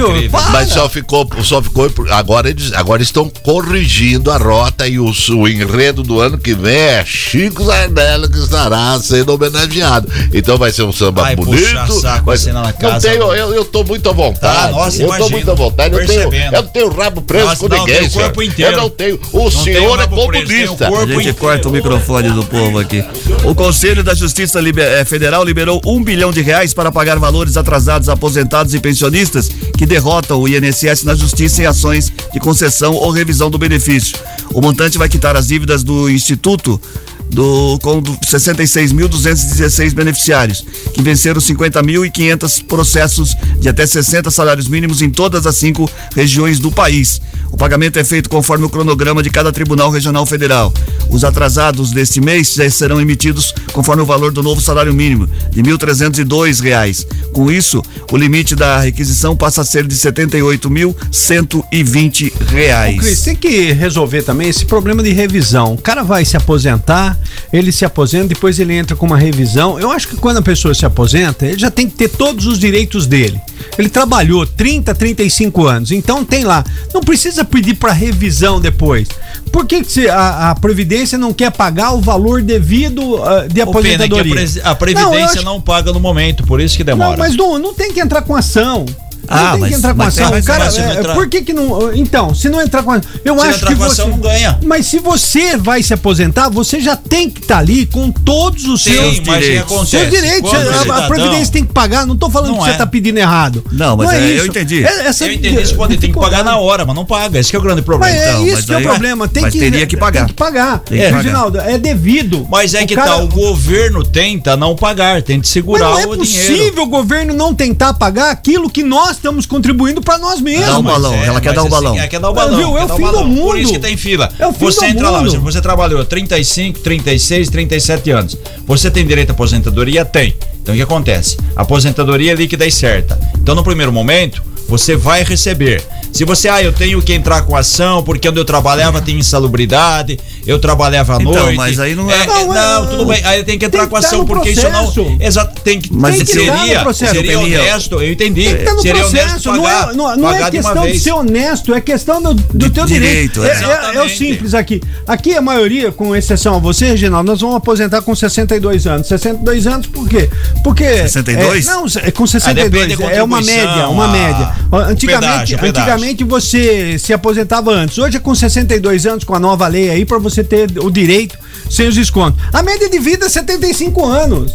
Mas 0.51 0.69
só 0.69 0.89
ficou, 0.89 1.29
só 1.43 1.61
ficou. 1.61 1.91
Agora 2.11 2.49
eles 2.49 2.71
agora 2.73 3.01
estão 3.01 3.28
corrigindo 3.43 4.31
a 4.31 4.37
rota 4.37 4.87
e 4.87 4.99
o, 4.99 5.11
o 5.31 5.47
enredo 5.47 6.03
do 6.03 6.19
ano 6.19 6.37
que 6.37 6.53
vem 6.53 6.75
é 6.75 7.03
Chico 7.05 7.63
Zardello 7.63 8.29
que 8.29 8.37
estará 8.37 8.99
sendo 9.01 9.33
homenageado. 9.33 10.07
Então 10.33 10.57
vai 10.57 10.71
ser 10.71 10.83
um 10.83 10.91
samba 10.91 11.23
Ai, 11.23 11.35
bonito. 11.35 11.99
Saco, 11.99 12.25
mas 12.27 12.45
na 12.45 12.71
casa, 12.71 12.93
não 12.93 12.99
tenho, 12.99 13.33
eu, 13.33 13.53
eu 13.53 13.65
tô 13.65 13.83
muito 13.83 14.09
à 14.09 14.13
vontade. 14.13 14.39
Tá, 14.39 14.71
nossa, 14.71 15.01
eu 15.01 15.07
imagino, 15.07 15.25
tô 15.25 15.31
muito 15.31 15.51
à 15.51 15.53
vontade. 15.55 15.95
Eu, 15.95 16.05
tenho, 16.05 16.33
eu 16.33 16.51
não 16.51 16.67
tenho 16.67 16.89
rabo 16.89 17.21
preso 17.21 17.45
nossa, 17.45 17.57
com 17.57 17.67
não, 17.67 17.85
ninguém. 17.85 18.07
O 18.07 18.11
corpo 18.11 18.43
inteiro. 18.43 18.71
Eu 18.71 18.81
não 18.81 18.89
tenho. 18.89 19.19
O 19.33 19.43
não 19.43 19.51
senhor 19.51 19.99
é 19.99 20.07
comunista. 20.07 20.87
a 20.87 21.05
gente 21.05 21.11
inteiro. 21.11 21.33
corta 21.35 21.69
o 21.69 21.71
microfone 21.71 22.29
do 22.29 22.43
povo 22.45 22.79
aqui. 22.79 23.03
O 23.43 23.55
Conselho 23.55 24.03
da 24.03 24.13
Justiça 24.13 24.59
eh, 24.59 25.05
Federal 25.05 25.43
liberou 25.43 25.81
um 25.85 26.03
bilhão 26.03 26.31
de 26.31 26.41
reais 26.41 26.73
para 26.73 26.91
pagar 26.91 27.17
valores 27.17 27.57
atrasados 27.57 28.07
a 28.09 28.15
aposentados 28.19 28.73
e 28.73 28.79
pensionistas 28.79 29.49
que 29.77 29.85
derrotam 29.85 30.41
o 30.41 30.47
INSS 30.47 31.03
na 31.03 31.15
justiça 31.15 31.63
em 31.63 31.65
ações 31.65 32.11
de 32.33 32.39
concessão 32.39 32.93
ou 32.93 33.09
revisão 33.19 33.51
do 33.51 33.57
benefício. 33.57 34.17
O 34.53 34.61
montante 34.61 34.97
vai 34.97 35.09
quitar 35.09 35.35
as 35.35 35.47
dívidas 35.47 35.83
do 35.83 36.09
Instituto 36.09 36.81
do, 37.29 37.77
com 37.81 38.01
66.216 38.01 39.93
beneficiários, 39.93 40.65
que 40.93 41.01
venceram 41.01 41.39
50.500 41.39 42.65
processos 42.65 43.35
de 43.59 43.69
até 43.69 43.85
60 43.85 44.31
salários 44.31 44.67
mínimos 44.67 45.01
em 45.01 45.09
todas 45.09 45.45
as 45.45 45.55
cinco 45.55 45.89
regiões 46.15 46.59
do 46.59 46.71
país. 46.71 47.21
O 47.51 47.57
pagamento 47.57 47.97
é 47.97 48.03
feito 48.03 48.29
conforme 48.29 48.65
o 48.65 48.69
cronograma 48.69 49.23
de 49.23 49.29
cada 49.29 49.51
Tribunal 49.51 49.89
Regional 49.89 50.25
Federal. 50.25 50.73
Os 51.09 51.23
atrasados 51.23 51.91
deste 51.91 52.19
mês 52.21 52.53
já 52.53 52.69
serão 52.69 53.01
emitidos 53.01 53.53
conforme 53.73 54.03
o 54.03 54.05
valor 54.05 54.31
do 54.31 54.43
novo 54.43 54.61
salário 54.61 54.93
mínimo, 54.93 55.27
de 55.49 55.63
1.302 55.63 56.61
reais. 56.61 57.07
Com 57.33 57.51
isso, 57.51 57.81
o 58.11 58.17
limite 58.17 58.55
da 58.55 58.79
requisição 58.79 59.35
passa 59.35 59.61
a 59.61 59.65
ser 59.65 59.87
de 59.87 59.95
78.120 59.95 62.31
reais. 62.51 62.97
Ô, 62.97 62.99
Cris, 62.99 63.21
tem 63.21 63.35
que 63.35 63.71
resolver 63.71 64.21
também 64.21 64.49
esse 64.49 64.65
problema 64.65 65.01
de 65.01 65.11
revisão. 65.11 65.73
O 65.73 65.77
cara 65.77 66.03
vai 66.03 66.23
se 66.25 66.37
aposentar, 66.37 67.18
ele 67.51 67.71
se 67.71 67.85
aposenta, 67.85 68.27
depois 68.29 68.59
ele 68.59 68.73
entra 68.73 68.95
com 68.95 69.05
uma 69.05 69.17
revisão. 69.17 69.79
Eu 69.79 69.91
acho 69.91 70.07
que 70.07 70.15
quando 70.15 70.37
a 70.37 70.41
pessoa 70.41 70.73
se 70.73 70.85
aposenta, 70.85 71.45
ele 71.45 71.57
já 71.59 71.71
tem 71.71 71.89
que 71.89 71.95
ter 71.95 72.09
todos 72.09 72.45
os 72.45 72.59
direitos 72.59 73.05
dele. 73.05 73.39
Ele 73.77 73.89
trabalhou 73.89 74.45
30, 74.45 74.93
35 74.95 75.65
anos, 75.67 75.91
então 75.91 76.23
tem 76.25 76.43
lá. 76.43 76.63
Não 76.93 77.01
precisa 77.01 77.43
pedir 77.45 77.75
para 77.75 77.91
revisão 77.93 78.59
depois. 78.59 79.07
Por 79.51 79.65
que, 79.65 79.83
que 79.83 80.07
a, 80.07 80.51
a 80.51 80.55
Previdência 80.55 81.17
não 81.17 81.33
quer 81.33 81.51
pagar 81.51 81.91
o 81.93 82.01
valor 82.01 82.41
devido 82.41 83.21
ah, 83.23 83.47
de 83.47 83.61
O 83.61 83.65
pena 83.65 83.65
a, 83.65 83.69
aposentadoria? 83.69 84.33
pres- 84.35 84.57
a 84.57 84.69
Não, 84.69 84.75
Previdência 84.75 85.23
acho- 85.25 85.43
não, 85.43 85.61
paga 85.61 85.91
no 85.93 85.99
momento, 85.99 86.43
por 86.43 86.59
isso 86.61 86.75
que 86.77 86.83
demora. 86.83 87.11
Não, 87.11 87.17
mas 87.17 87.35
não, 87.35 87.57
não 87.57 87.73
tem 87.73 87.93
que 87.93 87.99
entrar 87.99 88.21
com 88.21 88.35
ação. 88.35 88.85
Ah, 89.27 89.43
não 89.43 89.51
tem 89.51 89.59
mas- 89.61 89.69
que 89.69 89.75
entrar 89.77 89.91
com 89.91 89.97
mas- 89.97 90.19
ação. 90.19 90.29
mas- 90.31 90.43
o 90.43 90.47
cara, 90.47 90.71
não 90.71 90.79
é, 90.79 90.99
entrar- 90.99 91.13
por 91.13 91.27
que 91.29 91.41
que 91.41 91.53
não. 91.53 91.93
Então, 91.95 92.33
se 92.33 92.49
não 92.49 92.61
entrar 92.61 92.83
com 92.83 92.91
ação. 92.91 93.11
Eu 93.23 93.37
Se 93.37 93.43
não 93.43 93.49
acho 93.49 93.59
que 93.65 93.75
com 93.75 93.83
você. 93.83 94.01
ação, 94.01 94.09
não 94.09 94.17
ganha. 94.19 94.59
Mas 94.63 94.85
se 94.87 94.99
você 94.99 95.57
vai 95.57 95.83
se 95.83 95.93
aposentar, 95.93 96.49
você 96.49 96.79
já 96.79 96.95
tem 96.95 97.29
que 97.29 97.41
estar 97.41 97.59
ali 97.59 97.85
com 97.85 98.11
todos 98.11 98.65
os 98.65 98.81
Sim, 98.83 98.93
seus 98.93 99.17
o 99.17 99.21
direitos. 99.21 99.89
seus 99.89 100.09
direitos. 100.09 100.49
Quando 100.49 100.65
o 100.65 100.69
a- 100.69 100.75
a, 100.75 100.79
cidadão- 100.81 101.07
Previdência 101.09 101.53
tem 101.53 101.63
que 101.65 101.73
pagar. 101.73 102.05
Não 102.05 102.15
tô 102.17 102.29
falando 102.29 102.51
Não 102.51 102.57
que 102.59 102.63
você 102.65 102.71
é. 102.71 102.73
tá 102.73 102.85
pedindo 102.87 103.17
errado. 103.17 103.63
Não, 103.71 103.95
mas 103.97 104.11
é, 104.13 104.31
eu 104.31 104.35
isso. 104.37 104.47
entendi. 104.47 104.83
É- 104.83 105.07
essa- 105.07 105.25
Eu 105.25 105.33
entendi 105.33 105.61
isso 105.61 105.75
pode 105.75 105.97
tem 105.97 106.11
que 106.11 106.19
pagar 106.19 106.43
na 106.43 106.57
hora, 106.57 106.85
mas 106.85 106.95
não 106.95 107.05
paga. 107.05 107.37
Esse 107.39 107.49
que 107.49 107.55
é 107.55 107.59
o 107.59 107.61
grande 107.61 107.81
problema. 107.81 108.13
Mas 108.13 108.21
é 108.21 108.29
Então, 108.29 108.45
isso 108.45 108.55
mas 108.55 108.65
que 108.65 108.73
é 108.73 108.77
o 108.77 108.81
problema. 108.81 109.27
Tem 109.27 109.43
mas 109.43 109.53
que, 109.53 109.59
teria 109.59 109.85
que 109.87 109.97
pagar. 109.97 110.19
Tem 110.21 110.27
que 110.29 110.33
pagar. 110.33 110.79
Tem 110.79 110.97
que 110.97 111.03
é, 111.03 111.09
pagar. 111.09 111.21
Reginaldo, 111.23 111.59
é 111.59 111.77
devido. 111.77 112.47
Mas 112.49 112.73
é 112.73 112.83
O 112.83 112.87
que 112.87 112.95
cara- 112.95 113.11
tá, 113.11 113.17
o 113.17 113.27
governo 113.27 114.03
tenta 114.03 114.55
não 114.57 114.75
pagar, 114.75 115.21
tenta 115.21 115.47
segurar 115.47 115.89
não 115.89 115.99
é 115.99 116.05
o 116.05 116.17
possível 116.17 116.55
dinheiro. 116.55 116.81
o 116.83 116.85
governo 116.87 117.33
não 117.33 117.53
tentar 117.53 117.93
pagar 117.93 118.31
aquilo 118.31 118.69
que 118.69 118.83
nós 118.83 119.08
estamos 119.17 119.45
contribuindo 119.45 120.01
para 120.01 120.17
nós 120.17 120.41
mesmos. 120.41 120.65
Dá 120.65 120.79
um 120.79 120.83
balão, 120.83 121.13
É, 121.13 121.25
ela 121.27 121.41
quer 121.41 121.53
dar 121.53 121.61
um 121.63 121.67
assim, 121.67 121.71
balão. 121.71 121.99
É, 121.99 122.07
quer 122.07 122.19
dar 122.19 122.29
o 122.29 122.33
balão. 122.33 122.57
Viu? 122.57 122.77
É 122.77 122.85
o 122.85 122.89
fim 122.89 122.95
do 122.95 123.01
balão. 123.11 123.35
Por 123.35 123.57
isso 123.59 123.71
mundo. 123.71 123.81
que 123.81 123.87
tem 123.87 123.97
fila. 123.97 124.29
É 124.39 124.47
o 124.47 124.53
fim 124.53 124.65
você 124.65 124.79
do 124.87 124.91
entra 124.91 125.09
lá, 125.09 125.19
mundo. 125.19 125.31
você, 125.31 125.37
você 125.37 125.61
trabalhou 125.61 126.03
35, 126.05 126.79
36, 126.79 127.49
37 127.49 128.11
anos. 128.11 128.37
Você 128.65 128.89
tem 128.91 129.05
direito 129.05 129.29
à 129.29 129.33
aposentadoria? 129.33 130.05
Tem. 130.05 130.35
Então 130.61 130.73
o 130.73 130.77
que 130.77 130.83
acontece? 130.83 131.37
A 131.55 131.61
aposentadoria 131.61 132.31
é 132.31 132.35
líquida 132.35 132.65
e 132.65 132.71
certa. 132.71 133.19
Então 133.41 133.55
no 133.55 133.63
primeiro 133.63 133.91
momento, 133.91 134.43
você 134.69 134.95
vai 134.95 135.23
receber. 135.23 135.83
Se 136.13 136.23
você, 136.25 136.47
ah, 136.49 136.61
eu 136.61 136.71
tenho 136.73 137.01
que 137.01 137.13
entrar 137.13 137.41
com 137.43 137.55
ação 137.55 138.01
porque 138.03 138.27
onde 138.29 138.39
eu 138.39 138.45
trabalhava 138.45 139.01
tinha 139.01 139.17
insalubridade, 139.19 140.19
eu 140.45 140.57
trabalhava 140.59 141.13
à 141.13 141.21
Então, 141.21 141.31
noite. 141.33 141.55
mas 141.57 141.79
aí 141.79 141.95
não 141.95 142.09
é- 142.09 142.25
Não, 142.25 142.47
Não, 142.53 142.83
é- 142.83 142.87
tudo 142.87 143.05
bem. 143.05 143.21
Aí 143.25 143.43
tem 143.43 143.57
que 143.59 143.65
entrar 143.65 143.81
tem 143.81 143.89
com 143.89 143.99
tá 143.99 144.07
ação 144.07 144.19
no 144.19 144.25
porque 144.25 144.49
isso 144.51 144.69
não. 144.69 144.91
processo. 144.91 145.17
Exato, 145.19 145.61
tem 145.61 145.79
que. 145.79 145.93
Mas 145.93 146.15
tem 146.17 146.25
tem 146.25 146.35
que 146.45 146.45
tá 146.51 146.57
seria, 146.59 146.79
processo, 146.81 147.13
seria 147.13 147.39
honesto, 147.39 147.95
eu 148.01 148.11
entendi. 148.11 148.43
Tem 148.43 148.53
que 148.55 148.59
estar 148.61 148.73
no 148.73 148.81
seria 148.81 149.01
processo, 149.01 149.29
honesto 149.29 149.51
não 149.53 149.63
pagar, 149.63 149.89
é, 149.89 149.93
não, 149.95 150.15
não 150.17 150.31
é 150.33 150.43
de 150.43 150.51
questão 150.51 150.81
de 150.83 150.89
vez. 150.89 151.01
ser 151.03 151.11
honesto, 151.13 151.73
é 151.73 151.81
questão 151.81 152.21
do, 152.21 152.33
do 152.33 152.43
De 152.57 152.69
teu 152.69 152.85
direito, 152.85 153.41
direito. 153.41 153.43
é. 153.43 153.49
É, 153.49 153.95
é- 153.95 153.97
é 153.97 154.01
o 154.03 154.09
simples 154.09 154.53
aqui. 154.53 154.81
Aqui 155.07 155.35
a 155.35 155.41
maioria, 155.41 155.91
com 155.91 156.15
exceção 156.15 156.55
a 156.55 156.59
você, 156.59 156.85
Reginaldo, 156.87 157.29
nós 157.31 157.41
vamos 157.41 157.55
aposentar 157.55 158.01
com 158.01 158.15
62 158.15 158.87
anos. 158.87 159.07
62 159.07 159.67
anos 159.67 159.87
por 159.87 160.07
quê? 160.07 160.29
Porque. 160.63 160.85
62? 160.85 161.67
É, 161.67 161.71
não, 161.71 161.85
é 162.03 162.11
com 162.11 162.25
62. 162.27 162.69
depende 162.71 162.95
da 162.95 163.11
é 163.11 163.23
uma 163.23 163.41
média, 163.41 163.87
uma 163.89 164.05
a- 164.05 164.07
média. 164.07 164.51
Antigamente, 164.71 165.05
pedágio, 165.05 165.59
pedágio. 165.59 165.81
antigamente 165.81 166.23
você 166.23 166.97
se 166.99 167.11
aposentava 167.13 167.71
antes. 167.71 167.97
Hoje 167.97 168.17
é 168.17 168.19
com 168.19 168.33
62 168.35 169.05
anos, 169.05 169.23
com 169.23 169.33
a 169.33 169.39
nova 169.39 169.67
lei 169.67 169.89
aí, 169.89 170.05
pra 170.05 170.17
você 170.17 170.43
ter 170.43 170.69
o 170.79 170.91
direito 170.91 171.37
sem 171.69 171.87
os 171.87 171.95
descontos. 171.95 172.41
A 172.53 172.61
média 172.61 172.89
de 172.89 172.99
vida 172.99 173.25
é 173.25 173.29
75 173.29 174.05
anos. 174.05 174.51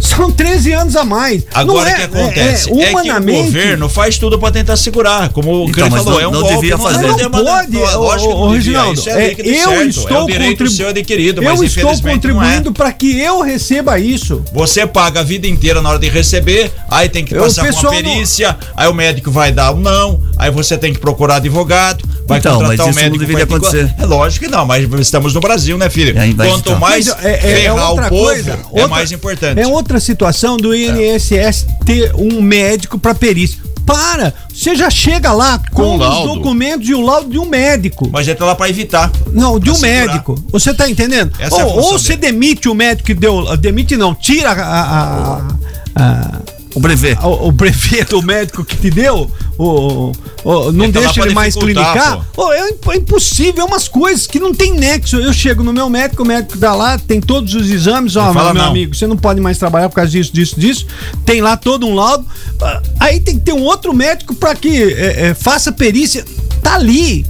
São 0.00 0.30
13 0.30 0.72
anos 0.72 0.96
a 0.96 1.04
mais. 1.04 1.42
Agora 1.54 1.88
Não 1.90 1.96
o 1.96 1.96
que 1.96 2.02
acontece? 2.02 2.70
É, 2.70 2.72
que 2.72 2.72
o 2.72 2.88
humanamente- 2.90 3.42
governo 3.44 3.88
faz 3.88 4.18
tudo 4.18 4.38
pra 4.38 4.50
tentar 4.50 4.76
segurar. 4.76 5.30
Como 5.30 5.64
o 5.64 5.68
Então, 5.68 5.90
falou, 5.90 6.12
não- 6.14 6.20
é 6.20 6.28
um 6.28 6.30
não 6.30 6.40
golpe. 6.40 6.54
devia 6.56 6.78
fazer. 6.78 7.06
Não 7.08 7.18
é 7.18 7.26
uma- 7.26 7.42
pode, 7.44 7.76
lógico 7.76 8.28
que 8.30 8.34
ô, 8.34 8.38
não 8.38 8.42
ô, 8.42 8.52
devia. 8.52 8.54
Reginaldo. 8.54 9.00
Isso 9.00 9.10
é 9.10 9.12
é, 9.24 9.30
eu 9.32 9.34
certo. 9.70 9.88
estou 9.88 10.16
é 10.16 10.22
o 10.22 10.26
direito 10.26 10.50
contribu- 10.50 10.70
seu 10.74 10.88
adquirido, 10.88 11.42
mas 11.42 11.58
Eu 11.60 11.64
estou 11.66 11.84
não 11.84 11.90
é. 11.92 12.12
contribuindo 12.14 12.72
para 12.72 12.92
que 12.92 13.18
eu 13.20 13.40
receba 13.40 13.98
isso. 13.98 14.42
Você 14.52 14.86
paga 14.86 15.20
a 15.20 15.22
vida 15.22 15.46
inteira 15.46 15.80
na 15.82 15.88
hora 15.90 15.98
de 15.98 16.08
receber, 16.08 16.70
aí 16.90 17.08
tem 17.08 17.24
que 17.24 17.34
passar 17.34 17.64
por 17.66 17.72
uma 17.72 17.82
não- 17.82 17.90
perícia, 17.90 18.56
aí 18.76 18.88
o 18.88 18.94
médico 18.94 19.30
vai 19.30 19.50
dar 19.52 19.72
um 19.72 19.80
não, 19.80 20.20
aí 20.38 20.50
você 20.50 20.76
tem 20.78 20.92
que 20.92 21.00
procurar 21.00 21.36
advogado, 21.36 22.04
vai 22.26 22.38
Então, 22.38 22.56
contratar 22.56 22.76
mas 22.78 22.86
um 22.86 22.90
isso 22.90 22.98
não 22.98 23.04
médico. 23.04 23.18
deveria 23.18 23.46
particular. 23.46 23.82
acontecer. 23.84 24.02
É 24.02 24.06
lógico 24.06 24.44
que 24.44 24.50
não, 24.50 24.64
mas 24.66 24.88
estamos 25.00 25.34
no 25.34 25.40
Brasil, 25.40 25.76
né, 25.78 25.88
filho? 25.90 26.16
É, 26.18 26.32
Quanto 26.48 26.76
mais 26.78 27.06
é- 27.08 27.10
é- 27.22 27.32
é 27.34 27.38
ferrar 27.62 27.90
outra 27.90 28.06
o 28.06 28.08
povo, 28.10 28.24
coisa, 28.24 28.58
é 28.74 28.86
mais 28.86 29.12
importante. 29.12 29.60
É 29.60 29.66
outra 29.66 29.83
situação 30.00 30.56
do 30.56 30.74
INSS 30.74 31.66
ter 31.84 32.14
um 32.16 32.40
médico 32.40 32.98
para 32.98 33.14
perícia. 33.14 33.58
Para! 33.86 34.32
Você 34.52 34.74
já 34.74 34.88
chega 34.88 35.30
lá 35.32 35.58
com, 35.70 35.98
Com 35.98 36.08
os 36.08 36.34
documentos 36.36 36.88
e 36.88 36.94
o 36.94 37.02
laudo 37.02 37.28
de 37.28 37.38
um 37.38 37.44
médico. 37.44 38.08
Mas 38.10 38.24
já 38.26 38.34
tá 38.34 38.46
lá 38.46 38.54
pra 38.54 38.68
evitar. 38.68 39.12
Não, 39.30 39.58
de 39.60 39.70
um 39.70 39.74
segurar. 39.74 40.06
médico. 40.06 40.42
Você 40.50 40.72
tá 40.72 40.88
entendendo? 40.88 41.32
Essa 41.38 41.60
é 41.60 41.64
ou 41.64 41.74
função 41.74 41.92
ou 41.92 41.98
você 41.98 42.16
demite 42.16 42.66
o 42.68 42.74
médico 42.74 43.06
que 43.06 43.14
deu. 43.14 43.54
Demite 43.58 43.94
não, 43.96 44.14
tira 44.14 44.52
a. 44.52 44.54
a- 44.62 45.36
a- 45.36 45.48
a- 45.96 46.53
O 46.74 46.80
brevet. 46.80 47.16
o, 47.22 47.48
o 47.48 47.52
brevet 47.52 48.04
do 48.10 48.20
médico 48.22 48.64
que 48.64 48.76
te 48.76 48.90
deu, 48.90 49.30
o, 49.56 50.12
o- 50.44 50.72
não 50.72 50.90
tá 50.90 51.00
deixa 51.00 51.22
ele 51.22 51.32
mais 51.34 51.54
clinicar. 51.54 52.26
Ô, 52.36 52.52
é, 52.52 52.70
é 52.88 52.96
impossível, 52.96 53.62
é 53.62 53.64
umas 53.64 53.86
coisas 53.86 54.26
que 54.26 54.40
não 54.40 54.52
tem 54.52 54.74
nexo. 54.74 55.16
Eu 55.16 55.32
chego 55.32 55.62
no 55.62 55.72
meu 55.72 55.88
médico, 55.88 56.22
o 56.22 56.26
médico 56.26 56.58
dá 56.58 56.74
lá, 56.74 56.98
tem 56.98 57.20
todos 57.20 57.54
os 57.54 57.70
exames, 57.70 58.16
ó, 58.16 58.32
fala 58.32 58.52
meu 58.52 58.62
não. 58.62 58.70
amigo, 58.70 58.94
você 58.94 59.06
não 59.06 59.16
pode 59.16 59.40
mais 59.40 59.56
trabalhar 59.58 59.88
por 59.88 59.94
causa 59.96 60.10
disso, 60.10 60.32
disso, 60.34 60.58
disso. 60.58 60.86
Tem 61.24 61.40
lá 61.40 61.56
todo 61.56 61.86
um 61.86 61.94
laudo. 61.94 62.26
Ah, 62.60 62.82
Aí 63.00 63.20
tem 63.20 63.38
que 63.38 63.44
ter 63.44 63.52
um 63.52 63.62
outro 63.62 63.92
médico 63.94 64.34
para 64.34 64.54
que 64.54 64.82
é, 64.94 65.26
é, 65.28 65.34
faça 65.34 65.70
perícia. 65.70 66.24
Tá 66.62 66.74
ali. 66.74 67.24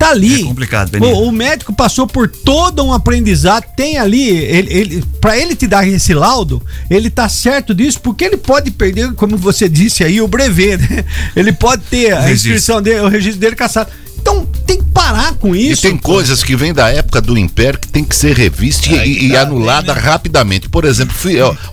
Tá 0.00 0.12
ali. 0.12 0.40
É 0.40 0.44
complicado, 0.44 0.90
Beninho. 0.92 1.14
o, 1.14 1.28
o 1.28 1.30
médico 1.30 1.74
passou 1.74 2.06
por 2.06 2.26
todo 2.26 2.82
um 2.82 2.90
aprendizado, 2.90 3.66
tem 3.76 3.98
ali, 3.98 4.30
ele, 4.30 4.72
ele, 4.72 5.04
para 5.20 5.36
ele 5.36 5.54
te 5.54 5.66
dar 5.66 5.86
esse 5.86 6.14
laudo, 6.14 6.62
ele 6.88 7.10
tá 7.10 7.28
certo 7.28 7.74
disso, 7.74 8.00
porque 8.00 8.24
ele 8.24 8.38
pode 8.38 8.70
perder, 8.70 9.12
como 9.12 9.36
você 9.36 9.68
disse 9.68 10.02
aí, 10.02 10.18
o 10.18 10.26
brevet, 10.26 10.78
né? 10.78 11.04
Ele 11.36 11.52
pode 11.52 11.82
ter 11.82 12.14
a 12.14 12.32
inscrição 12.32 12.80
dele, 12.80 13.00
o 13.00 13.08
registro 13.08 13.38
dele 13.38 13.54
caçado. 13.54 13.90
Então 14.18 14.48
parar 14.92 15.34
com 15.34 15.54
E 15.54 15.70
isso. 15.70 15.82
tem 15.82 15.96
coisas 15.96 16.42
que 16.42 16.54
vêm 16.56 16.72
da 16.72 16.88
época 16.90 17.20
do 17.20 17.36
Império 17.38 17.78
que 17.78 17.88
tem 17.88 18.04
que 18.04 18.14
ser 18.14 18.36
revista 18.36 18.88
e, 18.88 18.94
e- 18.96 19.26
e 19.26 19.32
tá, 19.32 19.42
anulada 19.42 19.94
né? 19.94 20.00
rapidamente. 20.00 20.68
Por 20.68 20.84
exemplo, 20.84 21.14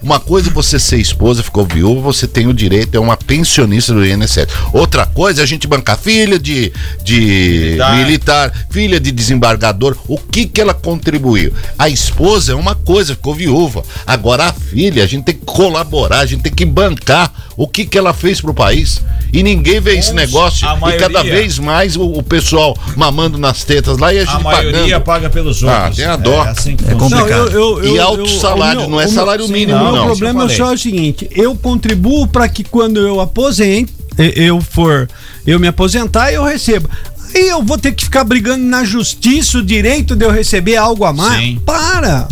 uma 0.01 0.19
coisa 0.19 0.49
é 0.49 0.53
você 0.53 0.79
ser 0.79 0.97
esposa, 0.97 1.43
ficou 1.43 1.65
viúva, 1.65 2.01
você 2.01 2.27
tem 2.27 2.47
o 2.47 2.53
direito, 2.53 2.95
é 2.95 2.99
uma 2.99 3.17
pensionista 3.17 3.93
do 3.93 4.05
INSS. 4.05 4.47
Outra 4.73 5.05
coisa 5.05 5.41
é 5.41 5.43
a 5.43 5.47
gente 5.47 5.67
bancar 5.67 5.97
filha 5.97 6.39
de, 6.39 6.71
de 7.03 7.19
militar. 7.19 7.95
Militar. 7.97 8.53
filha 8.69 8.99
de 8.99 9.11
desembargador. 9.11 9.95
O 10.07 10.17
que 10.17 10.45
que 10.45 10.61
ela 10.61 10.73
contribuiu? 10.73 11.53
A 11.77 11.89
esposa 11.89 12.51
é 12.51 12.55
uma 12.55 12.75
coisa, 12.75 13.15
ficou 13.15 13.33
viúva. 13.35 13.83
Agora 14.05 14.45
a 14.45 14.53
filha, 14.53 15.03
a 15.03 15.07
gente 15.07 15.25
tem 15.25 15.35
que 15.35 15.45
colaborar, 15.45 16.19
a 16.19 16.25
gente 16.25 16.41
tem 16.43 16.53
que 16.53 16.65
bancar 16.65 17.31
o 17.57 17.67
que 17.67 17.85
que 17.85 17.97
ela 17.97 18.13
fez 18.13 18.39
pro 18.39 18.53
país. 18.53 19.01
E 19.33 19.41
ninguém 19.43 19.81
vê 19.81 19.97
esse 19.97 20.13
negócio. 20.13 20.65
a 20.69 20.75
E 20.91 20.97
cada 20.97 21.09
maioria- 21.19 21.33
vez 21.33 21.57
mais 21.59 21.97
o, 21.97 22.03
o 22.03 22.23
pessoal 22.23 22.77
mamando 22.95 23.37
nas 23.37 23.63
tetas 23.65 23.97
lá 23.97 24.13
e 24.13 24.19
a 24.19 24.25
gente 24.25 24.35
A 24.35 24.39
maioria 24.39 24.81
pagando. 24.83 25.01
paga 25.03 25.29
pelos 25.29 25.63
Ah, 25.63 25.77
outros. 25.79 25.97
tem 25.97 26.05
a 26.05 26.15
dó. 26.15 26.45
É 26.45 26.49
assim 26.49 26.77
É 26.87 26.93
complicado. 26.93 27.83
E 27.85 27.99
alto 27.99 28.29
salário, 28.39 28.81
o 28.81 28.83
meu- 28.83 28.89
não 28.91 29.01
é 29.01 29.05
o 29.05 29.07
meu- 29.09 29.15
salário 29.15 29.45
sim, 29.47 29.51
mínimo, 29.51 29.77
O 29.79 29.83
meu 29.83 29.95
não. 29.95 30.05
problema 30.05 30.43
é 30.43 30.45
eu 30.45 30.49
só 30.49 30.71
o 30.73 30.77
seguinte: 30.77 31.27
eu 31.35 31.55
contribuo 31.55 32.27
para 32.27 32.47
que 32.47 32.63
quando 32.63 32.99
eu 33.01 33.19
aposente, 33.19 33.91
e- 34.17 34.33
eu 34.45 34.61
for, 34.61 35.09
eu 35.45 35.59
me 35.59 35.67
aposentar, 35.67 36.31
eu 36.31 36.43
recebo. 36.45 36.87
Aí 37.35 37.49
eu 37.49 37.61
vou 37.61 37.77
ter 37.77 37.91
que 37.91 38.05
ficar 38.05 38.23
brigando 38.23 38.63
na 38.63 38.85
justiça 38.85 39.57
o 39.57 39.63
direito 39.63 40.15
de 40.15 40.23
eu 40.23 40.31
receber 40.31 40.77
algo 40.77 41.03
a 41.03 41.11
mais? 41.11 41.41
Sim. 41.43 41.59
Para! 41.65 42.27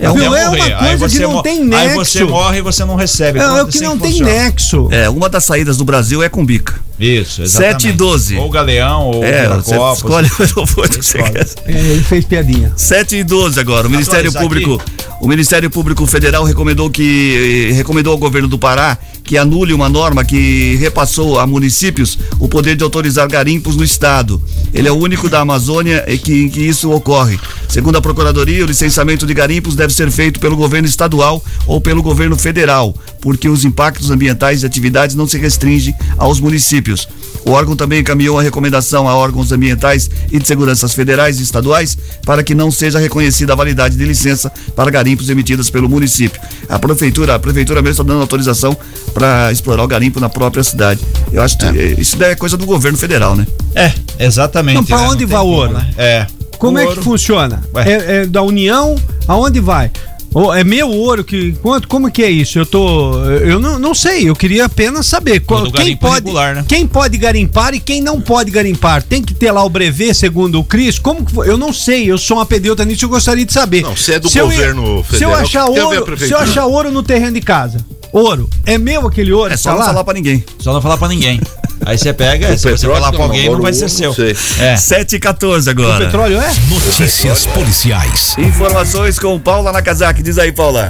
É, 0.00 0.06
é 0.06 0.08
morrer. 0.08 0.28
uma 0.28 0.80
Aí 0.80 0.98
coisa 0.98 1.16
que 1.18 1.22
não 1.22 1.42
tem 1.42 1.58
Aí 1.60 1.88
nexo. 1.88 1.96
você 2.04 2.24
morre 2.24 2.58
e 2.58 2.62
você 2.62 2.84
não 2.84 2.94
recebe. 2.96 3.38
É, 3.38 3.42
é 3.42 3.46
o 3.46 3.50
Pronto, 3.54 3.70
que 3.70 3.76
assim 3.78 3.84
não 3.86 3.98
tem 3.98 4.10
funciona. 4.12 4.32
nexo. 4.32 4.88
É, 4.90 5.08
uma 5.10 5.28
das 5.28 5.44
saídas 5.44 5.76
do 5.76 5.84
Brasil 5.84 6.22
é 6.22 6.28
com 6.28 6.44
bica. 6.44 6.74
Isso, 6.98 7.46
7 7.46 7.88
e 7.88 7.92
12. 7.92 8.36
Ou 8.36 8.50
Galeão, 8.50 9.06
ou 9.06 9.24
É, 9.24 9.46
Copa. 9.64 9.92
escolhe 9.96 10.28
o 10.38 10.42
aeroporto 10.42 10.98
que 10.98 11.04
você 11.04 11.18
escolhe. 11.18 11.32
quer. 11.34 11.46
É, 11.66 11.72
ele 11.72 12.02
fez 12.02 12.24
piadinha. 12.24 12.72
7 12.76 13.16
e 13.16 13.24
12 13.24 13.58
agora. 13.60 13.86
O 13.86 13.90
Ministério 13.90 14.32
Público, 14.32 14.80
o 15.20 15.26
Ministério 15.28 15.70
Público 15.70 16.06
Federal 16.06 16.44
recomendou 16.44 16.90
que 16.90 17.70
recomendou 17.74 18.12
ao 18.12 18.18
governo 18.18 18.48
do 18.48 18.58
Pará 18.58 18.98
que 19.30 19.38
anule 19.38 19.72
uma 19.72 19.88
norma 19.88 20.24
que 20.24 20.74
repassou 20.80 21.38
a 21.38 21.46
municípios 21.46 22.18
o 22.40 22.48
poder 22.48 22.74
de 22.74 22.82
autorizar 22.82 23.28
garimpos 23.28 23.76
no 23.76 23.84
estado. 23.84 24.42
Ele 24.74 24.88
é 24.88 24.90
o 24.90 24.96
único 24.96 25.28
da 25.28 25.38
Amazônia 25.38 26.04
em 26.08 26.18
que, 26.18 26.46
em 26.46 26.48
que 26.48 26.60
isso 26.60 26.90
ocorre. 26.90 27.38
Segundo 27.68 27.94
a 27.94 28.02
Procuradoria, 28.02 28.64
o 28.64 28.66
licenciamento 28.66 29.24
de 29.24 29.32
garimpos 29.32 29.76
deve 29.76 29.94
ser 29.94 30.10
feito 30.10 30.40
pelo 30.40 30.56
governo 30.56 30.88
estadual 30.88 31.40
ou 31.64 31.80
pelo 31.80 32.02
governo 32.02 32.36
federal, 32.36 32.92
porque 33.20 33.48
os 33.48 33.64
impactos 33.64 34.10
ambientais 34.10 34.64
e 34.64 34.66
atividades 34.66 35.14
não 35.14 35.28
se 35.28 35.38
restringem 35.38 35.94
aos 36.18 36.40
municípios. 36.40 37.06
O 37.44 37.52
órgão 37.52 37.74
também 37.74 38.00
encaminhou 38.00 38.38
a 38.38 38.42
recomendação 38.42 39.08
a 39.08 39.14
órgãos 39.14 39.50
ambientais 39.52 40.10
e 40.30 40.38
de 40.38 40.46
seguranças 40.46 40.94
federais 40.94 41.40
e 41.40 41.42
estaduais 41.42 41.96
para 42.24 42.42
que 42.42 42.54
não 42.54 42.70
seja 42.70 42.98
reconhecida 42.98 43.52
a 43.52 43.56
validade 43.56 43.96
de 43.96 44.04
licença 44.04 44.52
para 44.76 44.90
garimpos 44.90 45.28
emitidas 45.30 45.70
pelo 45.70 45.88
município. 45.88 46.40
A 46.68 46.78
prefeitura, 46.78 47.34
a 47.34 47.38
prefeitura 47.38 47.80
mesmo 47.80 48.02
está 48.02 48.04
dando 48.04 48.20
autorização 48.20 48.76
para 49.14 49.50
explorar 49.50 49.82
o 49.84 49.88
garimpo 49.88 50.20
na 50.20 50.28
própria 50.28 50.62
cidade. 50.62 51.00
Eu 51.32 51.42
acho 51.42 51.56
que 51.58 51.66
é. 51.66 51.94
isso 51.98 52.16
daí 52.16 52.32
é 52.32 52.34
coisa 52.36 52.56
do 52.56 52.66
governo 52.66 52.98
federal, 52.98 53.34
né? 53.34 53.46
É, 53.74 53.92
exatamente. 54.18 54.80
Então, 54.80 54.96
para 54.98 55.06
né? 55.06 55.12
onde 55.12 55.24
vai 55.24 55.40
o 55.40 55.46
ouro? 55.46 55.68
como, 55.72 55.78
né? 55.80 55.94
É. 55.96 56.26
Como 56.58 56.76
O 56.76 56.80
é 56.80 56.84
ouro- 56.84 56.96
que 56.98 57.02
funciona? 57.02 57.62
É, 57.74 58.16
é 58.22 58.26
da 58.26 58.42
União? 58.42 58.94
Aonde 59.26 59.60
vai? 59.60 59.90
Ô, 60.32 60.54
é 60.54 60.62
meu 60.62 60.88
ouro 60.88 61.24
que 61.24 61.52
quanto? 61.60 61.88
Como 61.88 62.10
que 62.10 62.22
é 62.22 62.30
isso? 62.30 62.56
Eu 62.58 62.64
tô, 62.64 63.14
eu 63.24 63.58
não, 63.58 63.78
não 63.80 63.94
sei. 63.94 64.28
Eu 64.28 64.36
queria 64.36 64.66
apenas 64.66 65.06
saber 65.06 65.40
qual- 65.40 65.64
quem 65.64 65.72
garimpo 65.72 66.00
pode, 66.06 66.14
regular, 66.24 66.54
né? 66.54 66.64
quem 66.68 66.86
pode 66.86 67.18
garimpar 67.18 67.74
e 67.74 67.80
quem 67.80 68.00
não 68.00 68.20
pode 68.20 68.48
garimpar. 68.50 69.02
Tem 69.02 69.22
que 69.22 69.34
ter 69.34 69.50
lá 69.50 69.64
o 69.64 69.68
brevet, 69.68 70.14
segundo 70.14 70.60
o 70.60 70.64
Cris. 70.64 70.98
Como 71.00 71.24
que, 71.24 71.36
eu 71.38 71.58
não 71.58 71.72
sei. 71.72 72.08
Eu 72.10 72.16
sou 72.16 72.36
uma 72.36 72.46
pedeuta 72.46 72.84
nisso. 72.84 73.04
Eu 73.04 73.08
gostaria 73.08 73.44
de 73.44 73.52
saber. 73.52 73.82
Não, 73.82 73.96
se 73.96 74.12
é 74.12 74.20
do 74.20 74.28
eu 74.32 74.46
governo 74.46 74.82
Se 74.84 75.14
eu 75.24 75.30
federal, 75.30 75.34
achar 75.34 75.64
tem 75.64 75.72
a 75.72 75.74
ver 75.74 75.80
a 75.96 76.00
ouro, 76.00 76.18
se 76.18 76.30
eu 76.30 76.38
achar 76.38 76.66
ouro 76.66 76.90
no 76.92 77.02
terreno 77.02 77.32
de 77.32 77.40
casa, 77.40 77.84
ouro 78.12 78.48
é 78.64 78.78
meu 78.78 79.06
aquele 79.08 79.32
ouro? 79.32 79.52
É 79.52 79.56
só 79.56 79.70
tá 79.70 79.74
não 79.74 79.80
lá? 79.80 79.86
falar 79.88 80.04
para 80.04 80.14
ninguém. 80.14 80.44
Só 80.60 80.72
não 80.72 80.80
falar 80.80 80.96
pra 80.96 81.08
ninguém. 81.08 81.40
Aí 81.84 81.96
você 81.98 82.12
pega, 82.12 82.48
O 82.48 82.58
se 82.58 82.64
você 82.64 82.70
petróleo 82.72 82.94
falar 83.00 83.12
pra 83.12 83.22
alguém, 83.24 83.50
não 83.50 83.60
vai 83.60 83.72
o 83.72 83.74
ser 83.74 83.88
seu. 83.88 84.14
É. 84.60 84.76
7 84.76 85.16
e 85.16 85.18
14 85.20 85.68
O 85.68 85.70
agora. 85.70 86.04
petróleo 86.04 86.40
é? 86.40 86.52
Notícias 86.68 87.46
policiais. 87.46 88.34
Informações 88.38 89.18
com 89.18 89.38
Paula 89.38 89.72
Nakazaki. 89.72 90.22
Diz 90.22 90.38
aí, 90.38 90.52
Paula. 90.52 90.88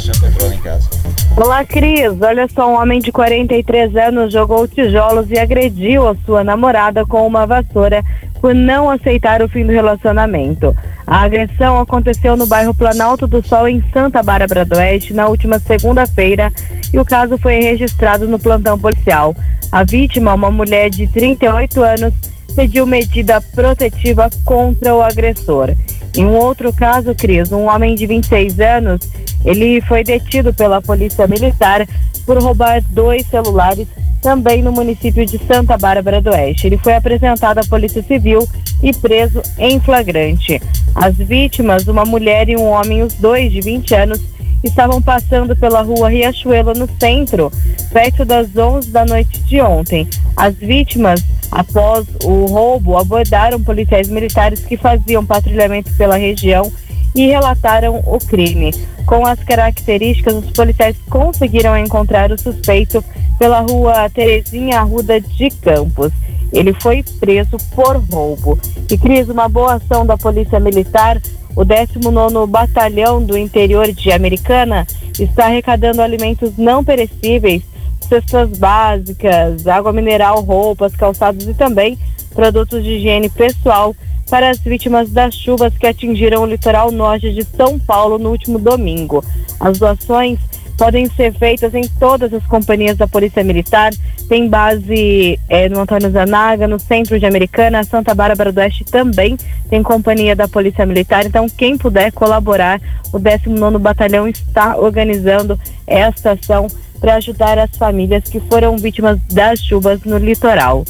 Olá, 1.37 1.65
Cris. 1.65 2.21
Olha 2.21 2.47
só, 2.49 2.71
um 2.71 2.81
homem 2.81 3.01
de 3.01 3.11
43 3.11 3.97
anos 3.97 4.33
jogou 4.33 4.67
tijolos 4.69 5.31
e 5.31 5.39
agrediu 5.39 6.07
a 6.07 6.15
sua 6.27 6.45
namorada 6.45 7.07
com 7.07 7.27
uma 7.27 7.47
vassoura 7.47 8.03
por 8.41 8.55
não 8.55 8.91
aceitar 8.91 9.43
o 9.43 9.49
fim 9.49 9.65
do 9.65 9.73
relacionamento. 9.73 10.75
A 11.07 11.23
agressão 11.23 11.79
aconteceu 11.79 12.37
no 12.37 12.47
bairro 12.47 12.75
Planalto 12.75 13.27
do 13.27 13.47
Sol, 13.47 13.69
em 13.69 13.83
Santa 13.93 14.23
Bárbara 14.23 14.65
do 14.65 14.77
Oeste, 14.77 15.15
na 15.15 15.29
última 15.29 15.59
segunda-feira, 15.59 16.53
e 16.93 16.99
o 16.99 17.05
caso 17.05 17.39
foi 17.39 17.61
registrado 17.61 18.27
no 18.27 18.39
plantão 18.39 18.79
policial. 18.79 19.35
A 19.71 19.85
vítima, 19.85 20.35
uma 20.35 20.51
mulher 20.51 20.91
de 20.91 21.07
38 21.07 21.83
anos, 21.83 22.15
pediu 22.51 22.87
medida 22.87 23.41
protetiva 23.41 24.29
contra 24.45 24.95
o 24.95 25.03
agressor. 25.03 25.75
Em 26.17 26.25
um 26.25 26.37
outro 26.37 26.73
caso, 26.73 27.15
Cris, 27.15 27.53
um 27.53 27.67
homem 27.67 27.95
de 27.95 28.07
26 28.07 28.61
anos, 28.61 29.01
ele 29.45 29.81
foi 29.83 30.03
detido 30.03 30.53
pela 30.53 30.83
polícia 30.83 31.27
militar 31.27 31.87
por 32.27 32.43
roubar 32.43 32.83
dois 32.91 33.27
celulares 33.27 33.87
também 34.21 34.63
no 34.63 34.71
município 34.71 35.25
de 35.25 35.39
Santa 35.47 35.79
Bárbara 35.79 36.21
do 36.21 36.31
Oeste. 36.31 36.67
Ele 36.67 36.79
foi 36.79 36.95
apresentado 36.95 37.59
à 37.59 37.65
Polícia 37.65 38.03
Civil 38.03 38.47
e 38.83 38.93
preso 38.93 39.41
em 39.59 39.81
flagrante. 39.81 40.61
As 40.95 41.17
vítimas, 41.17 41.87
uma 41.89 42.05
mulher 42.05 42.49
e 42.49 42.57
um 42.57 42.65
homem, 42.65 43.03
os 43.03 43.15
dois 43.15 43.51
de 43.51 43.61
20 43.61 43.95
anos, 43.95 44.21
estavam 44.63 45.01
passando 45.01 45.57
pela 45.57 45.83
rua 45.83 46.09
Riachuelo, 46.09 46.75
no 46.75 46.89
centro, 46.99 47.51
perto 47.93 48.25
das 48.25 48.55
11 48.57 48.91
da 48.91 49.05
noite 49.05 49.41
de 49.43 49.61
ontem. 49.61 50.09
As 50.37 50.55
vítimas, 50.55 51.23
após 51.51 52.07
o 52.25 52.47
roubo, 52.47 52.97
abordaram 52.97 53.63
policiais 53.63 54.09
militares 54.09 54.61
que 54.61 54.77
faziam 54.77 55.25
patrulhamento 55.25 55.93
pela 55.97 56.17
região 56.17 56.71
e 57.15 57.27
relataram 57.27 58.01
o 58.07 58.19
crime. 58.19 58.73
Com 59.07 59.27
as 59.27 59.43
características, 59.43 60.35
os 60.35 60.51
policiais 60.51 60.97
conseguiram 61.09 61.77
encontrar 61.77 62.31
o 62.31 62.39
suspeito 62.39 63.05
pela 63.39 63.61
rua 63.61 64.09
Terezinha 64.11 64.81
Arruda 64.81 65.21
de 65.21 65.51
Campos. 65.51 66.13
Ele 66.53 66.73
foi 66.81 67.03
preso 67.19 67.57
por 67.75 67.97
roubo. 67.97 68.59
E 68.91 68.99
Cris, 68.99 69.29
uma 69.29 69.49
boa 69.49 69.75
ação 69.75 70.05
da 70.05 70.17
Polícia 70.17 70.61
Militar, 70.61 71.21
o 71.57 71.65
19º 71.65 72.47
Batalhão 72.47 73.23
do 73.23 73.37
Interior 73.37 73.91
de 73.93 74.13
Americana 74.13 74.87
está 75.19 75.47
arrecadando 75.47 76.03
alimentos 76.03 76.57
não 76.57 76.85
perecíveis, 76.85 77.63
cestas 78.09 78.59
básicas, 78.59 79.67
água 79.67 79.93
mineral, 79.93 80.41
roupas, 80.41 80.95
calçados 80.95 81.47
e 81.47 81.55
também 81.55 81.99
produtos 82.35 82.83
de 82.83 82.91
higiene 82.91 83.29
pessoal 83.29 83.95
para 84.29 84.49
as 84.49 84.59
vítimas 84.61 85.11
das 85.11 85.35
chuvas 85.35 85.77
que 85.77 85.87
atingiram 85.87 86.43
o 86.43 86.47
litoral 86.47 86.93
norte 86.93 87.33
de 87.33 87.45
São 87.45 87.79
Paulo 87.79 88.19
no 88.19 88.31
último 88.31 88.59
domingo. 88.59 89.25
As 89.59 89.79
doações 89.79 90.39
podem 90.79 91.11
ser 91.11 91.35
feitas 91.35 91.75
em 91.75 91.87
todas 91.99 92.33
as 92.33 92.47
companhias 92.47 92.97
da 92.97 93.07
Polícia 93.07 93.45
Militar. 93.45 93.93
Tem 94.31 94.49
base 94.49 95.41
eh, 95.49 95.69
no 95.69 95.81
Antônio 95.81 96.09
Zanaga, 96.09 96.69
no 96.69 96.79
centro 96.79 97.19
de 97.19 97.27
Americana, 97.27 97.83
Santa 97.83 98.15
Bárbara 98.15 98.53
do 98.53 98.59
Oeste 98.61 98.85
também 98.85 99.37
tem 99.69 99.83
companhia 99.83 100.37
da 100.37 100.47
Polícia 100.47 100.87
Militar. 100.87 101.27
Então, 101.27 101.49
quem 101.49 101.77
puder 101.77 102.13
colaborar, 102.13 102.81
o 103.13 103.19
19º 103.19 103.77
Batalhão 103.81 104.29
está 104.29 104.77
organizando 104.77 105.59
esta 105.85 106.31
ação 106.31 106.69
para 107.01 107.17
ajudar 107.17 107.59
as 107.59 107.77
famílias 107.77 108.23
que 108.23 108.39
foram 108.39 108.79
vítimas 108.79 109.19
das 109.33 109.59
chuvas 109.59 110.01
no 110.05 110.17
litoral. 110.17 110.85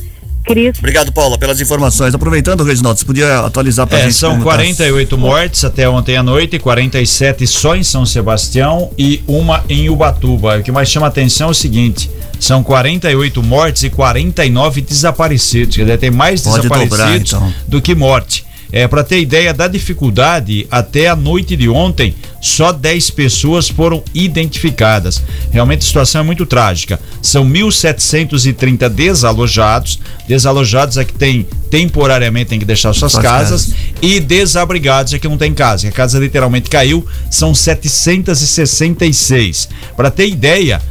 Cris, 0.44 0.78
Obrigado, 0.78 1.12
Paula, 1.12 1.38
pelas 1.38 1.60
informações. 1.60 2.14
Aproveitando, 2.14 2.64
Reginaldo, 2.64 2.98
você 2.98 3.04
podia 3.04 3.40
atualizar 3.40 3.86
pra 3.86 3.98
É, 3.98 4.02
gente? 4.04 4.14
são 4.14 4.30
como 4.32 4.44
tá? 4.44 4.50
48 4.56 5.18
mortes 5.18 5.64
até 5.64 5.88
ontem 5.88 6.16
à 6.16 6.22
noite, 6.22 6.58
47 6.58 7.46
só 7.46 7.76
em 7.76 7.82
São 7.82 8.04
Sebastião 8.06 8.90
e 8.98 9.22
uma 9.26 9.62
em 9.68 9.88
Ubatuba. 9.90 10.58
O 10.58 10.62
que 10.62 10.72
mais 10.72 10.88
chama 10.90 11.06
atenção 11.06 11.48
é 11.48 11.50
o 11.50 11.54
seguinte: 11.54 12.10
são 12.38 12.62
48 12.62 13.42
mortes 13.42 13.82
e 13.84 13.90
49 13.90 14.80
desaparecidos. 14.80 15.76
Quer 15.76 15.82
dizer, 15.82 15.98
tem 15.98 16.10
mais 16.10 16.40
Pode 16.42 16.56
desaparecidos 16.62 16.98
dobrar, 16.98 17.16
então. 17.18 17.54
do 17.68 17.80
que 17.82 17.94
morte. 17.94 18.44
É, 18.72 18.86
para 18.86 19.02
ter 19.02 19.20
ideia 19.20 19.52
da 19.52 19.66
dificuldade, 19.66 20.66
até 20.70 21.08
a 21.08 21.16
noite 21.16 21.56
de 21.56 21.68
ontem, 21.68 22.14
só 22.40 22.70
10 22.72 23.10
pessoas 23.10 23.68
foram 23.68 24.02
identificadas. 24.14 25.20
Realmente 25.50 25.82
a 25.82 25.86
situação 25.86 26.22
é 26.22 26.24
muito 26.24 26.46
trágica. 26.46 26.98
São 27.20 27.44
1.730 27.44 28.88
desalojados. 28.88 29.98
Desalojados 30.26 30.96
é 30.96 31.04
que 31.04 31.12
tem 31.12 31.46
temporariamente 31.70 32.50
tem 32.50 32.58
que 32.58 32.64
deixar 32.64 32.92
suas 32.92 33.14
casas, 33.14 33.66
casas. 33.66 33.74
e 34.02 34.18
desabrigados 34.18 35.14
é 35.14 35.18
que 35.18 35.28
não 35.28 35.38
tem 35.38 35.54
casa. 35.54 35.86
A 35.86 35.92
casa 35.92 36.18
literalmente 36.18 36.68
caiu, 36.68 37.06
são 37.30 37.54
766. 37.54 39.68
Para 39.96 40.10
ter 40.10 40.28
ideia, 40.28 40.82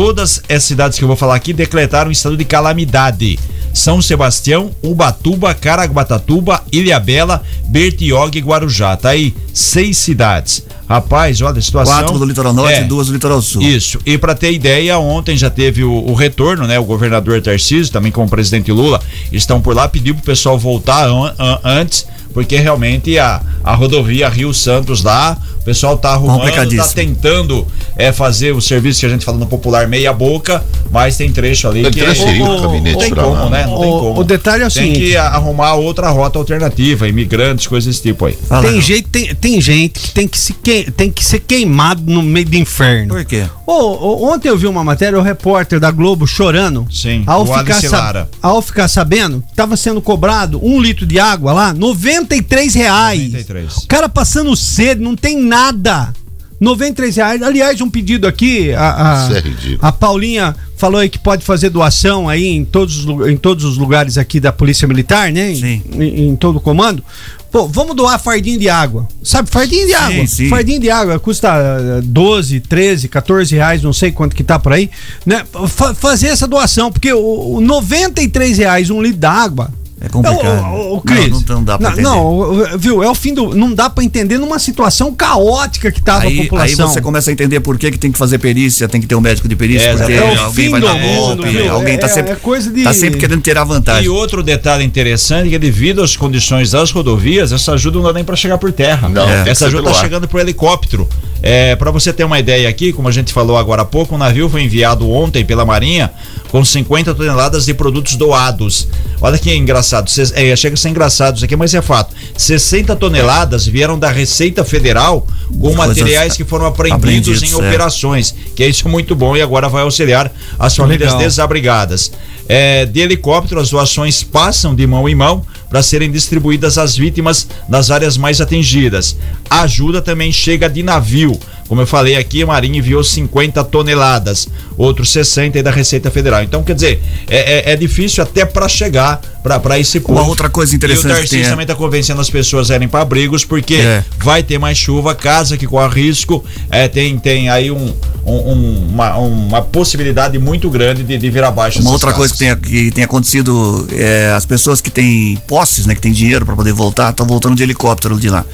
todas 0.00 0.42
as 0.48 0.62
cidades 0.62 0.98
que 0.98 1.04
eu 1.04 1.08
vou 1.08 1.16
falar 1.16 1.34
aqui 1.36 1.54
decretaram 1.54 2.10
estado 2.10 2.36
de 2.36 2.44
calamidade. 2.44 3.38
São 3.72 4.00
Sebastião, 4.02 4.70
Ubatuba, 4.82 5.54
Caraguatatuba, 5.54 6.62
Ilhabela, 6.70 7.42
Bertioga 7.64 8.36
e 8.38 8.40
Guarujá. 8.42 8.94
Tá 8.96 9.10
aí 9.10 9.34
seis 9.54 9.96
cidades. 9.96 10.64
Rapaz, 10.88 11.40
olha 11.40 11.58
a 11.58 11.62
situação. 11.62 11.94
Quatro 11.94 12.18
do 12.18 12.24
litoral 12.26 12.52
norte 12.52 12.74
É. 12.74 12.80
e 12.82 12.84
duas 12.84 13.06
do 13.08 13.14
litoral 13.14 13.40
sul. 13.42 13.62
Isso. 13.62 13.98
E 14.04 14.16
para 14.18 14.34
ter 14.34 14.52
ideia, 14.52 14.98
ontem 14.98 15.36
já 15.36 15.48
teve 15.50 15.82
o, 15.82 15.92
o 15.92 16.14
retorno, 16.14 16.66
né? 16.66 16.78
O 16.78 16.84
governador 16.84 17.40
Tarcísio, 17.42 17.90
também 17.92 18.12
com 18.12 18.24
o 18.24 18.28
presidente 18.28 18.70
Lula, 18.70 19.00
estão 19.32 19.60
por 19.62 19.74
lá, 19.74 19.88
pediu 19.88 20.14
pro 20.14 20.22
pessoal 20.24 20.58
voltar 20.58 21.08
an- 21.08 21.34
an- 21.38 21.58
antes, 21.64 22.06
porque 22.32 22.56
realmente 22.56 23.18
a, 23.18 23.40
a 23.64 23.74
rodovia 23.74 24.28
Rio 24.28 24.52
Santos 24.54 25.02
lá, 25.02 25.36
o 25.60 25.64
pessoal 25.64 25.98
tá 25.98 26.10
arrumando, 26.10 26.40
tá 26.76 26.88
tentando 26.94 27.66
é, 27.96 28.12
fazer 28.12 28.52
o 28.52 28.60
serviço 28.60 29.00
que 29.00 29.06
a 29.06 29.08
gente 29.08 29.24
fala 29.24 29.38
no 29.38 29.46
popular 29.46 29.88
meia 29.88 30.12
boca, 30.12 30.64
mas 30.90 31.16
tem 31.16 31.30
trecho 31.32 31.66
ali 31.68 31.82
Tem 31.82 31.90
que 31.92 32.00
trecho 32.00 32.24
aí, 32.26 32.40
o 32.42 32.60
gabinete 32.60 32.92
não 32.94 33.00
tem 33.00 33.14
como, 33.14 33.32
lá. 33.32 33.50
né? 33.50 33.66
Não 33.66 33.80
tem 33.80 33.90
O- 33.90 33.98
como. 34.00 34.20
o 34.20 34.24
detalhe 34.24 34.62
é 34.62 34.66
o 34.66 34.70
tem 34.70 34.82
seguinte. 34.94 35.00
que 35.10 35.16
arrumar 35.16 35.74
outra 35.74 36.08
rota 36.10 36.38
alternativa, 36.38 37.08
imigrantes, 37.08 37.66
coisas 37.66 37.86
desse 37.86 38.02
tipo 38.02 38.26
aí. 38.26 38.36
Fala, 38.48 38.62
tem, 38.66 38.72
não. 38.74 38.80
jeito, 38.80 39.08
tem, 39.08 39.34
tem 39.34 39.60
gente 39.60 39.98
que 40.00 40.10
tem 40.10 40.28
que, 40.28 40.38
se 40.38 40.52
que, 40.52 40.90
tem 40.90 41.10
que 41.10 41.24
ser 41.24 41.40
queimado 41.40 42.02
no 42.06 42.22
meio 42.22 42.46
do 42.46 42.56
inferno. 42.56 43.14
Por 43.14 43.24
quê? 43.24 43.44
Ontem 43.66 44.48
eu 44.48 44.56
vi 44.56 44.66
uma 44.66 44.84
matéria, 44.84 45.18
o 45.18 45.22
repórter 45.22 45.80
da 45.80 45.90
Globo 45.90 46.26
chorando. 46.26 46.86
Sim, 46.90 47.24
ao 47.26 47.42
o 47.42 47.46
ficar, 47.46 47.80
Lara. 47.90 48.28
ao 48.42 48.62
ficar 48.62 48.88
sabendo, 48.88 49.42
estava 49.50 49.76
sendo 49.76 50.00
cobrado 50.00 50.60
um 50.64 50.80
litro 50.80 51.04
de 51.06 51.18
água 51.18 51.52
lá, 51.52 51.72
93 51.72 52.74
reais. 52.74 53.22
93. 53.32 53.76
O 53.78 53.86
cara 53.88 54.08
passando 54.08 54.54
sede, 54.56 55.00
não 55.00 55.16
tem 55.16 55.40
nada. 55.40 56.12
93 56.60 57.16
reais. 57.16 57.42
Aliás, 57.42 57.80
um 57.80 57.90
pedido 57.90 58.26
aqui, 58.26 58.72
a, 58.72 59.12
a, 59.22 59.24
Isso 59.26 59.34
é 59.36 59.40
ridículo. 59.40 59.78
a 59.82 59.92
Paulinha 59.92 60.56
falou 60.76 61.00
aí 61.00 61.08
que 61.08 61.18
pode 61.18 61.44
fazer 61.44 61.70
doação 61.70 62.28
aí 62.28 62.46
em 62.46 62.64
todos, 62.64 63.04
em 63.28 63.36
todos 63.36 63.64
os 63.64 63.76
lugares 63.78 64.16
aqui 64.18 64.38
da 64.40 64.52
Polícia 64.52 64.86
Militar, 64.88 65.32
né? 65.32 65.52
Em- 65.52 65.56
Sim. 65.60 65.82
Em, 65.94 66.28
em 66.28 66.36
todo 66.36 66.56
o 66.56 66.60
comando. 66.60 67.02
Pô, 67.50 67.66
vamos 67.66 67.96
doar 67.96 68.18
fardinho 68.20 68.58
de 68.58 68.68
água. 68.68 69.06
Sabe, 69.22 69.48
fardinho 69.50 69.86
de 69.86 69.94
água. 69.94 70.26
sim. 70.26 70.48
Fardinho 70.48 70.80
de 70.80 70.90
água 70.90 71.18
custa 71.18 71.48
eh, 71.48 72.00
12, 72.02 72.60
13, 72.60 73.08
14 73.08 73.54
reais, 73.54 73.82
não 73.82 73.92
sei 73.92 74.12
quanto 74.12 74.36
que 74.36 74.44
tá 74.44 74.58
por 74.58 74.72
aí, 74.72 74.90
né? 75.24 75.42
Fa- 75.68 75.94
fazer 75.94 76.26
essa 76.28 76.46
doação, 76.46 76.90
porque 76.92 77.10
o, 77.12 77.54
o 77.56 77.60
93 77.60 78.58
reais 78.58 78.90
um 78.90 79.00
litro 79.00 79.18
d'água. 79.20 79.70
É 79.98 80.10
complicado. 80.10 80.62
O, 80.74 81.02
Não, 81.06 81.28
não, 81.30 81.56
não 81.56 81.64
dá 81.64 81.78
pra 81.78 81.88
entender. 81.88 82.02
Não, 82.02 82.78
viu? 82.78 83.02
É 83.02 83.08
o 83.08 83.14
fim 83.14 83.32
do. 83.32 83.54
Não 83.54 83.72
dá 83.72 83.88
pra 83.88 84.04
entender 84.04 84.36
numa 84.36 84.58
situação 84.58 85.10
caótica 85.14 85.90
que 85.90 86.02
tava 86.02 86.24
a 86.24 86.28
Aí, 86.28 86.32
aí 86.40 86.42
população. 86.42 86.88
você 86.88 87.00
começa 87.00 87.30
a 87.30 87.32
entender 87.32 87.60
por 87.60 87.78
que, 87.78 87.90
que 87.90 87.98
tem 87.98 88.12
que 88.12 88.18
fazer 88.18 88.38
perícia, 88.38 88.86
tem 88.88 89.00
que 89.00 89.06
ter 89.06 89.14
um 89.14 89.22
médico 89.22 89.48
de 89.48 89.56
perícia, 89.56 89.86
É, 89.88 89.96
porque. 89.96 90.12
É 90.12 90.20
o 90.22 90.40
alguém 90.44 90.52
fim 90.66 90.70
vai 90.70 90.80
do 90.82 90.86
dar 90.86 90.94
mundo, 90.98 91.36
golpe, 91.42 91.48
viu? 91.48 91.72
alguém 91.72 91.96
tá 91.98 92.06
É- 92.06 92.10
sempre, 92.10 92.32
é 92.32 92.36
coisa 92.36 92.70
de- 92.70 92.82
tá 92.84 92.92
sempre 92.92 93.18
querendo 93.18 93.40
tirar 93.40 93.64
E 93.64 93.68
vantagem. 93.68 94.08
outro 94.10 94.42
detalhe 94.42 94.84
interessante 94.84 95.46
é 95.46 95.50
que 95.52 95.58
devido 95.58 96.02
às 96.02 96.14
condições 96.14 96.70
das 96.72 96.90
rodovias, 96.90 97.50
essa 97.50 97.72
ajuda 97.72 97.96
não 97.96 98.04
dá 98.04 98.12
nem 98.12 98.24
para 98.24 98.36
chegar 98.36 98.58
por 98.58 98.70
terra. 98.72 99.08
Não, 99.08 99.26
essa 99.46 99.66
ajuda 99.66 99.88
ar. 99.88 99.94
chegando 99.94 100.28
por 100.28 100.38
helicóptero. 100.40 101.08
É, 101.42 101.74
para 101.76 101.90
você 101.90 102.12
ter 102.12 102.24
uma 102.24 102.38
ideia 102.38 102.68
aqui, 102.68 102.92
como 102.92 103.08
a 103.08 103.12
gente 103.12 103.32
falou 103.32 103.56
agora 103.56 103.82
há 103.82 103.84
pouco, 103.84 104.14
um 104.14 104.18
navio 104.18 104.48
foi 104.48 104.62
enviado 104.62 105.08
ontem 105.10 105.44
pela 105.44 105.64
Marinha 105.64 106.10
com 106.50 106.64
50 106.64 107.14
toneladas 107.14 107.66
de 107.66 107.74
produtos 107.74 108.16
doados. 108.16 108.88
Olha 109.20 109.38
que 109.38 109.54
engraçado, 109.54 110.10
é, 110.34 110.54
chega 110.56 110.74
a 110.74 110.76
ser 110.76 110.88
engraçado 110.90 111.36
isso 111.36 111.44
aqui, 111.44 111.56
mas 111.56 111.74
é 111.74 111.82
fato. 111.82 112.14
60 112.36 112.94
toneladas 112.96 113.66
vieram 113.66 113.98
da 113.98 114.10
Receita 114.10 114.64
Federal 114.64 115.26
com 115.48 115.74
Coisas 115.74 115.76
materiais 115.76 116.36
que 116.36 116.44
foram 116.44 116.66
apreendidos 116.66 116.96
apreendidos, 116.96 117.42
em 117.42 117.52
é. 117.52 117.56
operações, 117.56 118.34
que 118.54 118.62
é 118.62 118.68
isso 118.68 118.88
muito 118.88 119.14
bom 119.14 119.36
e 119.36 119.42
agora 119.42 119.68
vai 119.68 119.82
auxiliar 119.82 120.32
as 120.58 120.76
famílias 120.76 121.12
Legal. 121.12 121.26
desabrigadas. 121.26 122.12
É, 122.48 122.86
de 122.86 123.00
helicóptero, 123.00 123.60
as 123.60 123.70
doações 123.70 124.22
passam 124.22 124.74
de 124.74 124.86
mão 124.86 125.08
em 125.08 125.14
mão 125.14 125.44
para 125.68 125.82
serem 125.82 126.10
distribuídas 126.10 126.78
às 126.78 126.96
vítimas 126.96 127.48
nas 127.68 127.90
áreas 127.90 128.16
mais 128.16 128.40
atingidas. 128.40 129.16
A 129.50 129.62
ajuda 129.62 130.00
também 130.00 130.30
chega 130.30 130.68
de 130.68 130.82
navio. 130.82 131.38
Como 131.68 131.80
eu 131.80 131.86
falei 131.86 132.16
aqui, 132.16 132.42
a 132.42 132.46
Marinha 132.46 132.78
enviou 132.78 133.02
50 133.02 133.62
toneladas, 133.64 134.48
outros 134.76 135.10
60 135.10 135.58
aí 135.58 135.62
da 135.62 135.70
Receita 135.70 136.10
Federal. 136.10 136.42
Então, 136.42 136.62
quer 136.62 136.74
dizer, 136.74 137.02
é, 137.28 137.70
é- 137.70 137.72
é 137.72 137.76
difícil 137.76 138.22
até 138.22 138.44
para 138.44 138.68
chegar 138.68 139.20
para 139.42 139.78
esse 139.78 140.00
ponto. 140.00 140.12
Uma 140.18 140.26
outra 140.26 140.48
coisa 140.50 140.74
interessante 140.74 141.04
E 141.04 141.06
o 141.06 141.14
Tarcísio 141.14 141.38
tem 141.38 141.46
é- 141.46 141.50
também 141.50 141.62
está 141.64 141.74
convencendo 141.74 142.20
as 142.20 142.28
pessoas 142.28 142.70
a 142.70 142.74
irem 142.74 142.88
para 142.88 143.00
abrigos, 143.02 143.44
porque 143.44 143.74
É. 143.76 144.04
vai 144.18 144.42
ter 144.42 144.58
mais 144.58 144.76
chuva, 144.76 145.14
casa 145.14 145.56
que 145.56 145.66
corre 145.66 146.02
risco, 146.02 146.44
é, 146.70 146.88
tem, 146.88 147.16
tem 147.18 147.48
aí 147.48 147.70
um, 147.70 147.94
um- 148.24 148.32
um- 148.52 148.88
uma, 148.92 149.16
uma 149.16 149.62
possibilidade 149.62 150.36
muito 150.38 150.68
grande 150.68 151.02
de, 151.04 151.16
de 151.16 151.30
vir 151.30 151.44
abaixo. 151.44 151.80
Uma 151.80 151.92
outra 151.92 152.12
coisa 152.12 152.32
que 152.34 152.44
casas. 152.44 152.60
tem, 152.60 152.70
que 152.70 152.90
tem 152.90 153.04
acontecido 153.04 153.86
é 153.92 154.32
as 154.36 154.44
pessoas 154.44 154.80
que 154.80 154.90
têm 154.90 155.36
posses, 155.46 155.86
né, 155.86 155.94
que 155.94 156.00
têm 156.00 156.12
dinheiro 156.12 156.44
para 156.44 156.56
poder 156.56 156.72
voltar, 156.72 157.10
estão 157.10 157.26
voltando 157.26 157.54
de 157.56 157.62
helicóptero 157.62 158.18
de 158.18 158.28
lá. 158.28 158.44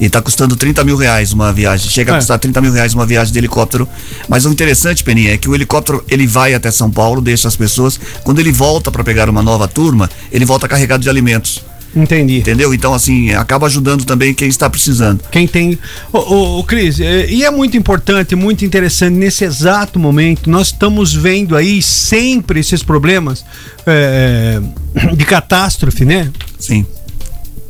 E 0.00 0.08
tá 0.10 0.20
custando 0.20 0.56
30 0.56 0.82
mil 0.84 0.96
reais 0.96 1.32
uma 1.32 1.52
viagem. 1.52 1.88
Chega 1.88 2.12
a 2.12 2.16
É. 2.16 2.18
custar 2.18 2.38
30 2.38 2.60
mil 2.62 2.72
reais 2.72 2.94
uma 2.94 3.04
viagem 3.04 3.32
de 3.32 3.38
helicóptero. 3.38 3.88
Mas 4.28 4.46
o 4.46 4.50
interessante, 4.50 5.04
Peninha, 5.04 5.34
é 5.34 5.38
que 5.38 5.48
o 5.48 5.54
helicóptero 5.54 6.04
ele 6.08 6.26
vai 6.26 6.54
até 6.54 6.70
São 6.70 6.90
Paulo, 6.90 7.20
deixa 7.20 7.48
as 7.48 7.56
pessoas. 7.56 8.00
Quando 8.24 8.38
ele 8.38 8.52
volta 8.52 8.90
para 8.90 9.04
pegar 9.04 9.28
uma 9.28 9.42
nova 9.42 9.68
turma, 9.68 10.08
ele 10.30 10.44
volta 10.44 10.68
carregado 10.68 11.02
de 11.02 11.10
alimentos. 11.10 11.62
Entendi. 11.94 12.38
Entendeu? 12.38 12.72
Então, 12.72 12.94
assim, 12.94 13.32
acaba 13.32 13.66
ajudando 13.66 14.04
também 14.04 14.32
quem 14.32 14.48
está 14.48 14.68
precisando. 14.68 15.22
Quem 15.30 15.46
tem. 15.46 15.78
Ô, 16.12 16.18
ô, 16.18 16.58
ô, 16.58 16.64
Cris, 16.64 17.00
é, 17.00 17.26
e 17.28 17.44
é 17.44 17.50
muito 17.50 17.76
importante, 17.76 18.34
muito 18.34 18.64
interessante, 18.64 19.14
nesse 19.14 19.44
exato 19.44 19.98
momento, 19.98 20.48
nós 20.48 20.68
estamos 20.68 21.12
vendo 21.12 21.54
aí 21.54 21.82
sempre 21.82 22.60
esses 22.60 22.82
problemas 22.82 23.44
é, 23.86 24.60
de 25.14 25.24
catástrofe, 25.24 26.04
né? 26.04 26.30
Sim. 26.58 26.86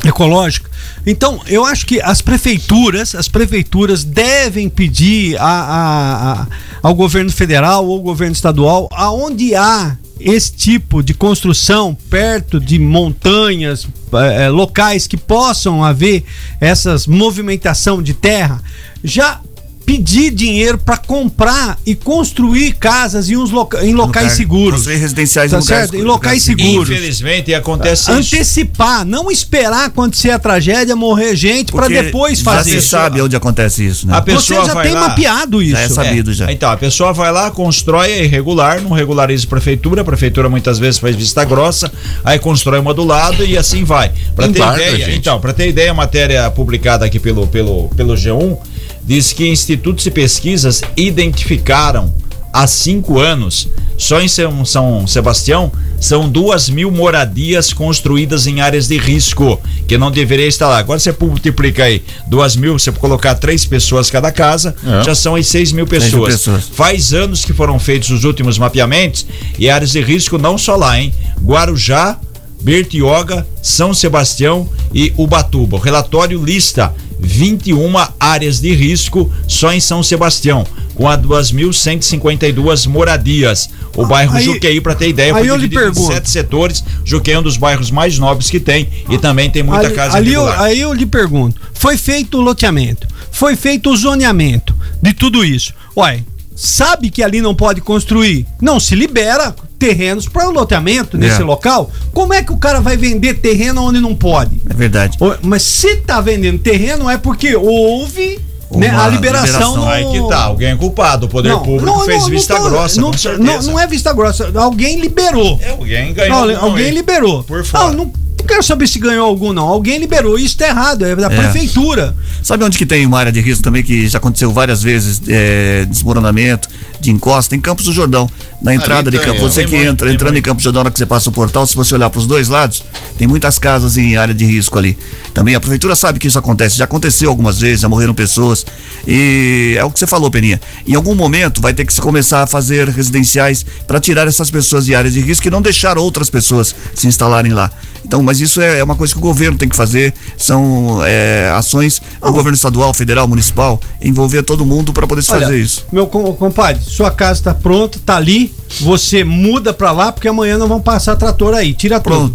Ecológica. 0.05 0.71
Então, 1.07 1.41
eu 1.47 1.65
acho 1.65 1.87
que 1.87 2.01
as 2.01 2.21
prefeituras, 2.21 3.15
as 3.15 3.29
prefeituras 3.29 4.05
devem 4.05 4.69
pedir 4.69 5.37
a, 5.39 5.45
a- 5.45 6.33
a- 6.43 6.47
ao 6.83 6.95
governo 6.95 7.31
federal 7.31 7.87
ou 7.87 8.03
governo 8.03 8.33
estadual, 8.33 8.89
aonde 8.93 9.55
há 9.55 9.97
esse 10.21 10.53
tipo 10.53 11.03
de 11.03 11.15
construção 11.15 11.97
perto 12.09 12.61
de 12.61 12.79
montanhas, 12.79 13.87
eh, 14.13 14.45
eh, 14.45 14.49
locais 14.49 15.07
que 15.09 15.17
possam 15.17 15.83
haver 15.83 16.23
essas 16.61 17.07
movimentação 17.09 18.01
de 18.03 18.15
terra, 18.15 18.63
já 19.03 19.41
pedir 19.85 20.31
dinheiro 20.31 20.79
para 20.79 20.97
comprar 20.97 21.79
e 21.85 21.95
construir 21.95 22.73
casas 22.75 23.29
em, 23.29 23.37
uns 23.37 23.51
loca- 23.51 23.85
em 23.85 23.95
locais 23.95 24.25
Lugar- 24.27 24.37
seguros. 24.37 24.75
Construir 24.77 24.97
residenciais 24.97 25.51
Tá 25.51 25.57
em 25.57 25.61
lugares- 25.61 25.91
certo? 25.91 26.01
Em 26.01 26.05
locais 26.07 26.43
seguros. 26.43 26.89
Infelizmente 26.91 27.55
acontece 27.55 28.03
isso. 28.03 28.13
Antecipar, 28.13 29.05
não 29.05 29.31
esperar 29.31 29.87
acontecer 29.87 30.31
a 30.31 30.39
tragédia, 30.39 30.95
morrer 30.97 31.35
gente 31.37 31.73
para 31.73 31.89
depois 31.89 32.39
já 32.39 32.45
fazer 32.45 32.71
se 32.71 32.77
isso. 32.79 32.89
sabe 32.89 33.21
onde 33.21 33.35
acontece 33.37 33.85
isso, 33.87 34.07
né? 34.07 34.17
A 34.17 34.23
pessoa 34.23 34.61
Você 34.65 34.73
já 34.75 34.83
tem 34.83 34.93
lá- 34.95 35.09
mapeado 35.09 35.63
isso. 35.63 35.73
Já 35.73 35.81
é 35.81 35.89
sabido 35.89 36.33
já. 36.33 36.51
Então, 36.53 36.71
a 36.71 36.77
pessoa 36.77 37.13
vai 37.13 37.33
lá, 37.33 37.51
constrói, 37.51 38.11
é 38.13 38.25
irregular, 38.25 38.81
não 38.81 38.91
regulariza 38.93 39.47
a 39.47 39.49
prefeitura, 39.49 40.03
a 40.03 40.05
prefeitura 40.05 40.49
muitas 40.49 40.79
vezes 40.79 40.99
faz 41.01 41.15
vista 41.17 41.45
grossa, 41.45 41.91
aí 42.25 42.39
constrói 42.39 42.79
uma 42.79 42.95
do 42.95 43.05
lado 43.05 43.45
e 43.45 43.57
assim 43.59 43.85
vai. 43.85 44.13
Pra 44.35 44.49
ter 44.49 44.59
Embarca, 44.59 44.83
ideia, 44.83 45.05
gente. 45.07 45.19
então, 45.19 45.41
para 45.41 45.53
ter 45.53 45.69
ideia, 45.69 45.91
a 45.91 45.95
matéria 45.95 46.51
publicada 46.51 47.05
aqui 47.05 47.19
pelo, 47.19 47.47
pelo, 47.47 47.89
pelo 47.97 48.15
G1 48.15 48.57
diz 49.05 49.33
que 49.33 49.49
institutos 49.49 50.07
e 50.07 50.11
pesquisas 50.11 50.83
identificaram 50.97 52.13
há 52.53 52.67
cinco 52.67 53.19
anos, 53.19 53.69
só 53.97 54.21
em 54.21 54.29
São, 54.29 55.07
Sebastião, 55.07 55.73
são 55.99 56.29
duas 56.29 56.69
mil 56.69 56.91
moradias 56.91 57.73
construídas 57.73 58.47
em 58.47 58.61
áreas 58.61 58.89
de 58.89 58.99
risco, 58.99 59.59
que 59.89 59.97
não 59.97 60.11
deveria 60.11 60.47
estar 60.47 60.69
lá. 60.69 60.77
Agora 60.79 60.99
você 60.99 61.15
multiplica 61.19 61.85
aí 61.85 62.03
duas 62.29 62.55
mil, 62.55 62.79
você 62.79 62.93
colocar 62.93 63.37
três 63.37 63.65
pessoas 63.65 64.11
cada 64.11 64.31
casa, 64.31 64.75
É. 64.85 65.03
já 65.05 65.15
são 65.15 65.35
aí 65.35 65.45
seis 65.45 65.73
mil 65.73 65.87
Seis 65.89 66.13
mil 66.13 66.25
pessoas. 66.25 66.35
pessoas. 66.59 66.69
Faz 66.77 67.15
anos 67.15 67.43
que 67.45 67.55
foram 67.55 67.79
feitos 67.79 68.11
os 68.11 68.25
últimos 68.25 68.59
mapeamentos 68.59 69.25
e 69.59 69.71
áreas 69.71 69.93
de 69.93 70.03
risco 70.03 70.37
não 70.37 70.59
só 70.59 70.77
lá, 70.77 71.01
hein? 71.01 71.15
Guarujá, 71.43 72.19
Bertioga, 72.63 73.47
São 73.63 73.93
Sebastião 73.93 74.69
e 74.95 75.13
Ubatuba. 75.17 75.77
O 75.77 75.81
relatório 75.81 76.43
lista 76.43 76.95
21 77.19 77.93
áreas 78.19 78.61
de 78.61 78.73
risco 78.75 79.31
só 79.47 79.73
em 79.73 79.81
São 79.81 80.03
Sebastião, 80.03 80.67
com 80.95 81.09
a 81.09 81.17
2.152 81.17 82.87
moradias. 82.87 83.71
O 83.95 84.07
bairro 84.07 84.37
aí- 84.37 84.45
Juqueí, 84.45 84.81
para 84.81 84.95
ter 84.95 85.09
ideia, 85.09 85.33
lhe 85.33 85.69
dividido 85.69 85.81
em 86.01 86.07
sete 86.15 86.31
setores. 86.31 86.83
Juqueí 87.05 87.35
é 87.35 87.39
um 87.39 87.43
dos 87.43 87.57
bairros 87.57 87.91
mais 87.91 88.19
nobres 88.19 88.49
que 88.51 88.59
tem 88.59 88.89
e 89.09 89.19
também 89.19 89.51
tem 89.51 89.63
muita 89.63 89.87
ali, 89.87 89.95
casa 89.95 90.17
ali 90.17 90.33
eu, 90.33 90.49
aí 90.49 90.81
eu 90.81 90.93
lhe 90.93 91.07
pergunto: 91.07 91.61
foi 91.75 91.97
feito 91.97 92.39
o 92.39 92.41
loteamento, 92.41 93.07
foi 93.31 93.55
feito 93.55 93.91
o 93.91 93.97
zoneamento 93.97 94.75
de 95.01 95.13
tudo 95.13 95.45
isso. 95.45 95.75
Uai, 95.97 96.25
sabe 96.65 97.11
que 97.11 97.23
ali 97.23 97.41
não 97.41 97.55
pode 97.55 97.81
construir? 97.81 98.47
Não 98.61 98.79
se 98.79 98.95
libera 98.95 99.55
terrenos 99.79 100.29
para 100.29 100.49
o 100.49 100.53
loteamento 100.53 101.19
nesse 101.19 101.41
É. 101.43 101.45
local. 101.45 101.91
Como 102.13 102.33
é 102.33 102.43
que 102.43 102.53
o 102.53 102.57
cara 102.57 102.81
vai 102.81 102.97
vender 102.97 103.35
terreno 103.35 103.83
onde 103.83 104.01
não 104.01 104.15
pode? 104.15 104.61
É 104.71 104.73
verdade. 104.75 105.19
Mas 105.43 105.63
se 105.63 105.97
tá 105.97 106.21
vendendo 106.21 106.59
terreno 106.61 107.11
é 107.11 107.19
porque 107.19 107.57
houve 107.57 108.39
né, 108.71 108.91
Uma 108.91 109.05
a 109.05 109.09
liberação, 109.09 109.75
liberação. 109.75 109.77
no... 109.77 109.89
Aí 109.89 110.05
que 110.23 110.29
tá, 110.29 110.45
alguém 110.45 110.69
é 110.69 110.77
culpado, 110.77 111.27
o 111.27 111.29
poder 111.29 111.55
público 111.59 112.01
fez 112.07 112.27
vista 112.29 112.57
tô- 112.57 112.63
grossa, 112.71 112.97
não, 113.01 113.09
com 113.09 113.13
não, 113.13 113.19
certeza. 113.19 113.71
não 113.71 113.79
é 113.79 113.87
vista 113.87 114.13
grossa, 114.15 114.51
alguém 114.55 114.99
liberou. 115.01 115.59
É, 115.61 115.71
alguém 115.73 116.15
ganhou. 116.15 116.47
Não, 116.47 116.65
alguém 116.65 116.87
aí. 116.87 116.91
liberou. 116.95 117.43
Por 117.45 117.63
fora. 117.65 117.93
Não, 117.93 118.11
não, 118.43 118.47
não 118.47 118.47
quero 118.47 118.63
saber 118.63 118.87
se 118.87 118.99
ganhou 118.99 119.27
algum, 119.27 119.53
não. 119.53 119.65
Alguém 119.65 119.99
liberou. 119.99 120.39
Isso 120.39 120.57
tá 120.57 120.69
errado, 120.69 121.05
é 121.05 121.15
da 121.15 121.27
É. 121.27 121.37
prefeitura. 121.37 122.15
Sabe 122.43 122.65
onde 122.65 122.77
que 122.77 122.85
tem 122.87 123.07
uma 123.07 123.19
área 123.19 123.33
de 123.33 123.41
risco 123.41 123.63
também 123.63 123.83
que 123.83 124.09
já 124.09 124.19
aconteceu 124.19 124.53
várias 124.53 124.83
vezes, 124.83 125.21
é, 125.29 125.85
desmoronamento, 125.87 126.69
de 127.01 127.11
encosta? 127.11 127.55
Em 127.55 127.61
Campos 127.61 127.85
do 127.85 127.93
Jordão. 127.93 128.29
Na 128.61 128.73
entrada 128.75 129.11
de 129.11 129.19
Campos, 129.19 129.43
é. 129.43 129.45
você 129.45 129.61
Tem 129.61 129.69
que 129.69 129.77
muito, 129.77 129.89
entra, 129.89 130.13
entrando 130.13 130.37
em. 130.37 130.43
Campos 130.43 130.63
do 130.63 130.67
Jordão, 130.67 130.83
na 130.83 130.87
hora 130.87 130.91
que 130.93 130.99
você 130.99 131.07
passa 131.07 131.31
o 131.31 131.33
portal, 131.33 131.67
se 131.67 131.75
você 131.75 131.95
olhar 131.95 132.11
para 132.11 132.21
os 132.21 132.27
dois 132.27 132.49
lados, 132.49 132.85
tem 133.19 133.27
muitas 133.27 133.59
casas 133.59 133.97
em 133.97 134.17
área 134.17 134.33
de 134.35 134.45
risco 134.45 134.79
ali. 134.79 134.97
Também 135.35 135.55
a 135.55 135.61
prefeitura 135.61 135.97
sabe 135.97 136.19
que 136.19 136.29
isso 136.29 136.39
acontece, 136.39 136.77
já 136.77 136.85
aconteceu 136.85 137.29
algumas 137.29 137.59
vezes, 137.59 137.81
já 137.81 137.89
morreram 137.89 138.15
pessoas. 138.15 138.65
E 139.07 139.75
é 139.77 139.85
o 139.85 139.91
que 139.91 139.99
você 139.99 140.07
falou, 140.07 140.31
Peninha. 140.31 140.61
Em 140.87 140.95
algum 140.95 141.15
momento 141.15 141.61
vai 141.61 141.75
ter 141.75 141.85
que 141.85 141.93
se 141.93 142.01
começar 142.01 142.43
a 142.43 142.47
fazer 142.47 142.89
residenciais 142.89 143.65
para 143.87 143.99
tirar 143.99 144.29
essas 144.29 144.51
pessoas 144.51 144.85
de 144.87 144.95
áreas 144.95 145.15
de 145.15 145.21
risco 145.21 145.47
e 145.47 145.51
não 145.51 145.61
deixar 145.63 145.99
outras 145.99 146.31
pessoas 146.31 146.75
se 146.95 147.07
instalarem 147.07 147.53
lá. 147.53 147.71
Então, 148.05 148.23
mas 148.23 148.41
isso 148.41 148.61
é, 148.61 148.79
é 148.81 148.85
uma 148.85 148.95
coisa 148.97 149.13
que 149.13 149.19
o 149.19 149.23
governo 149.23 149.57
tem 149.57 149.69
que 149.69 149.77
fazer, 149.77 150.13
são 150.37 151.01
é, 151.05 151.51
ações 151.55 152.01
do 152.21 152.33
governo 152.33 152.55
estadual, 152.55 152.93
federal, 152.93 153.27
municipal, 153.29 153.81
envolver 154.01 154.43
todo 154.43 154.67
mundo 154.67 154.93
para 154.93 155.07
poder 155.07 155.23
se 155.23 155.33
Olha, 155.33 155.47
fazer 155.47 155.59
isso. 155.61 155.87
Meu 155.93 156.07
com- 156.07 156.33
compadre, 156.35 156.83
sua 156.83 157.11
casa 157.11 157.43
tá 157.43 157.55
pronta, 157.55 157.99
tá 158.05 158.17
ali. 158.17 158.53
Você 158.81 159.23
muda 159.23 159.73
pra 159.73 159.93
lá, 159.93 160.11
porque 160.13 160.29
amanhã 160.29 160.59
nós 160.59 160.69
vamos 160.69 160.85
passar 160.85 161.15
trator 161.17 161.55
aí. 161.55 161.75
Tira 161.75 162.01
tudo. 162.01 162.35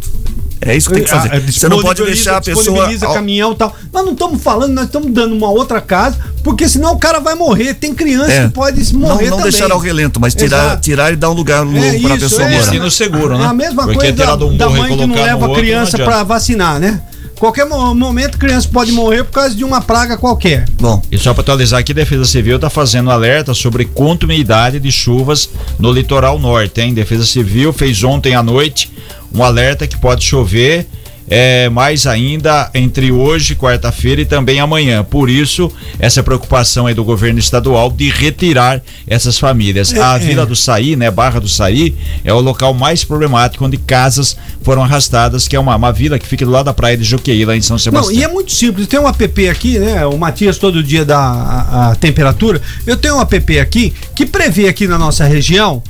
É 0.59 0.75
isso 0.75 0.89
que 0.89 0.95
tem 0.95 1.03
que 1.03 1.09
fazer. 1.09 1.29
Ah, 1.33 1.39
Você 1.39 1.69
não 1.69 1.79
pode 1.81 2.03
deixar 2.03 2.37
a 2.37 2.41
pessoa. 2.41 2.89
caminhão 3.13 3.51
e 3.51 3.55
tal. 3.55 3.75
Nós 3.93 4.03
não 4.05 4.13
estamos 4.13 4.41
falando, 4.41 4.73
nós 4.73 4.85
estamos 4.85 5.11
dando 5.11 5.35
uma 5.35 5.49
outra 5.49 5.79
casa, 5.79 6.17
porque 6.43 6.67
senão 6.67 6.93
o 6.93 6.97
cara 6.99 7.19
vai 7.19 7.35
morrer. 7.35 7.73
Tem 7.75 7.93
criança 7.93 8.31
É. 8.31 8.47
que 8.47 8.53
pode 8.53 8.93
Não, 8.93 9.01
morrer 9.01 9.29
não 9.29 9.37
também. 9.37 9.51
deixar 9.51 9.71
ao 9.71 9.79
relento, 9.79 10.19
mas 10.19 10.33
tirar, 10.33 10.65
Exato. 10.65 10.81
tirar 10.81 11.13
e 11.13 11.15
dar 11.15 11.29
um 11.29 11.33
lugar 11.33 11.63
novo 11.63 11.77
É 11.77 11.99
para 11.99 12.13
a 12.13 12.17
isso, 12.17 12.25
pessoa 12.29 12.43
é. 12.43 12.49
morar. 12.49 12.59
Destino 12.61 12.91
seguro, 12.91 13.37
né? 13.37 13.43
É 13.43 13.47
a 13.47 13.53
mesma 13.53 13.83
Porque 13.83 13.99
coisa 14.13 14.13
da, 14.37 14.45
um 14.45 14.57
da 14.57 14.69
mãe 14.69 14.97
que 14.97 15.05
não 15.05 15.15
leva 15.15 15.45
a 15.51 15.55
criança 15.55 15.97
não 15.97 16.05
pra 16.05 16.23
vacinar, 16.23 16.79
né? 16.79 17.01
Qualquer 17.39 17.65
mo- 17.65 17.93
momento, 17.93 18.37
criança 18.37 18.67
pode 18.71 18.91
morrer 18.91 19.23
por 19.23 19.31
causa 19.33 19.53
de 19.53 19.63
uma 19.63 19.79
praga 19.79 20.17
qualquer. 20.17 20.65
Bom, 20.79 21.01
E 21.11 21.17
só 21.17 21.33
para 21.33 21.41
atualizar 21.41 21.79
aqui, 21.79 21.91
a 21.91 21.95
Defesa 21.95 22.25
Civil 22.25 22.55
está 22.55 22.69
fazendo 22.69 23.11
alerta 23.11 23.53
sobre 23.53 23.85
continuidade 23.85 24.79
de 24.79 24.91
chuvas 24.91 25.49
no 25.77 25.91
litoral 25.91 26.39
norte, 26.39 26.81
hein? 26.81 26.93
Defesa 26.93 27.25
Civil 27.25 27.71
fez 27.71 28.03
ontem 28.03 28.33
à 28.33 28.41
noite 28.41 28.91
um 29.33 29.43
alerta 29.43 29.85
que 29.85 29.97
pode 29.99 30.23
chover 30.23 30.87
é, 31.29 31.67
mais 31.69 32.07
ainda 32.07 32.69
entre 32.73 33.11
hoje, 33.11 33.55
quarta-feira 33.55 34.21
e 34.21 34.25
também 34.25 34.59
amanhã. 34.59 35.03
Por 35.03 35.29
isso, 35.29 35.71
essa 35.99 36.23
preocupação 36.23 36.87
aí 36.87 36.93
do 36.93 37.03
governo 37.03 37.39
estadual 37.39 37.91
de 37.91 38.09
retirar 38.09 38.81
essas 39.05 39.37
famílias. 39.37 39.93
É, 39.93 40.01
a 40.01 40.15
é. 40.15 40.19
Vila 40.19 40.45
do 40.45 40.55
Saí, 40.55 40.95
né, 40.95 41.11
Barra 41.11 41.39
do 41.39 41.49
Saí, 41.49 41.95
é 42.23 42.33
o 42.33 42.39
local 42.39 42.73
mais 42.73 43.03
problemático 43.03 43.65
onde 43.65 43.77
casas 43.77 44.37
foram 44.61 44.83
arrastadas, 44.83 45.47
que 45.47 45.55
é 45.55 45.59
uma, 45.59 45.75
uma 45.75 45.91
vila 45.91 46.17
que 46.17 46.25
fica 46.25 46.45
do 46.45 46.51
lado 46.51 46.65
da 46.65 46.73
praia 46.73 46.97
de 46.97 47.03
Juqueí, 47.03 47.43
lá 47.45 47.55
em 47.55 47.61
São 47.61 47.75
Não, 47.75 47.79
Sebastião. 47.79 48.19
e 48.19 48.23
é 48.23 48.27
muito 48.27 48.51
simples. 48.51 48.87
Tem 48.87 48.99
um 48.99 49.07
app 49.07 49.49
aqui, 49.49 49.79
né? 49.79 50.05
O 50.05 50.17
Matias 50.17 50.57
todo 50.57 50.81
dia 50.81 51.03
dá 51.03 51.17
a, 51.19 51.91
a 51.91 51.95
temperatura. 51.95 52.61
Eu 52.85 52.95
tenho 52.95 53.17
um 53.17 53.21
app 53.21 53.59
aqui 53.59 53.93
que 54.15 54.25
prevê 54.25 54.67
aqui 54.67 54.87
na 54.87 54.97
nossa 54.97 55.25
região, 55.25 55.83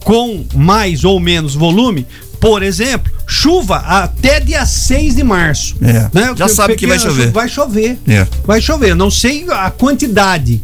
com 0.00 0.44
mais 0.54 1.04
ou 1.04 1.20
menos 1.20 1.54
volume, 1.54 2.06
por 2.42 2.60
exemplo, 2.60 3.12
chuva 3.24 3.76
até 3.76 4.40
dia 4.40 4.66
6 4.66 5.14
de 5.14 5.22
março. 5.22 5.76
É. 5.80 6.10
Né? 6.12 6.34
Já 6.36 6.48
sabe 6.48 6.74
que 6.74 6.88
vai 6.88 6.98
chover. 6.98 7.30
Vai 7.30 7.48
chover. 7.48 7.98
É. 8.08 8.26
Vai 8.44 8.60
chover. 8.60 8.96
Não 8.96 9.12
sei 9.12 9.46
a 9.48 9.70
quantidade. 9.70 10.60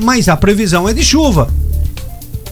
Mas 0.00 0.28
a 0.28 0.36
previsão 0.36 0.88
é 0.88 0.94
de 0.94 1.02
chuva. 1.02 1.52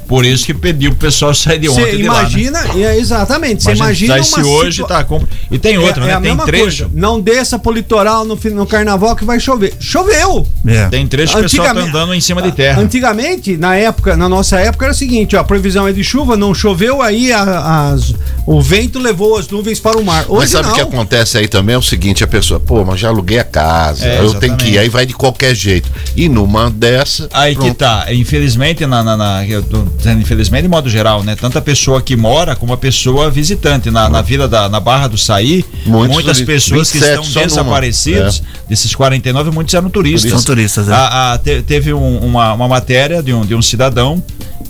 Por 0.06 0.24
isso 0.24 0.44
que 0.46 0.54
pediu 0.54 0.90
pro 0.90 1.00
pessoal 1.00 1.34
sair 1.34 1.58
de 1.58 1.68
ontem 1.68 1.80
Você 1.82 1.96
de 1.96 2.02
lá, 2.04 2.14
né? 2.14 2.20
imagina, 2.20 2.60
é, 2.76 2.96
exatamente. 2.98 3.62
Você 3.62 3.72
imagina. 3.72 4.14
Tá, 4.14 4.20
esse 4.20 4.34
uma 4.40 4.46
hoje 4.48 4.76
situa- 4.82 4.88
tá 5.04 5.06
E 5.50 5.58
tem 5.58 5.78
outra, 5.78 6.04
é, 6.04 6.06
né? 6.06 6.12
é 6.12 6.14
a 6.14 6.20
tem 6.20 6.30
mesma 6.30 6.44
trecho. 6.44 6.62
coisa. 6.84 6.90
Não 6.94 7.20
desça 7.20 7.58
pro 7.58 7.72
litoral 7.72 8.24
no, 8.24 8.36
no 8.54 8.66
carnaval 8.66 9.16
que 9.16 9.24
vai 9.24 9.40
chover. 9.40 9.74
Choveu! 9.80 10.46
é. 10.66 10.88
Tem 10.88 11.06
trecho 11.06 11.32
que 11.34 11.38
o 11.40 11.42
pessoal 11.42 11.74
tá 11.74 11.80
andando 11.80 12.14
em 12.14 12.20
cima 12.20 12.40
de 12.42 12.52
terra. 12.52 12.80
Antigamente, 12.80 13.56
na 13.56 13.74
época, 13.76 14.16
na 14.16 14.28
nossa 14.28 14.58
época, 14.60 14.84
era 14.86 14.92
o 14.92 14.96
seguinte: 14.96 15.34
ó, 15.36 15.40
a 15.40 15.44
previsão 15.44 15.86
é 15.88 15.92
de 15.92 16.02
chuva, 16.04 16.36
não 16.36 16.54
choveu, 16.54 17.02
aí 17.02 17.32
a- 17.32 17.90
as- 17.92 18.14
o 18.46 18.60
vento 18.60 18.98
levou 18.98 19.36
as 19.38 19.48
nuvens 19.48 19.80
para 19.80 19.98
o 19.98 20.04
mar. 20.04 20.24
Hoje 20.28 20.38
Mas 20.40 20.50
sabe 20.50 20.68
o 20.68 20.72
que 20.74 20.80
acontece 20.80 21.38
aí 21.38 21.48
também? 21.48 21.74
É 21.74 21.78
o 21.78 21.82
seguinte, 21.82 22.22
a 22.22 22.26
pessoa, 22.26 22.60
pô, 22.60 22.84
mas 22.84 23.00
já 23.00 23.08
aluguei 23.08 23.38
a 23.38 23.44
casa, 23.44 24.06
É, 24.06 24.20
eu 24.20 24.34
tenho 24.34 24.56
que 24.56 24.68
ir, 24.70 24.78
aí 24.78 24.88
vai 24.88 25.04
de 25.04 25.14
qualquer 25.14 25.54
jeito. 25.54 25.90
E 26.16 26.28
numa 26.28 26.70
dessa. 26.70 27.28
Aí 27.32 27.54
que 27.54 27.60
pronto. 27.60 27.74
tá, 27.76 28.06
infelizmente, 28.12 28.86
na, 28.86 29.02
na, 29.02 29.16
na- 29.16 29.46
eu 29.46 29.62
tô 29.62 29.84
infelizmente 30.18 30.62
de 30.62 30.68
modo 30.68 30.88
geral, 30.88 31.22
né? 31.22 31.34
Tanto 31.34 31.58
a 31.58 31.60
pessoa 31.60 32.00
que 32.02 32.16
mora 32.16 32.54
como 32.54 32.72
a 32.72 32.76
pessoa 32.76 33.30
visitante. 33.30 33.90
Na, 33.90 34.08
na 34.08 34.22
vila 34.22 34.46
da 34.48 34.68
na 34.68 34.78
Barra 34.80 35.08
do 35.08 35.18
Saí, 35.18 35.64
Muitos 35.84 36.14
muitas 36.14 36.40
pessoas 36.42 36.90
que 36.90 36.98
27 36.98 37.10
estão 37.10 37.24
só 37.24 37.40
numa. 37.40 37.46
desaparecidos, 37.48 38.42
desses 38.68 38.94
49, 38.94 39.50
muitos 39.50 39.74
eram 39.74 39.88
turistas. 39.90 40.30
São 40.30 40.42
turistas, 40.42 40.88
é. 40.88 40.92
A- 40.92 41.32
a- 41.34 41.38
te- 41.38 41.62
teve 41.62 41.92
um- 41.92 42.18
uma, 42.18 42.52
uma 42.52 42.68
matéria 42.68 43.22
de 43.22 43.32
um, 43.32 43.44
de 43.44 43.54
um 43.54 43.62
cidadão 43.62 44.22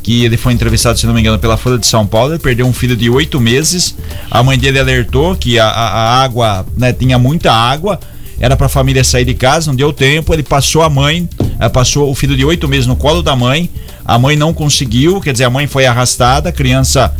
que 0.02 0.24
ele 0.24 0.36
foi 0.36 0.52
entrevistado, 0.52 0.98
se 0.98 1.06
não 1.06 1.12
me 1.14 1.20
engano, 1.20 1.38
pela 1.38 1.56
Folha 1.56 1.78
de 1.78 1.86
São 1.86 2.06
Paulo. 2.06 2.32
Ele 2.32 2.38
perdeu 2.38 2.66
um 2.66 2.72
filho 2.72 2.96
de 2.96 3.10
oito 3.10 3.40
meses. 3.40 3.94
A 4.30 4.42
mãe 4.42 4.56
dele 4.56 4.78
alertou 4.78 5.34
que 5.34 5.58
a, 5.58 5.66
a- 5.66 6.22
água, 6.22 6.64
né, 6.76 6.92
tinha 6.92 7.18
muita 7.18 7.52
água. 7.52 7.98
Era 8.38 8.54
para 8.56 8.66
a 8.66 8.68
família 8.68 9.02
sair 9.02 9.24
de 9.24 9.32
casa, 9.34 9.68
não 9.70 9.74
deu 9.76 9.92
tempo. 9.92 10.32
Ele 10.32 10.42
passou 10.42 10.82
a 10.82 10.90
mãe, 10.90 11.28
passou 11.72 12.10
o 12.10 12.14
filho 12.14 12.36
de 12.36 12.44
oito 12.44 12.68
meses 12.68 12.86
no 12.86 12.96
colo 12.96 13.22
da 13.22 13.34
mãe. 13.36 13.70
A 14.04 14.18
mãe 14.18 14.36
não 14.36 14.52
conseguiu, 14.54 15.20
quer 15.20 15.32
dizer, 15.32 15.44
a 15.44 15.50
mãe 15.50 15.66
foi 15.66 15.86
arrastada, 15.86 16.48
a 16.48 16.52
criança 16.52 17.12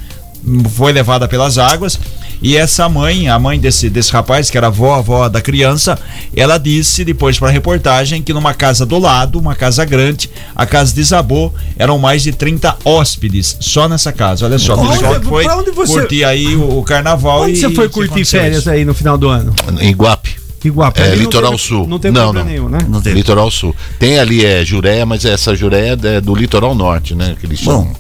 foi 0.75 0.93
levada 0.93 1.27
pelas 1.27 1.59
águas. 1.59 1.99
E 2.43 2.55
essa 2.55 2.87
mãe, 2.87 3.29
a 3.31 3.39
mãe 3.39 3.59
desse, 3.59 3.89
desse 3.89 4.13
rapaz, 4.13 4.51
que 4.51 4.59
era 4.59 4.67
avó, 4.67 4.95
avó 4.95 5.27
da 5.27 5.41
criança, 5.41 5.99
ela 6.37 6.59
disse 6.59 7.03
depois 7.03 7.39
para 7.39 7.49
a 7.49 7.51
reportagem 7.51 8.23
que 8.23 8.33
numa 8.35 8.53
casa 8.53 8.85
do 8.85 8.99
lado, 8.99 9.39
uma 9.39 9.55
casa 9.55 9.85
grande, 9.87 10.31
a 10.55 10.67
casa 10.67 10.95
desabou, 10.95 11.53
eram 11.79 11.99
mais 11.99 12.23
de 12.23 12.33
30 12.33 12.77
hóspedes 12.85 13.57
só 13.59 13.89
nessa 13.89 14.13
casa. 14.13 14.45
Olha 14.45 14.59
só, 14.59 14.77
Onde- 14.77 14.93
pessoal 14.93 15.19
que 15.19 15.27
foi 15.27 15.47
onde 15.49 15.71
você- 15.71 15.93
curtir 15.95 16.25
aí 16.25 16.55
o, 16.55 16.79
o 16.79 16.83
carnaval 16.83 17.45
Onde 17.45 17.53
e 17.53 17.57
você 17.57 17.71
foi 17.71 17.89
curtir 17.89 18.25
férias 18.27 18.59
isso. 18.61 18.71
aí 18.71 18.85
no 18.85 18.93
final 18.95 19.17
do 19.17 19.29
ano? 19.29 19.55
Em 19.81 19.93
Guape. 19.95 20.37
Iguape. 20.67 21.01
É, 21.01 21.09
não 21.11 21.15
Litoral 21.17 21.51
teve- 21.53 21.63
Sul. 21.63 21.87
Não 21.87 21.99
tem 21.99 22.11
Não, 22.11 22.23
problema 22.25 22.45
não. 22.45 22.51
nenhum, 22.53 22.69
né? 22.69 22.79
Não 22.89 23.01
teve. 23.01 23.17
Litoral 23.17 23.51
Sul. 23.51 23.75
Tem 23.99 24.19
ali 24.19 24.45
é 24.45 24.65
Jureia, 24.65 25.05
mas 25.07 25.25
essa 25.25 25.55
Jureia 25.55 25.99
é 26.03 26.21
do 26.21 26.35
litoral 26.35 26.75
norte, 26.75 27.15
né? 27.15 27.37
Que 27.39 27.47
eles 27.47 27.59
chamam. 27.61 27.91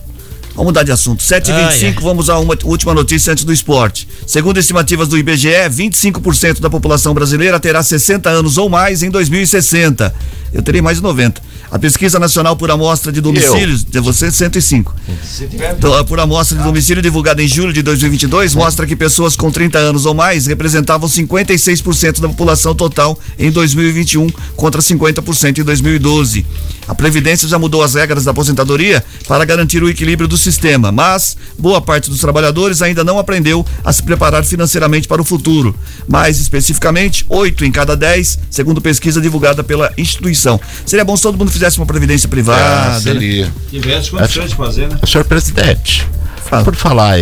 Vamos 0.56 0.70
mudar 0.70 0.84
de 0.84 0.90
assunto. 0.90 1.22
7h25, 1.22 2.00
vamos 2.00 2.30
a 2.30 2.38
uma 2.38 2.56
última 2.64 2.94
notícia 2.94 3.30
antes 3.30 3.44
do 3.44 3.52
esporte. 3.52 4.08
Segundo 4.26 4.58
estimativas 4.58 5.06
do 5.06 5.18
IBGE, 5.18 5.50
25% 5.70 6.60
da 6.60 6.70
população 6.70 7.12
brasileira 7.12 7.60
terá 7.60 7.82
60 7.82 8.30
anos 8.30 8.56
ou 8.56 8.70
mais 8.70 9.02
em 9.02 9.10
2060. 9.10 10.14
Eu 10.54 10.62
terei 10.62 10.80
mais 10.80 10.96
de 10.96 11.02
90. 11.02 11.42
A 11.70 11.78
pesquisa 11.78 12.18
nacional 12.18 12.56
por 12.56 12.70
amostra 12.70 13.12
de 13.12 13.20
domicílios, 13.20 13.84
de 13.84 14.00
você 14.00 14.30
105. 14.30 14.94
Então, 15.76 16.04
por 16.04 16.18
amostra 16.20 16.56
de 16.56 16.64
domicílio 16.64 17.02
divulgada 17.02 17.42
em 17.42 17.48
julho 17.48 17.72
de 17.72 17.82
2022, 17.82 18.54
mostra 18.54 18.86
que 18.86 18.94
pessoas 18.96 19.36
com 19.36 19.50
30 19.50 19.76
anos 19.76 20.06
ou 20.06 20.14
mais 20.14 20.46
representavam 20.46 21.08
56% 21.08 22.20
da 22.20 22.28
população 22.28 22.74
total 22.74 23.18
em 23.38 23.50
2021 23.50 24.28
contra 24.54 24.80
50% 24.80 25.58
em 25.58 25.64
2012. 25.64 26.46
A 26.88 26.94
Previdência 26.94 27.48
já 27.48 27.58
mudou 27.58 27.82
as 27.82 27.94
regras 27.94 28.24
da 28.24 28.30
aposentadoria 28.30 29.04
para 29.26 29.44
garantir 29.44 29.82
o 29.82 29.88
equilíbrio 29.88 30.28
do 30.28 30.38
sistema, 30.46 30.92
mas 30.92 31.36
boa 31.58 31.80
parte 31.80 32.08
dos 32.08 32.20
trabalhadores 32.20 32.80
ainda 32.80 33.02
não 33.02 33.18
aprendeu 33.18 33.66
a 33.84 33.92
se 33.92 34.02
preparar 34.02 34.44
financeiramente 34.44 35.08
para 35.08 35.20
o 35.20 35.24
futuro. 35.24 35.74
Mais 36.06 36.38
especificamente, 36.38 37.26
8 37.28 37.64
em 37.64 37.72
cada 37.72 37.96
10, 37.96 38.38
segundo 38.48 38.80
pesquisa 38.80 39.20
divulgada 39.20 39.64
pela 39.64 39.92
instituição. 39.98 40.60
Seria 40.84 41.04
bom 41.04 41.16
se 41.16 41.22
todo 41.22 41.36
mundo 41.36 41.50
fizesse 41.50 41.78
uma 41.78 41.86
previdência 41.86 42.28
privada. 42.28 42.62
Ah, 42.62 42.92
né? 42.94 43.00
seria. 43.00 43.52
Tivesse 43.70 44.10
condições 44.10 44.50
de 44.50 44.56
fazer, 44.56 44.88
né? 44.88 44.98
Senhor 45.04 45.24
presidente, 45.24 46.06
Fala. 46.48 46.64
por 46.64 46.74
falar 46.76 47.16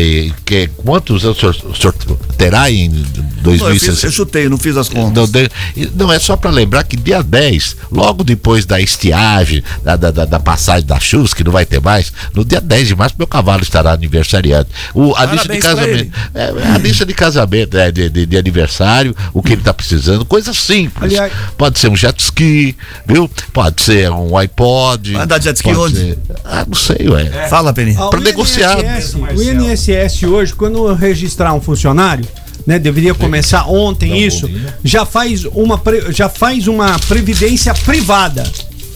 que, 0.45 0.69
quantos 0.77 1.25
anos 1.25 1.39
o 1.39 1.41
senhor, 1.41 1.57
o 1.71 1.75
senhor 1.75 1.95
terá 2.37 2.71
em 2.71 2.89
Não, 2.91 2.97
eu, 2.97 3.59
fiz, 3.59 3.61
2060? 3.63 4.07
eu 4.07 4.11
chutei, 4.13 4.49
não 4.49 4.59
fiz 4.59 4.77
as 4.77 4.89
contas. 4.89 5.13
Não, 5.15 5.27
de- 5.27 5.51
não, 5.95 6.13
é 6.13 6.19
só 6.19 6.37
para 6.37 6.51
lembrar 6.51 6.85
que 6.85 6.97
dia 6.97 7.23
10, 7.23 7.77
logo 7.91 8.23
depois 8.25 8.65
da 8.67 8.81
estiagem, 8.81 9.63
da, 9.83 9.97
da, 9.97 10.11
da- 10.11 10.41
passagem 10.41 10.87
das 10.87 11.03
chuvas, 11.03 11.33
que 11.33 11.43
não 11.43 11.53
vai 11.53 11.65
ter 11.65 11.81
mais, 11.81 12.13
no 12.35 12.45
dia 12.45 12.61
10 12.61 12.89
de 12.89 12.95
março, 12.97 13.15
meu 13.19 13.27
cavalo 13.27 13.63
estará 13.63 13.93
aniversariando. 13.93 14.67
O, 14.95 15.15
a 15.17 15.25
lista 15.25 15.49
de 15.49 15.59
casamento. 15.59 16.13
É, 16.35 16.53
a 16.75 16.79
lista 16.79 17.07
de 17.07 17.15
casamento, 17.15 17.79
é, 17.79 17.91
de, 17.91 18.09
de, 18.11 18.27
de 18.27 18.37
aniversário, 18.37 19.17
o 19.33 19.43
que 19.43 19.53
ele 19.53 19.61
está 19.63 19.73
precisando, 19.73 20.25
coisa 20.25 20.53
simples. 20.53 21.05
Aliás- 21.13 21.33
Pode 21.57 21.79
ser 21.79 21.89
um 21.89 21.97
jet 21.97 22.21
ski, 22.23 22.77
viu? 23.07 23.31
Pode 23.53 23.83
ser 23.83 24.11
um 24.11 24.37
iPod. 24.37 25.13
Vai 25.15 25.23
andar 25.23 25.39
de 25.39 25.45
jet 25.45 25.57
ski 25.57 25.71
onde? 25.75 25.97
ser- 25.97 26.19
Ah, 26.45 26.65
não 26.67 26.75
sei, 26.77 27.09
ué. 27.09 27.49
Fala, 27.49 27.73
Peninha. 27.73 27.99
O 28.05 28.17
negociar. 28.17 28.77
INSS, 29.19 29.39
o 29.39 29.43
INSS 29.43 30.23
hoje, 30.25 30.55
quando 30.55 30.93
registrar 30.95 31.55
um 31.55 31.61
funcionário, 31.61 32.27
né, 32.67 32.79
deveria 32.79 33.15
começar 33.15 33.67
ontem 33.69 34.25
isso, 34.25 34.51
já 34.83 35.05
faz 35.05 35.45
uma 35.45 35.81
já 36.11 36.29
faz 36.29 36.67
uma 36.67 36.99
previdência 37.01 37.75
privada. 37.75 38.45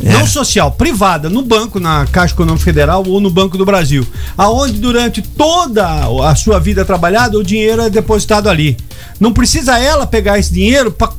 Não 0.00 0.26
social, 0.26 0.70
privada, 0.72 1.28
no 1.28 1.42
banco, 1.42 1.80
na 1.80 2.06
Caixa 2.06 2.34
Econômica 2.34 2.64
Federal 2.64 3.04
ou 3.06 3.20
no 3.20 3.30
Banco 3.30 3.58
do 3.58 3.64
Brasil. 3.64 4.06
Aonde 4.36 4.78
durante 4.78 5.20
toda 5.22 5.86
a 6.28 6.34
sua 6.36 6.60
vida 6.60 6.84
trabalhada 6.84 7.36
o 7.36 7.42
dinheiro 7.42 7.82
é 7.82 7.90
depositado 7.90 8.48
ali. 8.48 8.76
Não 9.18 9.32
precisa 9.32 9.78
ela 9.78 10.06
pegar 10.06 10.38
esse 10.38 10.52
dinheiro 10.52 10.92
para 10.92 11.12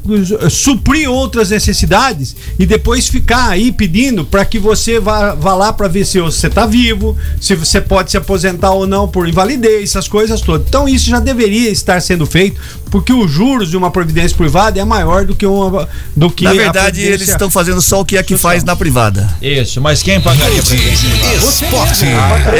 suprir 0.50 1.10
outras 1.10 1.50
necessidades 1.50 2.36
e 2.58 2.66
depois 2.66 3.08
ficar 3.08 3.50
aí 3.50 3.72
pedindo 3.72 4.24
para 4.24 4.46
que 4.46 4.58
você 4.58 5.00
vá, 5.00 5.36
vá 5.36 5.54
lá 5.54 5.74
para 5.74 5.90
ver 5.90 6.06
se 6.06 6.20
você 6.20 6.48
está 6.48 6.66
vivo, 6.66 7.18
se 7.42 7.56
você 7.56 7.82
pode 7.82 8.12
se 8.12 8.18
aposentar 8.18 8.72
ou 8.72 8.88
não 8.88 9.08
por 9.08 9.28
invalidez, 9.28 9.90
essas 9.90 10.08
coisas 10.08 10.40
todas. 10.40 10.66
Então 10.68 10.88
isso 10.88 11.10
já 11.10 11.20
deveria 11.20 11.70
estar 11.70 12.02
sendo 12.02 12.26
feito, 12.26 12.60
porque 12.90 13.12
os 13.12 13.30
juros 13.30 13.70
de 13.70 13.76
uma 13.76 13.92
previdência 13.92 14.38
privada 14.38 14.80
é 14.80 14.86
maior 14.86 15.26
do 15.26 15.36
que 15.36 15.46
uma 15.46 15.88
do 16.16 16.32
que 16.32 16.46
Na 16.46 16.54
verdade, 16.54 17.02
eles 17.02 17.28
estão 17.28 17.50
fazendo 17.52 17.82
só 17.82 18.00
o 18.00 18.06
que 18.06 18.18
é 18.18 18.24
que 18.24 18.38
faz 18.38 18.64
na 18.70 18.76
privada. 18.76 19.28
Isso, 19.42 19.82
mas 19.82 20.04
quem 20.04 20.22
pagaria 20.22 20.62
pra 20.62 20.76
isso? 20.76 21.08
Esporte. 21.50 22.06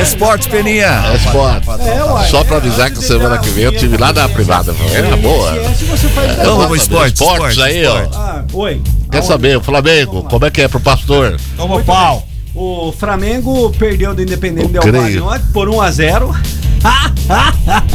Esporte, 0.02 0.50
Peninha. 0.50 1.04
Esporte. 1.16 1.68
Só 2.32 2.44
para 2.44 2.58
avisar 2.58 2.90
que 2.90 3.04
semana 3.04 3.38
que 3.38 3.50
vem 3.50 3.66
eu 3.66 3.78
tive 3.78 3.96
lá 3.96 4.12
na 4.12 4.28
privada. 4.28 4.76
É 4.92 5.16
boa. 5.18 5.52
Vamos 6.44 6.66
pro 6.66 6.76
esporte, 6.76 7.14
Esportes 7.14 7.58
esporte, 7.58 7.62
aí, 7.62 7.86
ó. 7.86 8.08
Ah, 8.14 8.44
oi. 8.52 8.82
Quer 9.12 9.22
saber, 9.22 9.58
o 9.58 9.62
Flamengo, 9.62 10.24
como 10.24 10.46
é 10.46 10.50
que 10.50 10.62
é 10.62 10.68
pro 10.68 10.80
pastor? 10.80 11.40
Toma 11.56 11.76
o 11.76 11.84
pau. 11.84 12.28
O 12.56 12.92
Flamengo 12.92 13.70
perdeu 13.78 14.16
do 14.16 14.24
Independente 14.24 14.70
Del 14.70 14.82
Valle 14.82 15.44
por 15.54 15.70
1 15.70 15.82
a 15.82 15.92
0 15.92 16.36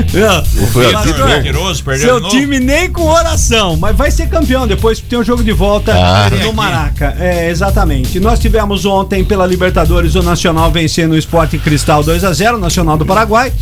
Aqui, 0.00 1.12
né? 1.12 1.40
Queiroz 1.42 1.80
perdeu 1.80 2.20
Seu 2.20 2.28
time 2.28 2.58
nem 2.58 2.90
com 2.90 3.02
oração, 3.02 3.76
mas 3.76 3.96
vai 3.96 4.10
ser 4.10 4.28
campeão 4.28 4.66
depois 4.66 5.00
que 5.00 5.06
tem 5.06 5.18
um 5.18 5.24
jogo 5.24 5.42
de 5.42 5.52
volta 5.52 5.92
Ah. 5.94 6.30
no 6.44 6.52
Maraca. 6.52 7.16
É, 7.18 7.50
exatamente. 7.50 8.20
Nós 8.20 8.38
tivemos 8.38 8.84
ontem 8.84 9.24
pela 9.24 9.46
Libertadores 9.46 10.14
o 10.14 10.22
Nacional 10.22 10.70
vencendo 10.70 11.12
o 11.12 11.16
Sport 11.18 11.54
Cristal 11.58 12.02
2 12.02 12.24
a 12.24 12.32
0 12.32 12.58
Nacional 12.58 12.96
do 12.96 13.06
Paraguai. 13.06 13.52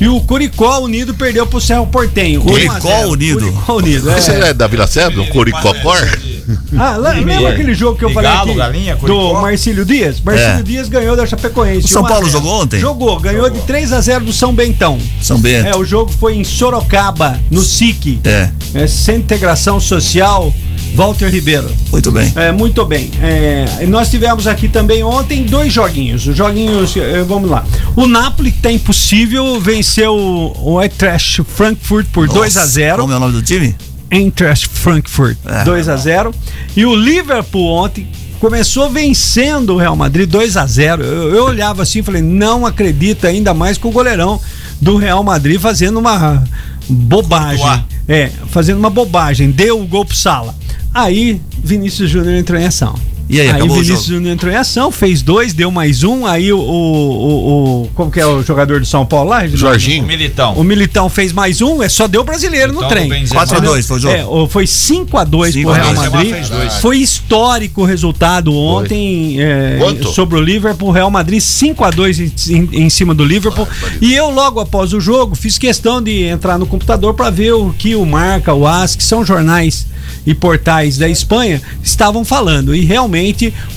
E 0.00 0.08
o 0.08 0.20
Curicó 0.22 0.80
Unido 0.80 1.14
perdeu 1.14 1.46
pro 1.46 1.60
Cerro 1.60 1.86
Portenho. 1.86 2.40
Curicó 2.40 2.74
1 2.74 2.76
a 2.76 2.96
0. 2.98 3.08
Unido. 3.10 3.40
Curicó 3.52 3.76
Unido, 3.76 4.10
é. 4.10 4.20
Você 4.20 4.32
é 4.32 4.52
da 4.54 4.66
Vila 4.66 4.86
Sérgio, 4.86 5.22
um 5.22 5.26
Coricocor? 5.26 6.00
Ah, 6.76 6.94
Time 7.14 7.24
lembra 7.24 7.50
aquele 7.50 7.74
jogo 7.74 7.98
que 7.98 8.04
eu 8.04 8.10
falei 8.10 8.30
aqui 8.30 8.54
galinha, 8.54 8.96
do? 8.96 9.34
Marcílio 9.34 9.84
Dias? 9.84 10.20
Marcílio 10.20 10.60
É. 10.60 10.62
Dias 10.62 10.88
ganhou 10.88 11.16
da 11.16 11.26
Chapecoense. 11.26 11.86
O 11.86 11.88
São 11.88 12.02
1 12.02 12.06
a 12.06 12.08
Paulo 12.08 12.26
0. 12.26 12.32
jogou 12.32 12.62
ontem? 12.62 12.80
Jogou, 12.80 13.20
ganhou 13.20 13.48
de 13.48 13.60
3 13.60 13.92
a 13.92 14.00
0 14.00 14.24
do 14.24 14.32
São 14.32 14.54
Bentão. 14.54 14.98
São 15.22 15.38
Bento. 15.38 15.68
É, 15.68 15.76
o 15.76 15.84
jogo 15.84 16.10
foi 16.12 16.34
em 16.36 16.44
Sorocaba, 16.44 17.38
no 17.50 17.62
SIC. 17.62 18.20
É, 18.24 18.50
É, 18.74 18.86
Centro 18.86 19.22
Integração 19.22 19.78
Social 19.80 20.52
Walter 20.94 21.28
Ribeiro. 21.28 21.68
muito 21.90 22.12
bem. 22.12 22.32
É, 22.36 22.52
muito 22.52 22.84
bem. 22.84 23.10
É, 23.20 23.84
nós 23.86 24.10
tivemos 24.10 24.46
aqui 24.46 24.68
também 24.68 25.02
ontem 25.02 25.44
dois 25.44 25.72
joguinhos. 25.72 26.26
Os 26.26 26.36
joguinhos, 26.36 26.96
é, 26.96 27.22
vamos 27.22 27.50
lá. 27.50 27.64
O 27.96 28.06
Napoli, 28.06 28.52
que 28.52 28.60
tá 28.60 28.70
impossível, 28.70 29.60
venceu 29.60 30.14
o 30.14 30.80
Eintracht 30.80 31.42
Frankfurt 31.44 32.06
por 32.12 32.28
2 32.28 32.56
a 32.56 32.64
0 32.66 32.98
Como 32.98 33.12
é 33.12 33.16
o 33.16 33.20
nome 33.20 33.32
do 33.32 33.42
time? 33.42 33.74
Eintracht 34.14 34.68
Frankfurt, 34.68 35.36
É. 35.44 35.64
2 35.64 35.88
a 35.88 35.96
0 35.96 36.32
E 36.76 36.84
o 36.86 36.94
Liverpool 36.94 37.66
ontem 37.66 38.06
começou 38.40 38.90
vencendo 38.90 39.74
o 39.74 39.76
Real 39.78 39.96
Madrid 39.96 40.28
2 40.28 40.56
a 40.56 40.66
0 40.66 41.02
eu, 41.02 41.34
eu 41.34 41.44
olhava 41.46 41.82
assim 41.82 42.00
e 42.00 42.02
falei, 42.02 42.20
não 42.22 42.66
acredito 42.66 43.26
ainda 43.26 43.54
mais 43.54 43.78
com 43.78 43.88
o 43.88 43.92
goleirão 43.92 44.40
do 44.80 44.96
Real 44.96 45.22
Madrid 45.24 45.58
fazendo 45.60 45.98
uma 45.98 46.44
bobagem. 46.88 47.84
É, 48.06 48.30
fazendo 48.50 48.78
uma 48.78 48.90
bobagem. 48.90 49.50
Deu 49.50 49.80
o 49.80 49.86
gol 49.86 50.04
pro 50.04 50.14
Sala. 50.14 50.54
Aí 50.92 51.40
Vinícius 51.62 52.10
Júnior 52.10 52.34
entrou 52.34 52.60
em 52.60 52.66
ação. 52.66 52.94
E 53.26 53.40
aí, 53.40 53.48
acabou 53.48 53.70
o 53.78 53.80
Vinícius? 53.80 54.04
Júnior 54.04 54.34
entrou 54.34 54.52
em 54.52 54.56
ação, 54.56 54.90
fez 54.92 55.22
dois, 55.22 55.54
deu 55.54 55.70
mais 55.70 56.02
um. 56.02 56.26
Aí 56.26 56.52
o, 56.52 56.58
o, 56.58 56.62
o- 56.62 57.82
o- 57.84 57.88
Como 57.94 58.10
que 58.10 58.20
é 58.20 58.26
o 58.26 58.42
jogador 58.42 58.80
do 58.80 58.86
São 58.86 59.06
Paulo 59.06 59.30
lá? 59.30 59.38
Reginaldo? 59.38 59.56
O 59.66 59.70
Jorginho. 59.70 60.04
Militão. 60.06 60.52
O 60.54 60.62
Militão 60.62 61.08
fez 61.08 61.32
mais 61.32 61.62
um, 61.62 61.82
é 61.82 61.88
só 61.88 62.06
deu 62.06 62.22
brasileiro 62.22 62.72
no 62.72 62.80
Então, 62.80 62.88
trem. 62.90 63.04
do 63.04 63.14
Benzema. 63.14 63.34
4 63.46 63.56
a 63.56 63.60
2 63.60 63.86
foi 63.86 63.96
o 63.96 64.00
jogo. 64.00 64.14
É, 64.14 64.26
o- 64.26 64.46
foi 64.46 64.66
5 64.66 65.16
a 65.16 65.24
2 65.24 65.54
Cinco 65.54 65.70
pro 65.72 65.80
a 65.80 65.84
Real. 65.84 65.94
Madrid. 66.10 66.34
Foi 66.82 66.98
histórico 66.98 67.80
o 67.80 67.84
resultado 67.86 68.52
ontem 68.54 69.40
é, 69.40 69.78
sobre 70.14 70.38
o 70.38 70.42
Liverpool. 70.42 70.90
Real 70.90 71.10
Madrid 71.10 71.40
5 71.40 71.82
a 71.82 71.90
2 71.90 72.20
em, 72.20 72.32
em- 72.50 72.68
em 72.84 72.90
cima 72.90 73.14
do 73.14 73.24
Liverpool. 73.24 73.66
E 74.02 74.14
eu 74.14 74.28
logo 74.30 74.60
após 74.60 74.92
o 74.92 75.00
jogo 75.00 75.34
fiz 75.34 75.56
questão 75.56 76.02
de 76.02 76.24
entrar 76.24 76.58
no 76.58 76.66
computador 76.66 77.14
para 77.14 77.30
ver 77.30 77.52
o 77.54 77.72
que 77.72 77.96
o 77.96 78.04
Marca, 78.04 78.52
o 78.52 78.66
AS, 78.66 78.94
que 78.94 79.02
são 79.02 79.24
jornais 79.24 79.86
e 80.26 80.34
portais 80.34 80.98
da 80.98 81.08
Espanha, 81.08 81.62
estavam 81.82 82.22
falando. 82.22 82.74
E 82.74 82.84
realmente 82.84 83.13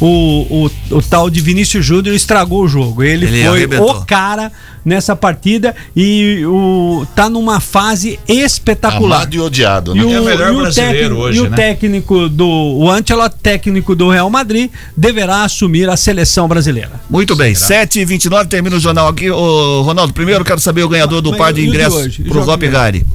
o, 0.01 0.69
o, 0.91 0.95
o 0.97 1.01
tal 1.01 1.29
de 1.29 1.41
Vinícius 1.41 1.85
Júnior 1.85 2.15
estragou 2.15 2.63
o 2.63 2.67
jogo. 2.67 3.03
Ele, 3.03 3.25
Ele 3.25 3.43
foi 3.43 3.57
arrebentou. 3.57 3.91
o 3.91 4.05
cara 4.05 4.51
nessa 4.85 5.15
partida 5.17 5.75
e 5.93 6.45
o, 6.45 7.05
tá 7.13 7.29
numa 7.29 7.59
fase 7.59 8.17
espetacular. 8.27 9.17
Amado 9.17 9.35
e 9.35 9.39
odiado, 9.39 9.95
E 9.95 9.99
né? 9.99 10.05
o, 10.05 10.11
É 10.13 10.19
o 10.21 10.25
melhor 10.25 10.53
e 10.53 10.55
o 10.55 10.59
brasileiro 10.61 10.97
técnico, 10.97 11.21
hoje, 11.21 11.37
e 11.37 11.41
o 11.41 11.49
né? 11.49 11.55
técnico 11.57 12.29
do 12.29 12.47
o 12.47 12.89
Ancelotti, 12.89 13.35
técnico 13.43 13.95
do 13.95 14.09
Real 14.09 14.29
Madrid, 14.29 14.69
deverá 14.95 15.43
assumir 15.43 15.89
a 15.89 15.97
seleção 15.97 16.47
brasileira. 16.47 16.91
Muito 17.09 17.35
bem, 17.35 17.53
7 17.53 17.99
e 17.99 18.05
29 18.05 18.47
termina 18.47 18.75
o 18.77 18.79
jornal 18.79 19.09
aqui. 19.09 19.29
Ô, 19.29 19.81
Ronaldo, 19.81 20.13
primeiro 20.13 20.45
quero 20.45 20.61
saber 20.61 20.83
o 20.83 20.89
ganhador 20.89 21.21
do 21.21 21.31
Mas 21.31 21.37
par 21.37 21.51
de 21.53 21.61
e 21.61 21.67
ingressos 21.67 22.17
pro 22.17 22.45
mesmo. 22.45 22.71
Gari. 22.71 23.05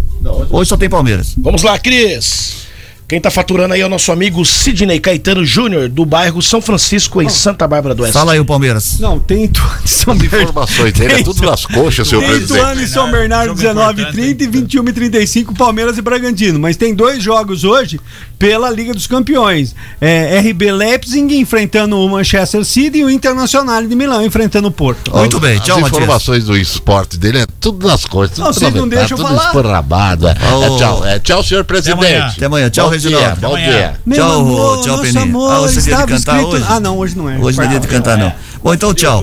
Hoje 0.50 0.68
só 0.68 0.76
tem 0.76 0.88
Palmeiras. 0.90 1.34
Vamos 1.38 1.62
lá, 1.62 1.78
Cris. 1.78 2.66
Quem 3.12 3.20
tá 3.20 3.30
faturando 3.30 3.74
aí 3.74 3.82
é 3.82 3.84
o 3.84 3.90
nosso 3.90 4.10
amigo 4.10 4.42
Sidney 4.42 4.98
Caetano 4.98 5.44
Júnior, 5.44 5.86
do 5.86 6.06
bairro 6.06 6.40
São 6.40 6.62
Francisco, 6.62 7.20
em 7.20 7.28
Santa 7.28 7.68
Bárbara 7.68 7.94
do 7.94 8.04
Oeste. 8.04 8.14
Fala 8.14 8.32
aí 8.32 8.40
o 8.40 8.44
Palmeiras. 8.46 8.98
Não, 9.00 9.20
tem 9.20 9.44
Ituano 9.44 9.80
e 9.84 9.88
São 9.90 10.16
Bernardo. 10.16 10.44
informações 10.44 10.92
dele 10.94 11.12
é 11.12 11.22
tudo 11.22 11.42
nas 11.42 11.66
coxas, 11.66 12.08
seu 12.08 12.20
Tem 12.20 12.28
presidente. 12.30 12.58
Ituano 12.58 12.80
e 12.80 12.88
São 12.88 13.10
Bernardo 13.10 13.48
Jogo 13.48 13.60
19 13.60 13.84
e 13.84 13.92
importante, 14.04 14.14
30 14.14 14.44
e 14.44 14.46
21 14.46 14.88
e 14.88 14.92
35 14.94 15.54
Palmeiras 15.54 15.98
e 15.98 16.00
Bragantino. 16.00 16.58
Mas 16.58 16.78
tem 16.78 16.94
dois 16.94 17.22
jogos 17.22 17.64
hoje 17.64 18.00
pela 18.42 18.68
Liga 18.70 18.92
dos 18.92 19.06
Campeões. 19.06 19.72
É, 20.00 20.40
RB 20.40 20.72
Leipzig 20.72 21.38
enfrentando 21.38 21.96
o 21.96 22.08
Manchester 22.08 22.64
City 22.64 22.98
e 22.98 23.04
o 23.04 23.08
Internacional 23.08 23.80
de 23.86 23.94
Milão 23.94 24.20
enfrentando 24.24 24.66
o 24.66 24.70
Porto. 24.72 25.16
Muito 25.16 25.38
bem, 25.38 25.60
tchau, 25.60 25.76
As 25.76 25.82
Matias. 25.82 26.02
informações 26.02 26.44
do 26.44 26.56
esporte 26.56 27.16
dele 27.16 27.38
é 27.42 27.46
tudo 27.60 27.86
nas 27.86 28.04
coxas. 28.04 28.38
Não, 28.38 28.46
vocês 28.52 28.74
não 28.74 28.88
deixam 28.88 29.16
tudo 29.16 29.28
falar. 29.28 29.46
esparramado. 29.46 30.26
É, 30.26 30.32
Ô. 30.32 30.64
é 30.64 30.76
tchau, 30.76 31.06
é 31.06 31.18
tchau, 31.20 31.44
senhor 31.44 31.62
presidente. 31.64 31.98
amanhã. 32.04 32.32
Até 32.36 32.46
amanhã. 32.46 32.68
Tchau, 32.68 32.86
bom 32.86 32.90
Reginaldo. 32.92 33.26
Dia, 33.38 33.48
bom 33.48 33.56
dia. 33.56 33.94
Meu 34.04 34.18
Tchau, 34.18 34.40
amor, 34.40 34.82
tchau, 34.82 34.98
Peninha. 34.98 35.22
amor 35.22 35.52
Ah, 35.52 35.60
hoje 35.60 35.78
é 35.78 35.82
dia 35.82 35.96
de 35.98 36.00
cantar 36.06 36.16
escrito- 36.16 36.48
hoje? 36.56 36.64
Ah, 36.68 36.80
não, 36.80 36.98
hoje 36.98 37.16
não 37.16 37.30
é. 37.30 37.38
Hoje 37.38 37.58
não 37.58 37.64
é 37.64 37.68
dia 37.68 37.78
de 37.80 37.86
cantar, 37.86 38.18
não. 38.18 38.32
Bom, 38.60 38.74
então 38.74 38.92
tchau. 38.92 39.22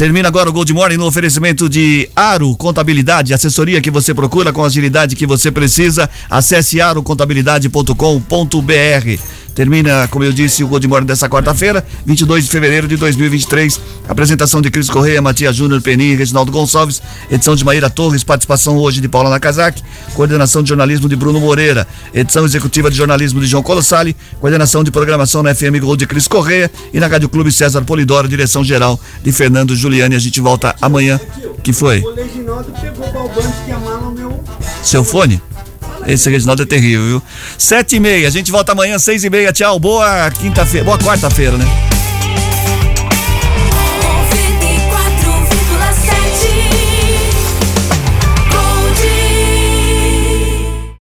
Termina 0.00 0.28
agora 0.28 0.48
o 0.48 0.52
Gold 0.54 0.72
Morning 0.72 0.96
no 0.96 1.04
oferecimento 1.04 1.68
de 1.68 2.08
Aro 2.16 2.56
Contabilidade, 2.56 3.34
assessoria 3.34 3.82
que 3.82 3.90
você 3.90 4.14
procura 4.14 4.50
com 4.50 4.64
a 4.64 4.66
agilidade 4.66 5.14
que 5.14 5.26
você 5.26 5.52
precisa. 5.52 6.08
Acesse 6.30 6.80
arocontabilidade.com.br. 6.80 9.20
Termina, 9.54 10.08
como 10.08 10.24
eu 10.24 10.32
disse, 10.32 10.62
o 10.62 10.68
Gold 10.68 10.86
Morning 10.86 11.06
dessa 11.06 11.28
quarta-feira, 11.28 11.84
22 12.06 12.44
de 12.44 12.50
fevereiro 12.50 12.88
de 12.88 12.96
2023. 12.96 13.80
Apresentação 14.08 14.60
de 14.60 14.70
Cris 14.70 14.88
Correia, 14.88 15.20
Matias 15.20 15.56
Júnior, 15.56 15.80
Peninha 15.82 16.12
e 16.12 16.16
Reginaldo 16.16 16.50
Gonçalves. 16.52 17.02
Edição 17.30 17.54
de 17.54 17.64
Maíra 17.64 17.90
Torres, 17.90 18.24
participação 18.24 18.76
hoje 18.78 19.00
de 19.00 19.08
Paula 19.08 19.30
Nakazaki. 19.30 19.82
Coordenação 20.14 20.62
de 20.62 20.68
jornalismo 20.68 21.08
de 21.08 21.16
Bruno 21.16 21.40
Moreira. 21.40 21.86
Edição 22.14 22.44
executiva 22.44 22.90
de 22.90 22.96
jornalismo 22.96 23.40
de 23.40 23.46
João 23.46 23.62
Colossali. 23.62 24.16
Coordenação 24.40 24.84
de 24.84 24.90
programação 24.90 25.42
na 25.42 25.54
FM 25.54 25.78
Gold 25.80 25.98
de 25.98 26.06
Cris 26.06 26.26
Correia. 26.26 26.70
E 26.92 27.00
na 27.00 27.06
Rádio 27.06 27.28
Clube 27.28 27.52
César 27.52 27.82
Polidoro, 27.82 28.28
direção 28.28 28.64
geral 28.64 28.98
de 29.22 29.32
Fernando 29.32 29.74
Giuliani. 29.76 30.14
A 30.14 30.18
gente 30.18 30.40
volta 30.40 30.74
amanhã. 30.80 31.20
Que 31.62 31.72
foi? 31.72 32.00
O 32.00 32.14
Reginaldo 32.14 32.72
pegou 32.80 33.26
o 33.26 34.14
que 34.14 34.20
meu. 34.20 34.44
Seu 34.82 35.04
fone? 35.04 35.40
Esse 36.06 36.30
Reginaldo 36.30 36.62
é 36.62 36.66
terrível, 36.66 37.06
viu? 37.06 37.22
Sete 37.58 37.96
e 37.96 38.00
meia. 38.00 38.28
A 38.28 38.30
gente 38.30 38.50
volta 38.50 38.72
amanhã, 38.72 38.98
seis 38.98 39.24
e 39.24 39.30
meia. 39.30 39.52
Tchau. 39.52 39.78
Boa 39.78 40.30
quinta-feira. 40.30 40.84
Boa 40.84 40.98
quarta-feira, 40.98 41.56
né? 41.56 41.99